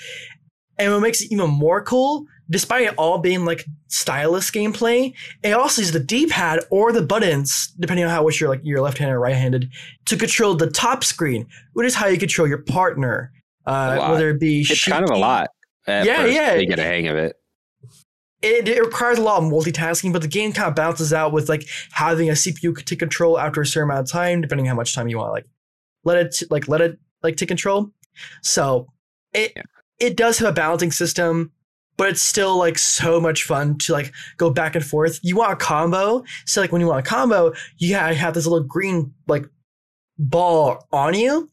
[0.78, 5.52] And what makes it even more cool, despite it all being like stylus gameplay, it
[5.52, 9.14] also uses the D-pad or the buttons, depending on how which you're like you're left-handed
[9.14, 9.70] or right-handed,
[10.06, 13.32] to control the top screen, which is how you control your partner.
[13.66, 15.48] Uh, whether it be It's kind of a lot.
[15.86, 16.54] At Yeah, first, yeah.
[16.54, 17.36] You get a hang of it.
[18.42, 21.48] it, it requires a lot of multitasking, but the game kind of balances out with
[21.48, 24.76] like having a CPU to control after a certain amount of time, depending on how
[24.76, 25.32] much time you want.
[25.32, 25.46] Like
[26.04, 27.90] let it like let it like take control.
[28.42, 28.88] So
[29.32, 29.62] it Yeah.
[29.98, 31.52] it does have a balancing system,
[31.96, 35.20] but it's still like so much fun to like go back and forth.
[35.22, 38.46] You want a combo, so like when you want a combo, you gotta have this
[38.46, 39.46] little green like
[40.18, 41.50] ball on you.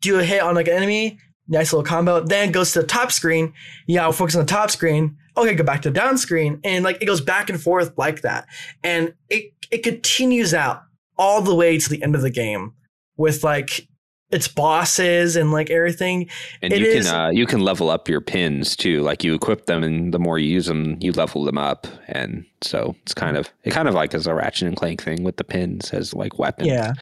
[0.00, 2.20] Do a hit on like an enemy, nice little combo.
[2.20, 3.52] Then it goes to the top screen.
[3.86, 5.16] Yeah, gotta focus on the top screen.
[5.36, 8.22] Okay, go back to the down screen, and like it goes back and forth like
[8.22, 8.46] that,
[8.82, 10.82] and it it continues out
[11.16, 12.72] all the way to the end of the game
[13.16, 13.88] with like
[14.30, 16.28] its bosses and like everything.
[16.62, 19.00] And It you is- can uh, you can level up your pins too.
[19.02, 21.86] Like you equip them, and the more you use them, you level them up.
[22.08, 25.22] And so it's kind of it kind of like as a Ratchet and Clank thing
[25.24, 26.68] with the pins as like weapons.
[26.68, 26.92] Yeah,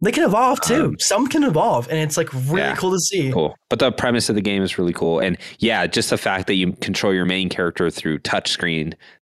[0.00, 0.84] they can evolve too.
[0.86, 2.74] Um, Some can evolve, and it's like really yeah.
[2.76, 3.30] cool to see.
[3.32, 3.54] cool.
[3.68, 6.54] But the premise of the game is really cool, and yeah, just the fact that
[6.54, 8.94] you control your main character through touchscreen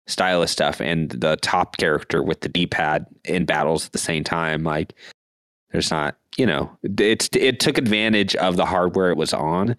[0.06, 4.64] stylus stuff, and the top character with the D-pad in battles at the same time.
[4.64, 4.94] Like,
[5.72, 9.76] there's not, you know, it's it took advantage of the hardware it was on,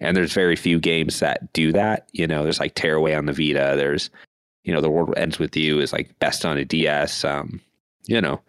[0.00, 2.08] and there's very few games that do that.
[2.12, 3.74] You know, there's like Tearaway on the Vita.
[3.76, 4.10] There's,
[4.64, 7.24] you know, The World Ends with You is like best on a DS.
[7.24, 7.60] Um,
[8.06, 8.40] you know,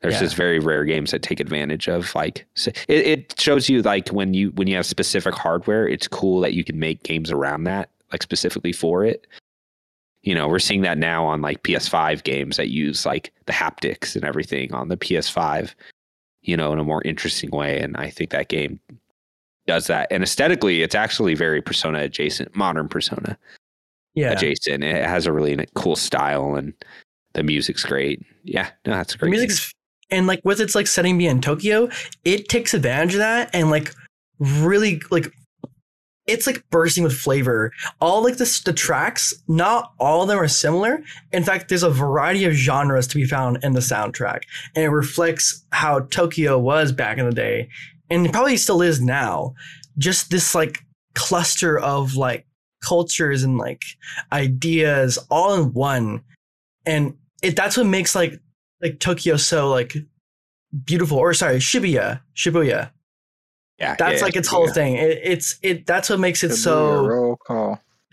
[0.00, 0.20] there's Yeah.
[0.20, 4.34] just very rare games that take advantage of like it, it shows you like when
[4.34, 7.88] you when you have specific hardware it's cool that you can make games around that
[8.12, 9.26] like specifically for it
[10.22, 14.14] you know we're seeing that now on like ps5 games that use like the haptics
[14.14, 15.74] and everything on the ps5
[16.46, 18.80] you know in a more interesting way and i think that game
[19.66, 20.06] does that.
[20.12, 23.36] And aesthetically it's actually very persona adjacent modern persona
[24.14, 24.84] Yeah, adjacent.
[24.84, 26.72] It has a really cool style and
[27.34, 28.22] the music's great.
[28.44, 29.32] Yeah no that's the great.
[29.32, 29.40] game.
[29.40, 29.72] music's
[30.10, 31.88] and like with its like setting being in Tokyo,
[32.24, 33.92] it takes advantage of that and like
[34.38, 35.32] really like
[36.26, 37.72] it's like bursting with flavor.
[38.00, 41.02] All like the the tracks, not all of them are similar.
[41.32, 44.42] In fact, there's a variety of genres to be found in the soundtrack,
[44.74, 47.68] and it reflects how Tokyo was back in the day,
[48.10, 49.54] and probably still is now.
[49.98, 50.84] Just this like
[51.14, 52.46] cluster of like
[52.82, 53.82] cultures and like
[54.32, 56.22] ideas all in one,
[56.84, 58.40] and it that's what makes like
[58.82, 59.94] like Tokyo so like
[60.84, 61.18] beautiful.
[61.18, 62.90] Or sorry, Shibuya, Shibuya.
[63.78, 64.56] Yeah That's yeah, like its yeah.
[64.56, 64.94] whole thing.
[64.94, 65.86] It, it's it.
[65.86, 67.06] That's what makes it Could be a so.
[67.06, 67.80] roll call.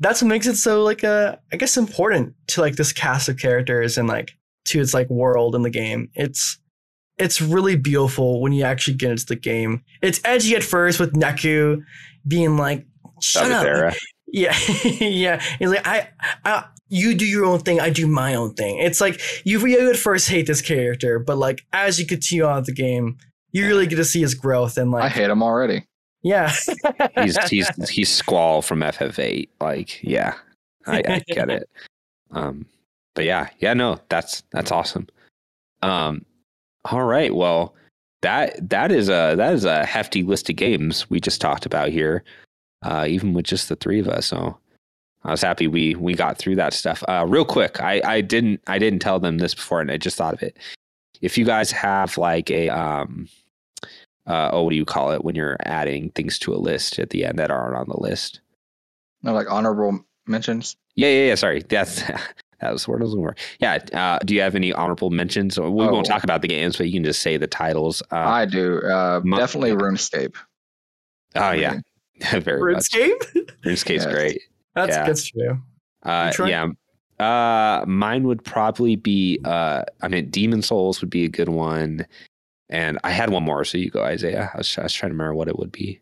[0.00, 3.38] that's what makes it so like uh I guess important to like this cast of
[3.38, 4.32] characters and like
[4.66, 6.10] to its like world in the game.
[6.14, 6.58] It's
[7.18, 9.84] it's really beautiful when you actually get into the game.
[10.00, 11.82] It's edgy at first with Neku
[12.26, 12.86] being like,
[13.20, 13.96] "Shut up." Sagatera.
[14.32, 15.42] Yeah, yeah.
[15.58, 16.08] He's like, I,
[16.44, 18.78] I, you do your own thing, I do my own thing.
[18.78, 22.58] It's like you you at first hate this character, but like as you continue on
[22.58, 23.18] with the game,
[23.52, 25.86] you really get to see his growth and like I hate him already.
[26.22, 26.52] yeah,
[27.22, 29.48] he's he's he's Squall from FF8.
[29.60, 30.34] Like, yeah,
[30.86, 31.68] I, I get it.
[32.32, 32.64] Um,
[33.14, 35.08] but yeah, yeah, no, that's that's awesome.
[35.82, 36.24] Um,
[36.84, 37.74] all right, well,
[38.22, 41.88] that that is a that is a hefty list of games we just talked about
[41.88, 42.22] here.
[42.82, 44.56] Uh, even with just the three of us, so
[45.24, 47.02] I was happy we we got through that stuff.
[47.08, 50.16] Uh, real quick, I I didn't I didn't tell them this before, and I just
[50.16, 50.56] thought of it.
[51.20, 53.28] If you guys have like a um,
[54.26, 57.10] uh, oh, what do you call it when you're adding things to a list at
[57.10, 58.40] the end that aren't on the list?
[59.22, 60.76] No, like honorable mentions.
[60.96, 61.34] Yeah, yeah, yeah.
[61.34, 62.02] Sorry, that's
[62.60, 63.36] that was the word I was looking for.
[63.58, 63.78] Yeah.
[63.92, 65.58] Uh, do you have any honorable mentions?
[65.58, 65.70] We Oh.
[65.92, 68.02] won't talk about the games, but you can just say the titles.
[68.12, 68.80] Uh, I do.
[68.82, 70.34] Uh, Mo- definitely RuneScape.
[71.36, 71.80] oh yeah,
[72.40, 72.84] very much.
[72.90, 73.20] RuneScape?
[73.64, 74.06] RuneScape's Yes.
[74.06, 74.42] great.
[74.74, 75.06] That's Yeah.
[75.06, 75.62] that's true.
[76.02, 76.48] Uh, Troy?
[76.48, 76.68] yeah.
[77.18, 79.38] Uh, mine would probably be.
[79.44, 82.06] Uh, I mean, Demon's Souls would be a good one,
[82.70, 83.64] and I had one more.
[83.64, 84.54] So you go, Izayah.
[84.54, 86.00] I was, I was trying to remember what it would be.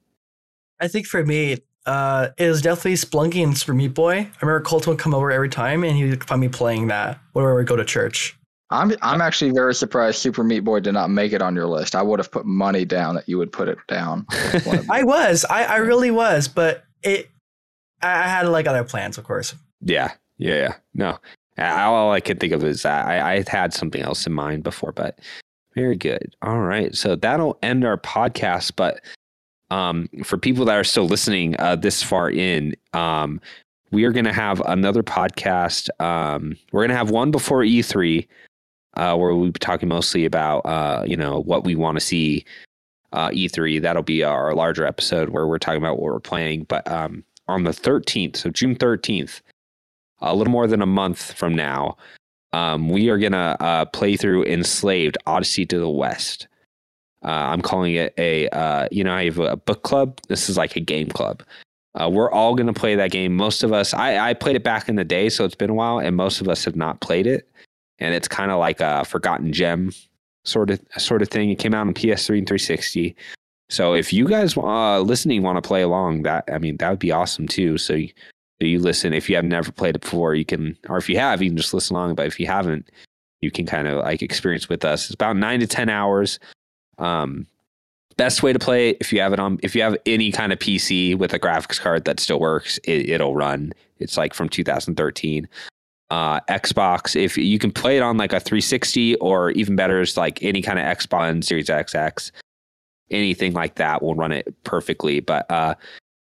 [0.80, 4.12] I think for me, uh, it was definitely Spelunky and Super Meat Boy.
[4.12, 7.18] I remember Colton would come over every time and he would find me playing that
[7.32, 8.36] whenever we go to church.
[8.70, 11.94] I'm I'm actually very surprised Super Meat Boy did not make it on your list.
[11.94, 14.26] I would have put money down that you would put it down.
[14.90, 17.30] I was, I, I really was, but it,
[18.02, 19.54] I I had like other plans, of course.
[19.80, 20.74] Yeah, yeah, yeah.
[20.92, 21.18] No,
[21.58, 24.92] all I could think of is that I, I had something else in mind before,
[24.92, 25.18] but
[25.74, 26.34] very good.
[26.42, 28.72] All right, so that'll end our podcast.
[28.76, 29.00] But
[29.70, 33.40] um, for people that are still listening uh, this far in, um,
[33.90, 35.88] we are going to have another podcast.
[36.00, 38.26] Um, we're going to have one before E3,
[38.94, 42.44] uh, where we'll be talking mostly about uh, you know what we want to see.
[43.10, 46.64] Uh, E3 that'll be our larger episode where we're talking about what we're playing.
[46.64, 49.40] But um, on the 13th, so June 13th,
[50.20, 51.96] a little more than a month from now,
[52.52, 56.48] um, we are gonna uh, play through Enslaved: Odyssey to the West.
[57.24, 60.20] Uh, I'm calling it a, uh, you know, I have a book club.
[60.28, 61.42] This is like a game club.
[61.94, 63.34] Uh, we're all gonna play that game.
[63.34, 65.74] Most of us, I, I played it back in the day, so it's been a
[65.74, 67.48] while, and most of us have not played it.
[67.98, 69.92] And it's kind of like a forgotten gem
[70.44, 71.50] sort of sort of thing.
[71.50, 73.16] It came out on PS3 and 360.
[73.70, 76.98] So if you guys uh, listening want to play along, that I mean that would
[76.98, 77.76] be awesome too.
[77.78, 77.98] So
[78.66, 79.12] you, listen.
[79.12, 81.56] If you have never played it before, you can, or if you have, you can
[81.56, 82.16] just listen along.
[82.16, 82.90] But if you haven't,
[83.40, 85.06] you can kind of like experience with us.
[85.06, 86.38] It's about nine to ten hours.
[86.98, 87.46] Um,
[88.16, 90.52] best way to play it if you have it on if you have any kind
[90.52, 93.72] of PC with a graphics card that still works, it, it'll run.
[93.98, 95.48] It's like from 2013.
[96.10, 100.16] Uh, Xbox, if you can play it on like a 360 or even better is
[100.16, 102.30] like any kind of Xbox Series XX,
[103.10, 105.20] anything like that will run it perfectly.
[105.20, 105.74] But uh,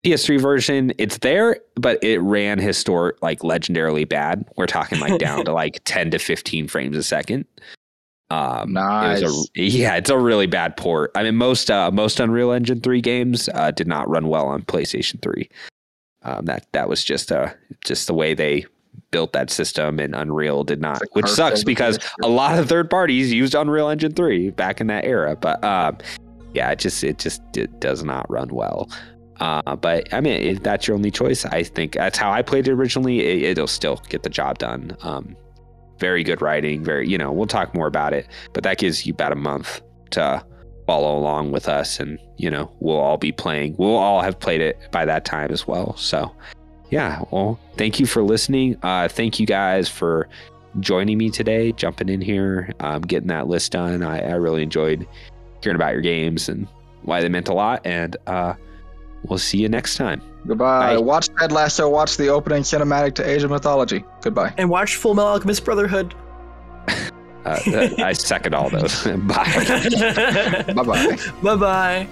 [0.04, 4.44] PS3 version, it's there, but it ran historic like legendarily bad.
[4.56, 7.44] We're talking like down to like 10 to 15 frames a second.
[8.30, 9.22] Um, it Nice.
[9.22, 11.10] a, yeah, it's a really bad port.
[11.14, 14.62] I mean, most uh, most Unreal Engine 3 games uh, did not run well on
[14.62, 15.48] PlayStation 3.
[16.22, 17.48] Um, that that was just uh
[17.82, 18.66] just the way they
[19.10, 22.88] built that system, and Unreal did not, a which sucks because a lot of third
[22.90, 25.34] parties used Unreal Engine 3 back in that era.
[25.34, 25.98] But um,
[26.54, 28.88] yeah, it just it just it does not run well.
[29.40, 32.68] Uh, but I mean, if that's your only choice, I think that's how I played
[32.68, 33.20] it originally.
[33.20, 34.96] It, it'll still get the job done.
[35.02, 35.36] Um,
[35.98, 36.84] very good writing.
[36.84, 39.80] Very, you know, we'll talk more about it, but that gives you about a month
[40.10, 40.44] to
[40.86, 43.76] follow along with us, and you know, we'll all be playing.
[43.78, 45.96] We'll all have played it by that time as well.
[45.96, 46.34] So,
[46.90, 47.22] yeah.
[47.30, 48.76] Well, thank you for listening.
[48.82, 50.28] Uh, thank you guys for
[50.80, 54.02] joining me today, jumping in here, um, getting that list done.
[54.02, 55.06] I, I really enjoyed
[55.62, 56.66] hearing about your games and
[57.02, 57.84] why they meant a lot.
[57.84, 58.54] And uh,
[59.24, 60.20] we'll see you next time.
[60.46, 60.94] Goodbye.
[60.94, 60.98] Bye.
[60.98, 61.88] Watch Ted Lasso.
[61.88, 64.04] Watch the opening cinematic to Asian mythology.
[64.22, 64.54] Goodbye.
[64.56, 66.14] And watch Full Metal Alchemist Brotherhood.
[67.44, 67.58] Uh,
[67.98, 69.04] I second all those.
[69.04, 69.14] Bye.
[70.74, 71.18] Bye bye.
[71.42, 72.08] Bye bye.